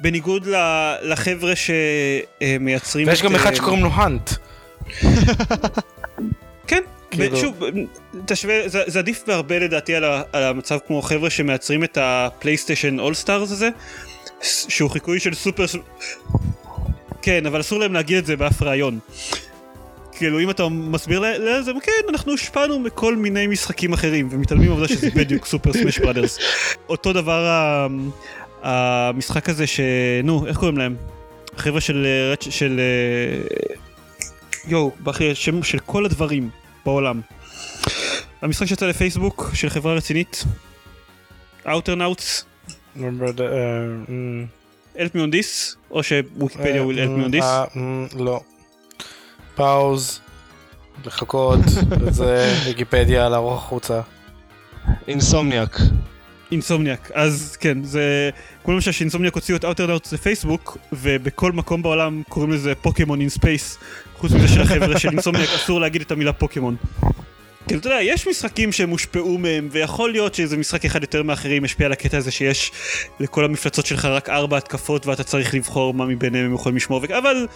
בניגוד 0.00 0.46
ל- 0.46 0.94
לחבר'ה 1.02 1.52
שמייצרים 1.56 3.08
ויש 3.08 3.20
את, 3.20 3.24
גם 3.24 3.34
אחד 3.34 3.50
אה, 3.50 3.56
שקוראים 3.56 3.84
לו 3.84 3.90
האנט. 3.94 4.30
כאילו- 7.24 7.40
שוב, 7.40 7.62
תשווה, 8.26 8.68
זה, 8.68 8.82
זה 8.86 8.98
עדיף 8.98 9.24
בהרבה 9.26 9.58
לדעתי 9.58 9.94
על, 9.94 10.04
ה, 10.04 10.22
על 10.32 10.42
המצב 10.42 10.78
כמו 10.86 11.02
חבר'ה 11.02 11.30
שמייצרים 11.30 11.84
את 11.84 11.98
ה 12.00 12.08
PlayStation 12.08 12.98
All-Stars 13.00 13.50
הזה, 13.52 13.68
ס- 14.42 14.66
שהוא 14.68 14.90
חיקוי 14.90 15.20
של 15.20 15.34
סופר... 15.34 15.64
כן, 17.22 17.46
אבל 17.46 17.60
אסור 17.60 17.78
להם 17.80 17.92
להגיד 17.92 18.18
את 18.18 18.26
זה 18.26 18.36
באף 18.36 18.62
ראיון. 18.62 18.98
כאילו 20.12 20.40
אם 20.40 20.50
אתה 20.50 20.68
מסביר 20.68 21.20
לזה, 21.38 21.72
כן, 21.82 21.92
אנחנו 22.08 22.32
הושפענו 22.32 22.78
מכל 22.78 23.16
מיני 23.16 23.46
משחקים 23.46 23.92
אחרים, 23.92 24.28
ומתעלמים 24.30 24.68
מהעובדה 24.68 24.88
שזה 24.88 25.10
בדיוק 25.14 25.46
Super 25.52 25.72
Smash 25.72 25.98
Brothers. 25.98 26.38
אותו 26.88 27.12
דבר 27.12 27.46
ה- 27.46 27.86
המשחק 28.62 29.48
הזה 29.48 29.66
ש... 29.66 29.80
נו, 30.24 30.46
איך 30.46 30.56
קוראים 30.56 30.78
להם? 30.78 30.96
החבר'ה 31.56 31.80
של... 31.80 32.06
אה, 32.06 32.50
של... 32.50 32.80
אה, 32.80 33.56
יואו, 34.68 34.90
בכי, 35.00 35.34
שם 35.34 35.62
של 35.62 35.78
כל 35.78 36.04
הדברים 36.04 36.50
בעולם. 36.88 37.20
המשחק 38.42 38.66
שיצא 38.66 38.86
לפייסבוק 38.86 39.50
של 39.54 39.68
חברה 39.68 39.94
רצינית, 39.94 40.44
Outernauts, 41.66 42.44
help 44.96 45.12
me 45.14 45.18
on 45.18 45.32
this, 45.32 45.76
או 45.90 46.02
שוויקיפדיה 46.02 46.82
will 46.82 46.96
help 46.96 47.18
me 47.18 47.28
on 47.28 47.32
this. 47.32 47.42
אה, 47.42 47.64
לא. 48.18 48.40
pause. 49.54 50.20
לחכות. 51.04 51.60
זה 52.18 52.54
ויקיפדיה 52.66 53.28
לערוך 53.28 53.64
החוצה. 53.64 54.00
Insomniac. 55.08 55.80
Insomniac, 56.52 57.10
אז 57.14 57.56
כן, 57.60 57.84
זה... 57.84 58.30
כל 58.62 58.72
למשל 58.72 58.92
ש 58.92 59.00
Insomniac 59.00 59.34
הוציאו 59.34 59.56
את 59.56 59.64
Outernauts 59.64 60.14
לפייסבוק, 60.14 60.78
ובכל 60.92 61.52
מקום 61.52 61.82
בעולם 61.82 62.22
קוראים 62.28 62.52
לזה 62.52 62.74
פוקימון 62.74 63.20
in 63.20 63.28
space, 63.28 63.78
חוץ 64.18 64.32
מזה 64.32 64.48
שלחבר'ה 64.48 64.98
של 64.98 65.08
אינסומניאק 65.08 65.48
אסור 65.48 65.80
להגיד 65.80 66.00
את 66.00 66.12
המילה 66.12 66.32
פוקימון. 66.32 66.76
כאילו, 67.66 67.80
אתה 67.80 67.88
יודע, 67.88 68.02
יש 68.02 68.28
משחקים 68.28 68.72
שהם 68.72 68.90
הושפעו 68.90 69.38
מהם, 69.38 69.68
ויכול 69.72 70.12
להיות 70.12 70.34
שאיזה 70.34 70.56
משחק 70.56 70.84
אחד 70.84 71.02
יותר 71.02 71.22
מאחרים 71.22 71.64
ישפיע 71.64 71.86
על 71.86 71.92
הקטע 71.92 72.16
הזה 72.16 72.30
שיש 72.30 72.72
לכל 73.20 73.44
המפלצות 73.44 73.86
שלך 73.86 74.04
רק 74.04 74.28
ארבע 74.28 74.56
התקפות, 74.56 75.06
ואתה 75.06 75.24
צריך 75.24 75.54
לבחור 75.54 75.94
מה 75.94 76.04
מביניהם 76.06 76.44
הם 76.44 76.54
יכולים 76.54 76.76
לשמור, 76.76 77.02
אבל 77.18 77.46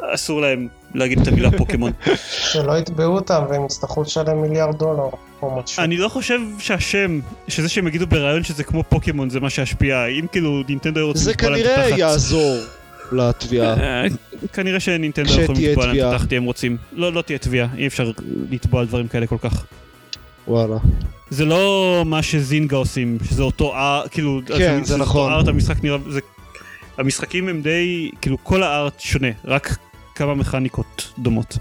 אסור 0.00 0.40
להם 0.40 0.68
להגיד 0.94 1.20
את 1.20 1.28
המילה 1.28 1.50
פוקימון. 1.50 1.92
שלא 2.52 2.78
יתבעו 2.78 3.14
אותם 3.14 3.42
והם 3.50 3.64
יצטרכו 3.64 4.02
לשלם 4.02 4.42
מיליארד 4.42 4.78
דולר 4.78 5.10
או 5.42 5.60
משהו. 5.62 5.82
אני 5.82 5.96
לא 5.96 6.08
חושב 6.08 6.40
שהשם, 6.58 7.20
שזה 7.48 7.68
שהם 7.68 7.88
יגידו 7.88 8.06
ברעיון 8.06 8.44
שזה 8.44 8.64
כמו 8.64 8.82
פוקימון 8.88 9.30
זה 9.30 9.40
מה 9.40 9.50
שישפיע, 9.50 10.06
אם 10.06 10.26
כאילו 10.32 10.62
נינטנדו 10.68 11.00
היו 11.00 11.06
רוצים 11.06 11.22
זה 11.22 11.30
לתבוע 11.30 11.50
להם 11.50 11.60
את 11.60 11.64
כנראה 11.66 11.86
התחת- 11.86 11.98
יעזור 11.98 12.56
לתביעה. 13.12 13.74
אה, 13.80 14.06
כנראה 14.52 14.80
שנינטנדו 14.80 15.40
יכולים 15.40 15.70
לתבוע 15.70 15.86
להם 15.86 15.94
את 15.94 16.00
תביעה. 16.00 16.14
התחת 16.14 16.32
אם 16.32 16.36
הם 16.36 16.44
רוצים. 16.44 16.76
לא, 16.92 17.12
לא 17.12 17.22
תהיה 17.22 17.38
תביעה, 17.38 17.68
אי 17.76 17.86
אפשר 17.86 18.10
לתבוע 18.50 18.80
על 18.80 18.86
דברים 18.86 19.08
כאלה 19.08 19.26
כל 19.26 19.38
כך. 19.40 19.64
וואלה. 20.48 20.76
זה 21.30 21.44
לא 21.44 22.02
מה 22.06 22.22
שזינגה 22.22 22.76
עושים, 22.76 23.18
שזה 23.24 23.42
אותו 23.42 23.74
ארט, 23.76 24.10
כאילו, 24.10 24.40
כן, 24.58 24.84
זה 24.84 24.96
נכון. 24.96 25.32
אותו 25.32 25.34
ארט, 25.38 25.48
המשחק 25.48 25.84
נראה, 25.84 25.98
זה, 26.10 26.20
המשחקים 26.98 27.48
הם 27.48 27.62
די, 27.62 28.10
כאילו 28.20 28.36
כל 28.42 28.62
הארט 28.62 29.00
שונה, 29.00 29.28
רק 29.44 29.76
כמה 30.14 30.34
מכניקות 30.34 31.12
דומות. 31.18 31.58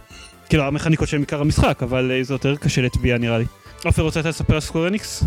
כאילו 0.49 0.63
המכניקות 0.63 1.07
שהן 1.07 1.19
עיקר 1.19 1.41
המשחק, 1.41 1.83
אבל 1.83 2.11
אה, 2.11 2.23
זה 2.23 2.33
יותר 2.33 2.55
קשה 2.55 2.81
לתביעה 2.81 3.17
נראה 3.17 3.37
לי. 3.37 3.45
עופר 3.83 4.01
רוצה 4.01 4.21
לספר 4.21 4.53
על 4.53 4.59
סקוור 4.59 4.87
אניקס? 4.87 5.23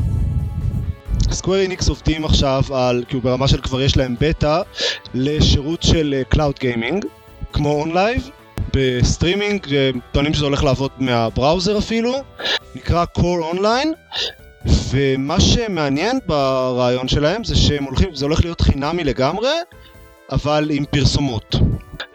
Square 1.31 1.61
Enix 1.61 1.89
עובדים 1.89 2.24
עכשיו 2.24 2.62
על, 2.74 3.05
כאילו 3.09 3.20
ברמה 3.20 3.49
של 3.49 3.61
כבר 3.61 3.81
יש 3.81 3.97
להם 3.97 4.16
בטא, 4.20 4.61
לשירות 5.14 5.83
של 5.83 6.22
cloud 6.29 6.55
gaming, 6.61 7.05
כמו 7.53 7.72
OnLive, 7.72 8.31
בסטרימינג, 8.74 9.74
אה, 9.74 9.91
טוענים 10.12 10.35
שזה 10.35 10.45
הולך 10.45 10.64
לעבוד 10.64 10.91
מה 10.99 11.16
browser 11.16 11.79
אפילו, 11.79 12.14
נקרא 12.74 13.05
Core 13.18 13.55
Online, 13.55 14.18
ומה 14.91 15.41
שמעניין 15.41 16.18
ברעיון 16.26 17.09
שלהם 17.09 17.45
זה 17.45 17.57
שהם 17.57 17.85
הולכים, 17.85 18.14
זה 18.14 18.24
הולך 18.24 18.45
להיות 18.45 18.61
חינמי 18.61 19.05
לגמרי, 19.05 19.51
אבל 20.33 20.68
עם 20.72 20.85
פרסומות. 20.91 21.57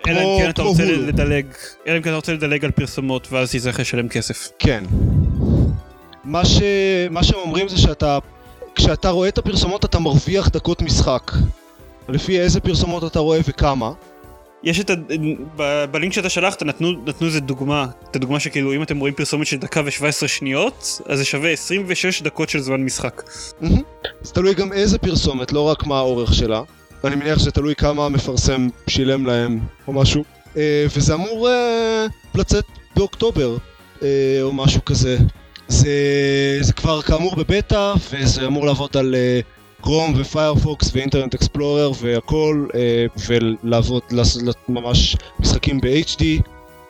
אלא 0.07 0.19
אם 0.19 0.43
כן 0.43 0.49
אתה 0.49 0.61
רוצה. 0.61 0.83
לדלג, 0.85 1.45
אלא 1.87 1.97
אם 1.97 2.01
כן 2.01 2.09
אתה 2.09 2.15
רוצה 2.15 2.33
לדלג 2.33 2.65
על 2.65 2.71
פרסומות 2.71 3.27
ואז 3.31 3.51
תצטרך 3.51 3.79
לשלם 3.79 4.09
כסף. 4.09 4.49
כן. 4.59 4.83
מה, 6.23 6.45
ש... 6.45 6.61
מה 7.11 7.23
שהם 7.23 7.39
אומרים 7.39 7.67
זה 7.67 7.77
שאתה, 7.77 8.17
כשאתה 8.75 9.09
רואה 9.09 9.29
את 9.29 9.37
הפרסומות 9.37 9.85
אתה 9.85 9.99
מרוויח 9.99 10.49
דקות 10.49 10.81
משחק. 10.81 11.31
לפי 12.09 12.39
איזה 12.39 12.59
פרסומות 12.59 13.03
אתה 13.03 13.19
רואה 13.19 13.39
וכמה. 13.47 13.91
יש 14.63 14.79
את 14.79 14.89
ה... 14.89 14.93
ב- 15.55 15.85
בלינק 15.91 16.13
שאתה 16.13 16.29
שלחת 16.29 16.63
נתנו, 16.63 16.91
נתנו 17.05 17.27
איזה 17.27 17.39
דוגמה, 17.39 17.87
את 18.11 18.15
הדוגמה 18.15 18.39
שכאילו 18.39 18.73
אם 18.73 18.83
אתם 18.83 18.99
רואים 18.99 19.13
פרסומת 19.13 19.47
של 19.47 19.57
דקה 19.57 19.81
ו-17 19.85 20.27
שניות, 20.27 21.01
אז 21.05 21.19
זה 21.19 21.25
שווה 21.25 21.49
26 21.49 22.21
דקות 22.21 22.49
של 22.49 22.59
זמן 22.59 22.83
משחק. 22.83 23.23
זה 24.21 24.33
תלוי 24.33 24.53
גם 24.53 24.73
איזה 24.73 24.97
פרסומת, 24.97 25.51
לא 25.51 25.61
רק 25.61 25.85
מה 25.85 25.97
האורך 25.97 26.33
שלה. 26.33 26.61
אני 27.03 27.15
מניח 27.15 27.39
שזה 27.39 27.51
תלוי 27.51 27.75
כמה 27.75 28.05
המפרסם 28.05 28.67
שילם 28.87 29.25
להם 29.25 29.59
או 29.87 29.93
משהו. 29.93 30.23
אה, 30.57 30.85
וזה 30.97 31.13
אמור 31.13 31.49
אה, 31.49 32.05
לצאת 32.35 32.65
באוקטובר 32.95 33.57
אה, 34.03 34.07
או 34.41 34.53
משהו 34.53 34.85
כזה. 34.85 35.17
זה, 35.73 36.57
זה 36.61 36.73
כבר 36.73 37.01
כאמור 37.01 37.35
בבטא 37.35 37.93
וזה 38.11 38.45
אמור 38.45 38.65
לעבוד 38.65 38.97
על 38.97 39.15
קרום 39.83 40.13
ופיירפוקס 40.17 40.91
ואינטרנט 40.93 41.33
אקספלורר 41.33 41.91
והכל 42.01 42.67
אה, 42.75 43.05
ולעבוד, 43.27 44.01
לעשות 44.11 44.69
ממש 44.69 45.15
משחקים 45.39 45.81
ב-HD. 45.81 46.23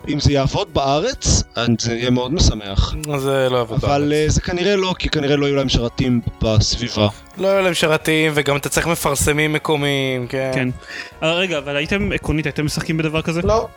אם 0.08 0.20
זה 0.20 0.34
יעבוד 0.34 0.74
בארץ, 0.74 1.44
זה 1.80 1.94
יהיה 1.94 2.10
מאוד 2.10 2.34
משמח. 2.34 2.96
זה 3.18 3.48
לא 3.52 3.58
יעבוד. 3.58 3.80
אבל 3.84 4.00
בארץ. 4.00 4.12
אה, 4.12 4.26
זה 4.30 4.42
כנראה 4.42 4.76
לא, 4.76 4.96
כי 5.00 5.10
כנראה 5.10 5.36
לא 5.36 5.46
יהיו 5.46 5.56
להם 5.56 5.70
שרתים 5.70 6.22
בסביבה. 6.42 7.08
לא 7.38 7.48
היו 7.48 7.64
להם 7.64 7.74
שרתים, 7.74 8.32
וגם 8.36 8.56
אתה 8.56 8.70
צריך 8.70 8.88
מפרסמים 8.88 9.54
מקומיים, 9.54 10.28
כן. 10.28 10.52
כן. 10.54 10.70
אה, 11.24 11.34
רגע, 11.34 11.58
אבל 11.58 11.76
הייתם 11.76 12.12
עקרונית, 12.12 12.46
הייתם 12.46 12.66
משחקים 12.66 12.98
בדבר 12.98 13.22
כזה? 13.22 13.42
לא, 13.42 13.68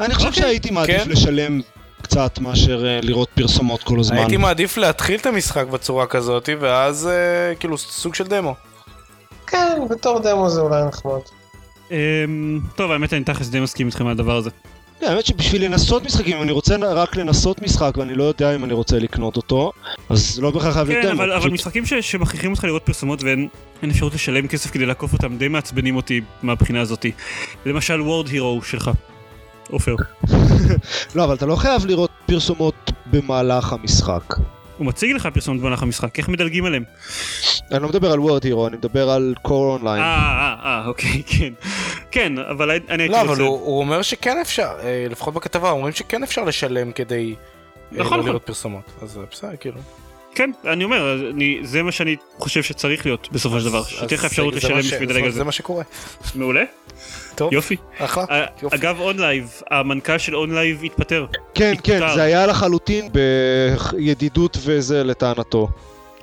אני 0.00 0.14
חושב 0.14 0.28
אוקיי. 0.28 0.42
שהייתי 0.42 0.70
מעדיף 0.70 1.04
כן. 1.04 1.10
לשלם 1.10 1.60
קצת 2.04 2.38
מאשר 2.38 2.86
אה, 2.86 3.00
לראות 3.02 3.28
פרסומות 3.34 3.82
כל 3.82 4.00
הזמן. 4.00 4.16
הייתי 4.16 4.36
מעדיף 4.36 4.76
להתחיל 4.76 5.20
את 5.20 5.26
המשחק 5.26 5.66
בצורה 5.66 6.06
כזאת, 6.06 6.48
ואז 6.60 7.06
אה, 7.06 7.54
כאילו 7.54 7.78
סוג 7.78 8.14
של 8.14 8.24
דמו. 8.24 8.54
כן, 9.46 9.78
בתור 9.90 10.18
דמו 10.18 10.50
זה 10.50 10.60
אולי 10.60 10.82
נחמד. 10.88 11.20
אמ, 11.90 11.96
טוב, 12.76 12.90
האמת 12.90 13.12
אני 13.12 13.24
תכלס 13.24 13.48
די 13.48 13.60
מסכים 13.60 13.86
איתכם 13.86 14.06
על 14.06 14.12
הדבר 14.12 14.36
הזה. 14.36 14.50
כן, 15.00 15.06
האמת 15.06 15.26
שבשביל 15.26 15.64
לנסות 15.64 16.04
משחקים, 16.04 16.36
אם 16.36 16.42
אני 16.42 16.52
רוצה 16.52 16.76
רק 16.76 17.16
לנסות 17.16 17.62
משחק 17.62 17.92
ואני 17.96 18.14
לא 18.14 18.24
יודע 18.24 18.54
אם 18.54 18.64
אני 18.64 18.72
רוצה 18.72 18.98
לקנות 18.98 19.36
אותו, 19.36 19.72
אז 20.10 20.38
לא 20.42 20.50
בהכרח 20.50 20.74
חייב 20.74 20.88
להיות 20.88 21.02
כן, 21.02 21.08
דמו. 21.08 21.18
אבל, 21.22 21.30
אבל 21.32 21.40
פשוט- 21.40 21.52
משחקים 21.52 21.86
ש- 21.86 21.94
שמכריחים 21.94 22.50
אותך 22.50 22.64
לראות 22.64 22.82
פרסומות 22.82 23.22
ואין 23.22 23.48
אין 23.82 23.90
אפשרות 23.90 24.14
לשלם 24.14 24.48
כסף 24.48 24.70
כדי 24.70 24.86
לעקוף 24.86 25.12
אותם 25.12 25.36
די 25.36 25.48
מעצבנים 25.48 25.96
אותי 25.96 26.20
מהבחינה 26.42 26.80
הזאתי. 26.80 27.12
למשל 27.66 28.00
וורד 28.00 28.26
הירו 28.28 28.62
שלך. 28.62 28.90
עופר. 29.70 29.94
לא, 31.14 31.24
אבל 31.24 31.34
אתה 31.34 31.46
לא 31.46 31.56
חייב 31.56 31.86
לראות 31.86 32.10
פרסומות 32.26 32.90
במהלך 33.06 33.72
המשחק. 33.72 34.34
הוא 34.78 34.86
מציג 34.86 35.12
לך 35.12 35.28
פרסומות 35.34 35.60
במהלך 35.62 35.82
המשחק, 35.82 36.18
איך 36.18 36.28
מדלגים 36.28 36.64
עליהם? 36.64 36.84
אני 37.72 37.82
לא 37.82 37.88
מדבר 37.88 38.12
על 38.12 38.20
וורד 38.20 38.44
הירו, 38.44 38.66
אני 38.66 38.76
מדבר 38.76 39.10
על 39.10 39.34
קור 39.42 39.66
אה, 39.68 39.72
אונליין. 39.72 40.02
אה, 40.02 40.54
אה, 40.64 40.86
אוקיי, 40.86 41.22
כן. 41.38 41.52
כן, 42.10 42.38
אבל 42.38 42.70
אני 42.70 43.02
הייתי 43.02 43.14
לא, 43.14 43.20
רוצה... 43.20 43.32
אבל 43.32 43.40
הוא 43.40 43.78
אומר 43.78 44.02
שכן 44.02 44.38
אפשר, 44.40 44.76
אה, 44.82 45.06
לפחות 45.10 45.34
בכתבה, 45.34 45.70
אומרים 45.70 45.92
שכן 45.92 46.22
אפשר 46.22 46.44
לשלם 46.44 46.92
כדי 46.92 47.34
אה, 47.34 47.98
נכון, 47.98 48.12
לא 48.12 48.18
נכון. 48.18 48.28
לראות 48.28 48.42
פרסומות. 48.42 48.92
אז 49.02 49.18
אה, 49.18 49.22
בסדר, 49.30 49.56
כאילו. 49.60 49.80
כן, 50.34 50.50
אני 50.64 50.84
אומר, 50.84 51.30
אני, 51.30 51.58
זה 51.62 51.82
מה 51.82 51.92
שאני 51.92 52.16
חושב 52.38 52.62
שצריך 52.62 53.06
להיות 53.06 53.28
בסופו 53.32 53.60
של 53.60 53.66
דבר, 53.66 53.84
שתהיה 53.84 54.18
לך 54.18 54.24
אפשרות 54.24 54.54
לשלם 54.54 54.78
בשביל 54.78 55.10
לדלג 55.10 55.24
על 55.24 55.30
זה. 55.30 55.38
זה 55.38 55.44
מה 55.44 55.52
שקורה. 55.52 55.84
מעולה, 56.34 56.64
טוב, 57.34 57.52
יופי. 57.52 57.76
אחלה. 57.98 58.24
אה, 58.30 58.44
יופי. 58.62 58.76
אגב 58.76 59.00
OnLive, 59.00 59.60
המנכ"ל 59.70 60.18
של 60.18 60.36
OnLive 60.36 60.84
התפטר. 60.84 61.26
כן, 61.54 61.74
כן, 61.82 62.02
התפטר. 62.02 62.14
זה 62.14 62.22
היה 62.22 62.46
לחלוטין 62.46 63.08
בידידות 63.92 64.58
וזה 64.64 65.04
לטענתו. 65.04 65.68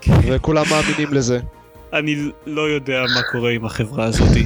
וכולם 0.07 0.65
מאמינים 0.69 1.13
לזה. 1.13 1.39
אני 1.93 2.29
לא 2.45 2.61
יודע 2.69 3.03
מה 3.15 3.21
קורה 3.31 3.51
עם 3.51 3.65
החברה 3.65 4.05
הזאתי. 4.05 4.43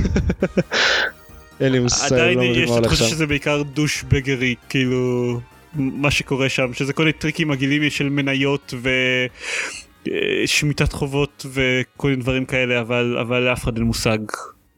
אין 1.62 1.72
לי 1.72 1.80
מושג, 1.80 2.14
עדיין 2.14 2.38
לא 2.38 2.44
מבין 2.44 2.64
יש 2.64 2.70
מה 2.70 2.76
הולך 2.76 2.88
תחושה 2.88 3.04
שם. 3.04 3.10
שזה 3.10 3.28
בעיקר 3.28 3.62
douchebaggery, 3.62 4.56
כאילו, 4.70 5.40
מה 5.76 6.12
שקורה 6.12 6.50
שם, 6.50 6.74
שזה 6.74 6.94
כל 6.94 7.04
מיני 7.04 7.14
טריקים 7.14 7.48
מגעילים 7.48 7.90
של 7.90 8.10
מניות 8.10 8.74
ושמיטת 10.44 10.94
חובות 10.94 11.46
וכל 11.54 12.08
מיני 12.10 12.22
דברים 12.22 12.46
כאלה, 12.46 12.82
אבל 12.82 13.18
אבל 13.22 13.40
לאף 13.40 13.64
אחד 13.64 13.76
אין 13.78 13.84
מושג 13.86 14.18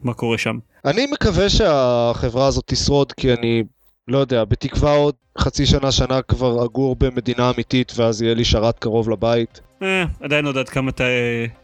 מה 0.03 0.13
קורה 0.13 0.37
שם. 0.37 0.57
אני 0.85 1.05
מקווה 1.11 1.49
שהחברה 1.49 2.47
הזאת 2.47 2.63
תשרוד, 2.67 3.11
כי 3.11 3.33
אני, 3.33 3.63
לא 4.07 4.17
יודע, 4.17 4.43
בתקווה 4.43 4.91
עוד 4.91 5.15
חצי 5.39 5.65
שנה, 5.65 5.91
שנה 5.91 6.21
כבר 6.21 6.65
אגור 6.65 6.95
במדינה 6.95 7.51
אמיתית, 7.55 7.91
ואז 7.95 8.21
יהיה 8.21 8.33
לי 8.33 8.45
שרת 8.45 8.79
קרוב 8.79 9.09
לבית. 9.09 9.61
אה, 9.83 10.03
עדיין 10.21 10.45
לא 10.45 10.49
יודע 10.49 10.59
עד 10.61 10.69
כמה 10.69 10.91
ת- 10.91 11.01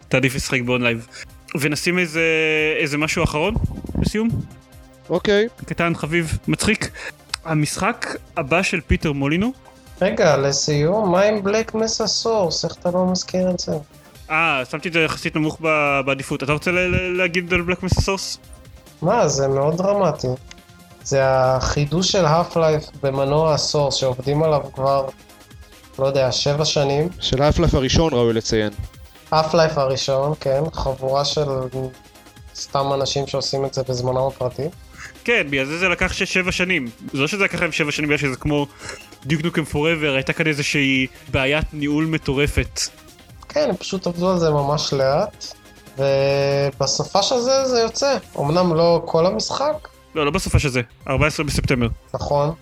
תעדיף 0.07 0.35
לשחק 0.35 0.61
ב 0.61 0.67
OnLive. 0.67 1.07
ונשים 1.61 1.99
איזה 1.99 2.23
איזה 2.79 2.97
משהו 2.97 3.23
אחרון 3.23 3.53
לסיום, 4.01 4.29
אוקיי, 5.09 5.47
קטן 5.65 5.95
חביב 5.95 6.37
מצחיק. 6.47 6.89
המשחק 7.45 8.17
הבא 8.37 8.61
של 8.61 8.81
פיטר 8.81 9.11
מולינו 9.11 9.51
רגע, 10.01 10.37
לסיום, 10.37 11.11
מה 11.11 11.21
עם 11.21 11.43
Black 11.43 11.73
Mesa 11.73 12.07
Source? 12.07 12.65
איך 12.65 12.73
אתה 12.73 12.91
לא 12.91 13.05
מזכיר 13.11 13.49
את 13.49 13.59
זה? 13.59 13.71
אה, 14.29 14.63
שמתי 14.71 14.87
את 14.87 14.93
זה 14.93 14.99
יחסית 14.99 15.35
נמוך 15.35 15.57
בעדיפות. 16.05 16.43
אתה 16.43 16.53
רוצה 16.53 16.71
להגיד 17.17 17.53
על 17.53 17.61
Black 17.61 17.83
Mesa 17.83 18.01
Source? 18.01 18.37
מה, 19.01 19.27
זה 19.27 19.47
מאוד 19.47 19.77
דרמטי. 19.77 20.27
זה 21.03 21.19
החידוש 21.25 22.11
של 22.11 22.25
Half-Life 22.25 22.83
במנוע 23.01 23.53
ה 23.53 23.59
Source 23.59 23.95
שעובדים 23.95 24.43
עליו 24.43 24.61
כבר, 24.73 25.07
לא 25.99 26.05
יודע, 26.05 26.31
שבע 26.31 26.65
שנים. 26.65 27.09
של 27.19 27.41
ה 27.41 27.44
Half-Life 27.44 27.73
הראשון 27.73 28.13
ראוי 28.13 28.33
לציין. 28.33 28.73
ה 29.31 29.53
Half-Life 29.53 29.77
הראשון, 29.77 30.33
כן, 30.39 30.63
חבורה 30.73 31.25
של 31.25 31.45
סתם 32.55 32.93
אנשים 32.93 33.27
שעושים 33.27 33.65
את 33.65 33.73
זה 33.73 33.83
בזמנם 33.89 34.17
הפרטי. 34.17 34.69
כן, 35.23 35.47
בגלל 35.49 35.65
זה 35.65 35.77
זה 35.77 35.89
לקח 35.89 36.13
שבע 36.13 36.51
שנים. 36.51 36.87
זה 37.13 37.21
לא 37.21 37.27
שזה 37.27 37.43
לקח 37.43 37.61
להם 37.61 37.71
שבע 37.71 37.91
שנים 37.91 38.09
בגלל 38.09 38.17
שזה 38.17 38.35
כמו 38.35 38.67
דיוק 39.25 39.41
נוקם 39.43 39.65
פוראבר, 39.65 40.13
הייתה 40.13 40.33
כאן 40.33 40.47
איזושהי 40.47 41.07
בעיית 41.31 41.65
ניהול 41.73 42.05
מטורפת. 42.05 42.79
כן, 43.49 43.69
הם 43.69 43.77
פשוט 43.77 44.07
עבדו 44.07 44.31
על 44.31 44.39
זה 44.39 44.49
ממש 44.49 44.93
לאט, 44.93 45.45
ובסופה 45.97 47.23
של 47.23 47.39
זה 47.39 47.65
זה 47.65 47.79
יוצא. 47.79 48.17
אמנם 48.39 48.73
לא 48.75 49.01
כל 49.05 49.25
המשחק, 49.25 49.87
לא, 50.15 50.25
לא 50.25 50.31
בסופה 50.31 50.59
של 50.59 50.69
זה, 50.69 50.81
14 51.07 51.45
בספטמבר. 51.45 51.87
נכון, 52.13 52.53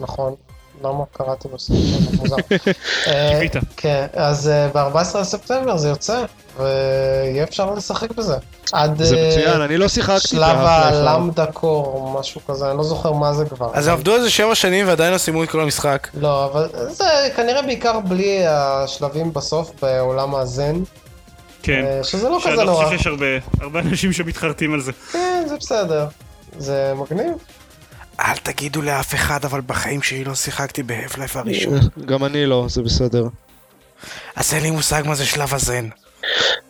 נכון. 0.00 0.34
למה 0.82 1.04
קראתי 1.12 1.48
בסוף? 1.48 1.76
זה 1.76 2.16
מוזר. 2.16 2.36
אה, 3.06 3.28
קיווית. 3.32 3.52
כן, 3.76 4.06
אז 4.14 4.50
ב-14 4.74 5.18
לספטמבר 5.18 5.76
זה 5.76 5.88
יוצא, 5.88 6.24
ויהיה 6.58 7.44
אפשר 7.44 7.74
לשחק 7.74 8.10
בזה. 8.12 8.36
עד 8.72 9.02
זה 9.02 9.16
אה, 9.16 9.28
מצוין, 9.28 9.60
אני 9.60 9.76
לא 9.76 9.88
שיחקתי 9.88 10.28
שלב. 10.28 10.56
הלמדה 10.58 11.46
קור 11.46 11.86
או 11.86 12.16
משהו 12.20 12.40
כזה, 12.48 12.70
אני 12.70 12.78
לא 12.78 12.84
זוכר 12.84 13.12
מה 13.12 13.34
זה 13.34 13.44
כבר. 13.44 13.70
אז 13.72 13.88
עבדו 13.88 14.14
על 14.14 14.20
זה 14.20 14.30
שבע 14.30 14.54
שנים 14.54 14.88
ועדיין 14.88 15.12
לא 15.12 15.18
סיימו 15.18 15.44
את 15.44 15.50
כל 15.50 15.60
המשחק. 15.60 16.08
לא, 16.14 16.44
אבל 16.44 16.68
זה 16.88 17.28
כנראה 17.36 17.62
בעיקר 17.62 18.00
בלי 18.00 18.46
השלבים 18.46 19.32
בסוף 19.32 19.70
בעולם 19.82 20.34
הזן, 20.34 20.74
כן. 21.62 21.84
אה, 21.84 22.04
שזה 22.04 22.28
לא 22.28 22.40
שאני 22.40 22.52
כזה 22.52 22.64
לא 22.64 22.72
נורא. 22.72 22.84
חושב 22.84 22.98
שיש 22.98 23.06
הרבה 23.60 23.80
אנשים 23.80 24.12
שמתחרטים 24.12 24.74
על 24.74 24.80
זה. 24.80 24.92
כן, 25.12 25.44
זה 25.48 25.56
בסדר. 25.56 26.06
זה 26.58 26.92
מגניב. 26.96 27.32
אל 28.24 28.36
תגידו 28.36 28.82
לאף 28.82 29.14
אחד, 29.14 29.44
אבל 29.44 29.60
בחיים 29.66 30.02
שלי 30.02 30.24
לא 30.24 30.34
שיחקתי 30.34 30.82
בהפלייף 30.82 31.36
הראשון. 31.36 31.78
גם 32.04 32.24
אני 32.24 32.46
לא, 32.46 32.66
זה 32.68 32.82
בסדר. 32.82 33.26
אז 34.36 34.54
אין 34.54 34.62
לי 34.62 34.70
מושג 34.70 35.02
מה 35.06 35.14
זה 35.14 35.26
שלב 35.26 35.54
הזן. 35.54 35.88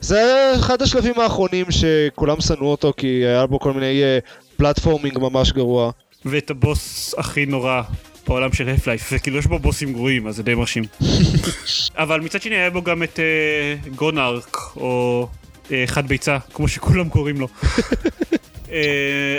זה 0.01 0.53
אחד 0.61 0.83
השלבים 0.83 1.21
האחרונים 1.21 1.67
שכולם 1.71 2.41
שנאו 2.41 2.67
אותו 2.67 2.93
כי 2.97 3.07
היה 3.07 3.47
בו 3.47 3.61
כל 3.61 3.73
מיני 3.73 4.03
אה, 4.03 4.19
פלטפורמינג 4.57 5.19
ממש 5.19 5.53
גרוע. 5.53 5.91
ואת 6.25 6.51
הבוס 6.51 7.15
הכי 7.19 7.47
נורא 7.47 7.83
בעולם 8.27 8.53
של 8.53 8.69
הפלייף, 8.69 9.09
וכאילו 9.13 9.39
יש 9.39 9.47
בו 9.47 9.59
בוסים 9.59 9.93
גרועים, 9.93 10.27
אז 10.27 10.37
זה 10.37 10.43
די 10.43 10.55
מרשים. 10.55 10.85
אבל 12.03 12.21
מצד 12.21 12.43
שני 12.43 12.55
היה 12.55 12.71
בו 12.71 12.83
גם 12.83 13.03
את 13.03 13.19
uh, 13.19 13.89
גונארק, 13.89 14.57
או 14.77 15.27
uh, 15.67 15.71
חד 15.87 16.09
ביצה, 16.09 16.39
כמו 16.55 16.69
שכולם 16.69 17.09
קוראים 17.09 17.41
לו. 17.41 17.49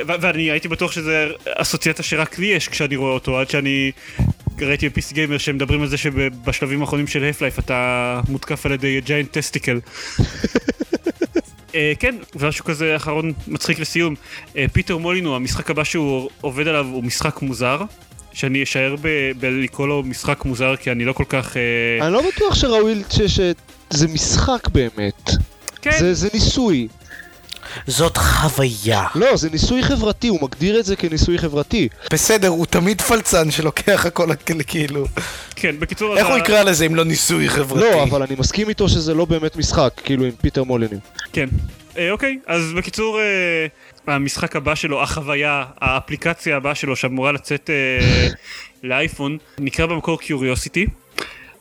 ו- 0.08 0.22
ואני 0.22 0.52
הייתי 0.52 0.68
בטוח 0.68 0.92
שזה 0.92 1.28
אסוציאציה 1.48 2.06
שרק 2.06 2.40
לי 2.40 2.46
יש 2.46 2.68
כשאני 2.68 2.96
רואה 2.96 3.12
אותו, 3.12 3.40
עד 3.40 3.50
שאני 3.50 3.92
ראיתי 4.62 4.90
ב 4.90 4.98
PC 4.98 5.14
Gamer 5.14 5.38
שהם 5.38 5.56
מדברים 5.56 5.82
על 5.82 5.88
זה 5.88 5.98
שבשלבים 5.98 6.82
האחרונים 6.82 7.08
של 7.08 7.24
Half-Life 7.24 7.60
אתה 7.60 8.22
מותקף 8.30 8.66
על 8.66 8.72
ידי 8.72 9.02
giant 9.02 9.38
testicle. 9.38 9.80
אה, 11.76 11.94
כן, 12.00 12.16
ומשהו 12.36 12.66
כזה 12.66 12.96
אחרון 12.96 13.34
מצחיק 13.48 13.80
לסיום. 13.80 14.16
אה, 14.58 14.66
פיטר 14.74 14.98
מולינו, 14.98 15.36
המשחק 15.36 15.70
הבא 15.70 15.84
שהוא 15.84 16.30
עובד 16.42 16.68
עליו 16.68 16.86
הוא 16.86 17.04
משחק 17.04 17.42
מוזר. 17.42 17.82
שאני 18.34 18.64
אשאר 18.64 18.96
בלקרוא 19.40 19.88
לו 19.88 20.04
משחק 20.04 20.46
מוזר 20.46 20.76
כי 20.76 20.92
אני 20.92 21.06
לא 21.06 21.14
כל 21.14 21.24
כך... 21.30 21.58
אה, 21.58 22.06
אני 22.06 22.14
לא 22.14 22.22
בטוח 22.36 22.56
שראוי 22.56 23.04
שזה 23.10 24.08
משחק 24.08 24.68
באמת. 24.68 25.30
כן, 25.82 26.14
זה 26.14 26.28
ניסוי. 26.34 26.88
זאת 27.88 28.18
חוויה. 28.18 29.04
לא, 29.16 29.36
זה 29.38 29.50
ניסוי 29.50 29.84
חברתי, 29.84 30.28
הוא 30.28 30.40
מגדיר 30.42 30.80
את 30.80 30.86
זה 30.86 30.96
כניסוי 30.96 31.38
חברתי. 31.38 31.88
בסדר, 32.14 32.48
הוא 32.48 32.66
תמיד 32.66 33.02
פלצן 33.02 33.52
שלוקח 33.52 34.06
הכל 34.06 34.32
הכ- 34.32 34.64
כאילו. 34.68 35.06
כן, 35.56 35.76
בקיצור... 35.80 36.18
איך 36.18 36.28
הוא 36.28 36.38
יקרא 36.38 36.64
לזה 36.64 36.86
אם 36.86 36.96
לא 36.96 37.04
ניסוי 37.06 37.50
חברתי? 37.50 37.82
לא, 37.86 38.04
אבל 38.04 38.24
אני 38.24 38.36
מסכים 38.40 38.70
איתו 38.70 38.90
שזה 38.90 39.14
לא 39.14 39.26
באמת 39.26 39.56
משחק, 39.56 40.02
כאילו 40.04 40.26
עם 40.26 40.32
פיטר 40.42 40.64
מולינו. 40.64 40.98
כן. 41.34 41.48
אה, 41.98 42.12
אוקיי, 42.12 42.38
אז 42.48 42.62
בקיצור, 42.78 43.20
אה, 43.20 44.14
המשחק 44.16 44.56
הבא 44.56 44.76
שלו, 44.76 45.04
החוויה, 45.04 45.64
האפליקציה 45.82 46.58
הבאה 46.58 46.76
שלו 46.76 46.96
שאמורה 46.96 47.32
לצאת 47.32 47.70
אה, 47.70 48.28
לאייפון, 48.84 49.38
נקרא 49.60 49.86
במקור 49.86 50.20
Curiosity. 50.20 50.86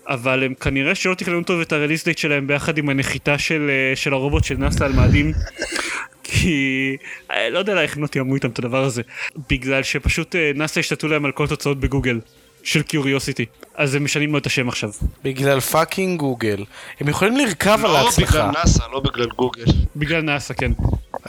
אבל 0.08 0.44
הם 0.44 0.54
כנראה 0.54 0.94
שלא 0.94 1.14
תכננו 1.14 1.42
טוב 1.42 1.60
את 1.60 1.72
ה 1.72 1.76
release 1.76 2.04
date 2.04 2.18
שלהם 2.18 2.46
ביחד 2.46 2.78
עם 2.78 2.88
הנחיתה 2.88 3.38
של, 3.38 3.70
אה, 3.70 3.96
של 3.96 4.12
הרובוט 4.12 4.44
של 4.44 4.56
נאסא 4.56 4.84
על 4.84 4.92
מאדים. 4.92 5.32
כי 6.24 6.96
אה, 7.30 7.50
לא 7.50 7.58
יודע 7.58 7.82
איך 7.82 7.96
הם 7.96 8.02
לא 8.02 8.06
תיאמו 8.06 8.34
איתם 8.34 8.50
את 8.50 8.58
הדבר 8.58 8.84
הזה. 8.84 9.02
בגלל 9.50 9.82
שפשוט 9.82 10.36
אה, 10.36 10.50
נאסא 10.54 10.80
השתלטו 10.80 11.08
להם 11.08 11.24
על 11.24 11.32
כל 11.32 11.46
תוצאות 11.46 11.80
בגוגל. 11.80 12.20
של 12.64 12.82
Curiosity. 12.82 13.46
אז 13.74 13.94
הם 13.94 14.04
משנים 14.04 14.32
לו 14.32 14.38
את 14.38 14.46
השם 14.46 14.68
עכשיו. 14.68 14.90
בגלל 15.24 15.60
fucking 15.60 16.20
גוגל. 16.20 16.64
הם 17.00 17.08
יכולים 17.08 17.36
לרכב 17.36 17.78
על 17.84 17.90
לא 17.90 17.98
ההצלחה. 17.98 18.38
בגלל 18.38 18.50
נאסא, 18.50 18.84
לא 18.92 19.00
בגלל 19.00 19.26
גוגל. 19.26 19.64
בגלל 19.96 20.20
נאסא, 20.20 20.54
כן. 20.54 20.72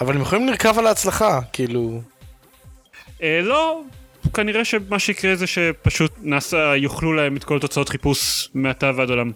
אבל 0.01 0.15
הם 0.15 0.21
יכולים 0.21 0.47
לרכב 0.47 0.80
על 0.80 0.88
ההצלחה, 0.88 1.39
כאילו... 1.53 2.01
אה, 3.23 3.39
לא, 3.43 3.82
כנראה 4.34 4.65
שמה 4.65 4.99
שיקרה 4.99 5.36
זה 5.36 5.47
שפשוט 5.47 6.11
נאסא 6.21 6.76
יאכלו 6.76 7.13
להם 7.13 7.38
את 7.38 7.43
כל 7.43 7.59
תוצאות 7.59 7.89
חיפוש 7.89 8.49
מעתה 8.53 8.91
ועד 8.95 9.09
עולם. 9.09 9.32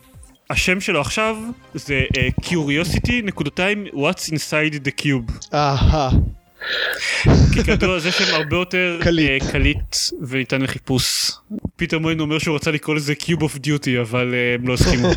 השם 0.50 0.82
שלו 0.82 1.02
עכשיו 1.02 1.38
זה 1.74 2.02
אה, 2.14 2.46
Curiosity 2.46 3.12
נקודתיים 3.24 3.86
What's 3.86 4.34
inside 4.34 4.74
the 4.74 5.04
cube 5.04 5.54
אהה. 5.54 6.10
כי 7.54 7.64
כידוע 7.64 8.00
זה 8.00 8.12
שם 8.12 8.36
הרבה 8.36 8.56
יותר 8.56 9.00
קליט. 9.02 9.44
אה, 9.44 9.52
קליט 9.52 9.96
וניתן 10.28 10.62
לחיפוש. 10.62 11.32
פיטר 11.76 12.00
מולינו 12.00 12.20
אומר 12.20 12.40
שהוא 12.40 12.56
רצה 12.56 12.72
לקרוא 12.72 12.96
לזה 12.96 13.14
Cube 13.24 13.42
of 13.42 13.58
Duty 13.66 14.02
אבל 14.02 14.34
אה, 14.34 14.56
הם 14.56 14.68
לא 14.68 14.74
הסכימו. 14.74 15.10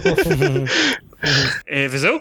אה, 1.70 1.86
וזהו. 1.90 2.18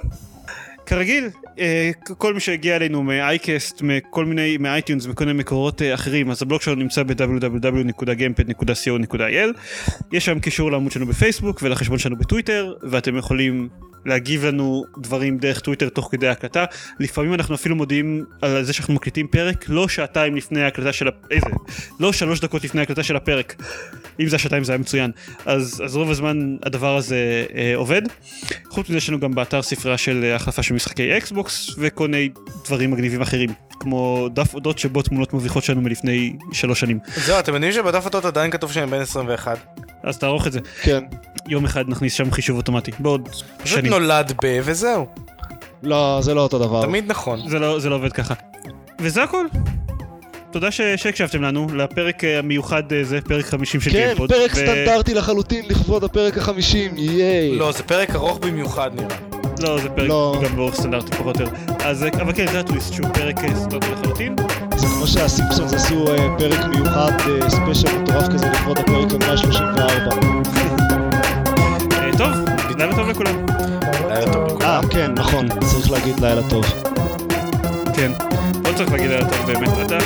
כרגיל, 0.91 1.29
אה, 1.59 1.91
כל 2.17 2.33
מי 2.33 2.39
שהגיע 2.39 2.75
אלינו 2.75 3.03
מ 3.03 3.14
iCast, 3.14 3.81
מכל 3.81 4.25
מיני, 4.25 4.57
מ 4.57 4.64
iTunes, 4.64 5.07
מכל 5.07 5.25
מיני 5.25 5.39
מקורות 5.39 5.81
אה, 5.81 5.93
אחרים, 5.93 6.31
אז 6.31 6.41
הבלוג 6.41 6.61
שלנו 6.61 6.81
נמצא 6.81 7.03
ב-www.gamepad.co.il. 7.03 9.57
יש 10.11 10.25
שם 10.25 10.39
קישור 10.39 10.71
לעמוד 10.71 10.91
שלנו 10.91 11.05
בפייסבוק 11.05 11.59
ולחשבון 11.63 11.97
שלנו 11.97 12.17
בטוויטר, 12.17 12.73
ואתם 12.83 13.17
יכולים 13.17 13.69
להגיב 14.05 14.45
לנו 14.45 14.83
דברים 14.97 15.37
דרך 15.37 15.59
טוויטר 15.59 15.89
תוך 15.89 16.09
כדי 16.11 16.27
ההקלטה. 16.27 16.65
לפעמים 16.99 17.33
אנחנו 17.33 17.55
אפילו 17.55 17.75
מודיעים 17.75 18.25
על 18.41 18.63
זה 18.63 18.73
שאנחנו 18.73 18.93
מקליטים 18.93 19.27
פרק, 19.27 19.65
לא 19.69 19.87
שעתיים 19.87 20.35
לפני 20.35 20.61
ההקלטה 20.61 20.93
של 20.93 21.07
ה... 21.07 21.11
איזה? 21.31 21.45
לא 21.99 22.13
שלוש 22.13 22.39
דקות 22.39 22.63
לפני 22.63 22.81
ההקלטה 22.81 23.03
של 23.03 23.15
הפרק. 23.15 23.63
אם 24.19 24.27
זה 24.27 24.35
השעתיים 24.35 24.63
זה 24.63 24.71
היה 24.71 24.79
מצוין. 24.79 25.11
אז, 25.45 25.81
אז 25.85 25.95
רוב 25.95 26.11
הזמן 26.11 26.55
הדבר 26.63 26.97
הזה 26.97 27.45
אה, 27.55 27.75
עובד. 27.75 28.01
חוץ 28.69 28.89
מזה 28.89 28.97
יש 28.97 29.09
לנו 29.09 29.19
גם 29.19 29.31
באתר 29.31 29.61
ספרייה 29.61 29.97
של 29.97 30.23
אה, 30.23 30.35
החלפה 30.35 30.63
של 30.63 30.73
משחקי 30.73 31.17
אקסבוקס 31.17 31.69
וכל 31.77 32.07
מיני 32.07 32.29
דברים 32.65 32.91
מגניבים 32.91 33.21
אחרים. 33.21 33.70
כמו 33.81 34.27
דף 34.33 34.53
אודות 34.53 34.79
שבו 34.79 35.01
תמונות 35.01 35.33
מביכות 35.33 35.63
שלנו 35.63 35.81
מלפני 35.81 36.33
שלוש 36.51 36.79
שנים. 36.79 36.99
זהו, 37.15 37.39
אתם 37.39 37.53
יודעים 37.53 37.71
שבדף 37.73 38.05
הטוט 38.05 38.25
עדיין 38.25 38.51
כתוב 38.51 38.71
שאני 38.71 38.85
בן 38.91 39.01
21. 39.01 39.57
אז 40.03 40.17
תערוך 40.17 40.47
את 40.47 40.51
זה. 40.51 40.59
כן. 40.81 41.03
יום 41.47 41.65
אחד 41.65 41.89
נכניס 41.89 42.13
שם 42.13 42.31
חישוב 42.31 42.57
אוטומטי. 42.57 42.91
בעוד 42.99 43.29
פשוט 43.63 43.77
שנים. 43.77 43.91
נולד 43.91 44.31
ב... 44.43 44.59
וזהו. 44.63 45.07
לא, 45.83 46.19
זה 46.21 46.33
לא 46.33 46.41
אותו 46.41 46.59
דבר. 46.59 46.81
תמיד 46.85 47.05
נכון. 47.07 47.49
זה 47.49 47.59
לא, 47.59 47.79
זה 47.79 47.89
לא 47.89 47.95
עובד 47.95 48.11
ככה. 48.13 48.33
וזה 48.99 49.23
הכל. 49.23 49.45
תודה 50.51 50.71
ש- 50.71 50.81
שהקשבתם 50.95 51.41
לנו 51.41 51.67
לפרק 51.75 52.23
אה, 52.23 52.39
המיוחד 52.39 52.93
אה, 52.93 53.03
זה 53.03 53.21
פרק 53.21 53.45
50 53.45 53.81
של 53.81 53.91
כן, 53.91 53.97
גיימפוד. 53.97 54.29
פרק 54.29 54.51
ו- 54.51 54.55
סטנדרטי 54.55 55.13
לחלוטי 55.13 55.61
לכבוד 55.61 56.03
הפרק 56.03 56.37
החמישים, 56.37 56.97
ייי. 56.97 57.55
לא, 57.55 57.71
זה 57.71 57.83
פרק 57.83 58.15
ארוך 58.15 58.37
במיוחד 58.37 58.91
נראה. 58.95 59.30
לא, 59.59 59.79
זה 59.79 59.89
פרק 59.89 60.07
לא. 60.09 60.41
גם 60.43 60.55
באורך 60.55 60.75
סטנדרטי 60.75 61.11
פחות 61.11 61.41
או 61.41 61.45
יותר. 61.45 61.55
אז, 61.85 62.03
אה, 62.03 62.09
אבל 62.21 62.33
כן, 62.33 62.45
זה 62.51 62.59
הטוויסט 62.59 62.93
שהוא 62.93 63.07
פרק 63.13 63.43
אה, 63.43 63.55
סטנדרטי 63.55 63.91
לחלוטין. 63.91 64.35
זה 64.75 64.87
כמו 64.87 65.07
שהסימפסונס 65.07 65.73
עשו 65.73 66.07
אה, 66.07 66.27
פרק 66.37 66.65
מיוחד, 66.65 67.11
אה, 67.29 67.49
ספיישל 67.49 67.97
מטורף 67.97 68.27
כזה 68.27 68.49
לכבוד 68.49 68.77
הפרק 68.77 69.11
ה-134. 69.11 69.79
אה, 71.99 72.09
טוב, 72.17 72.27
לילה 72.77 72.95
טוב 72.95 73.09
לכולם. 73.09 73.45
לילה 74.09 74.33
טוב 74.33 74.45
לכולם. 74.47 74.61
אה, 74.61 74.79
כן, 74.89 75.11
נכון, 75.15 75.47
צריך 75.59 75.91
להגיד 75.91 76.19
לילה 76.19 76.41
טוב. 76.49 76.65
כן. 77.95 78.11
לא 78.65 78.73
צריך 78.75 78.91
להגיד 78.91 79.09
לילה 79.09 79.29
טוב 79.29 79.45
באמת. 79.45 79.69
אתה 79.85 79.97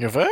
Je 0.00 0.06
veux? 0.06 0.30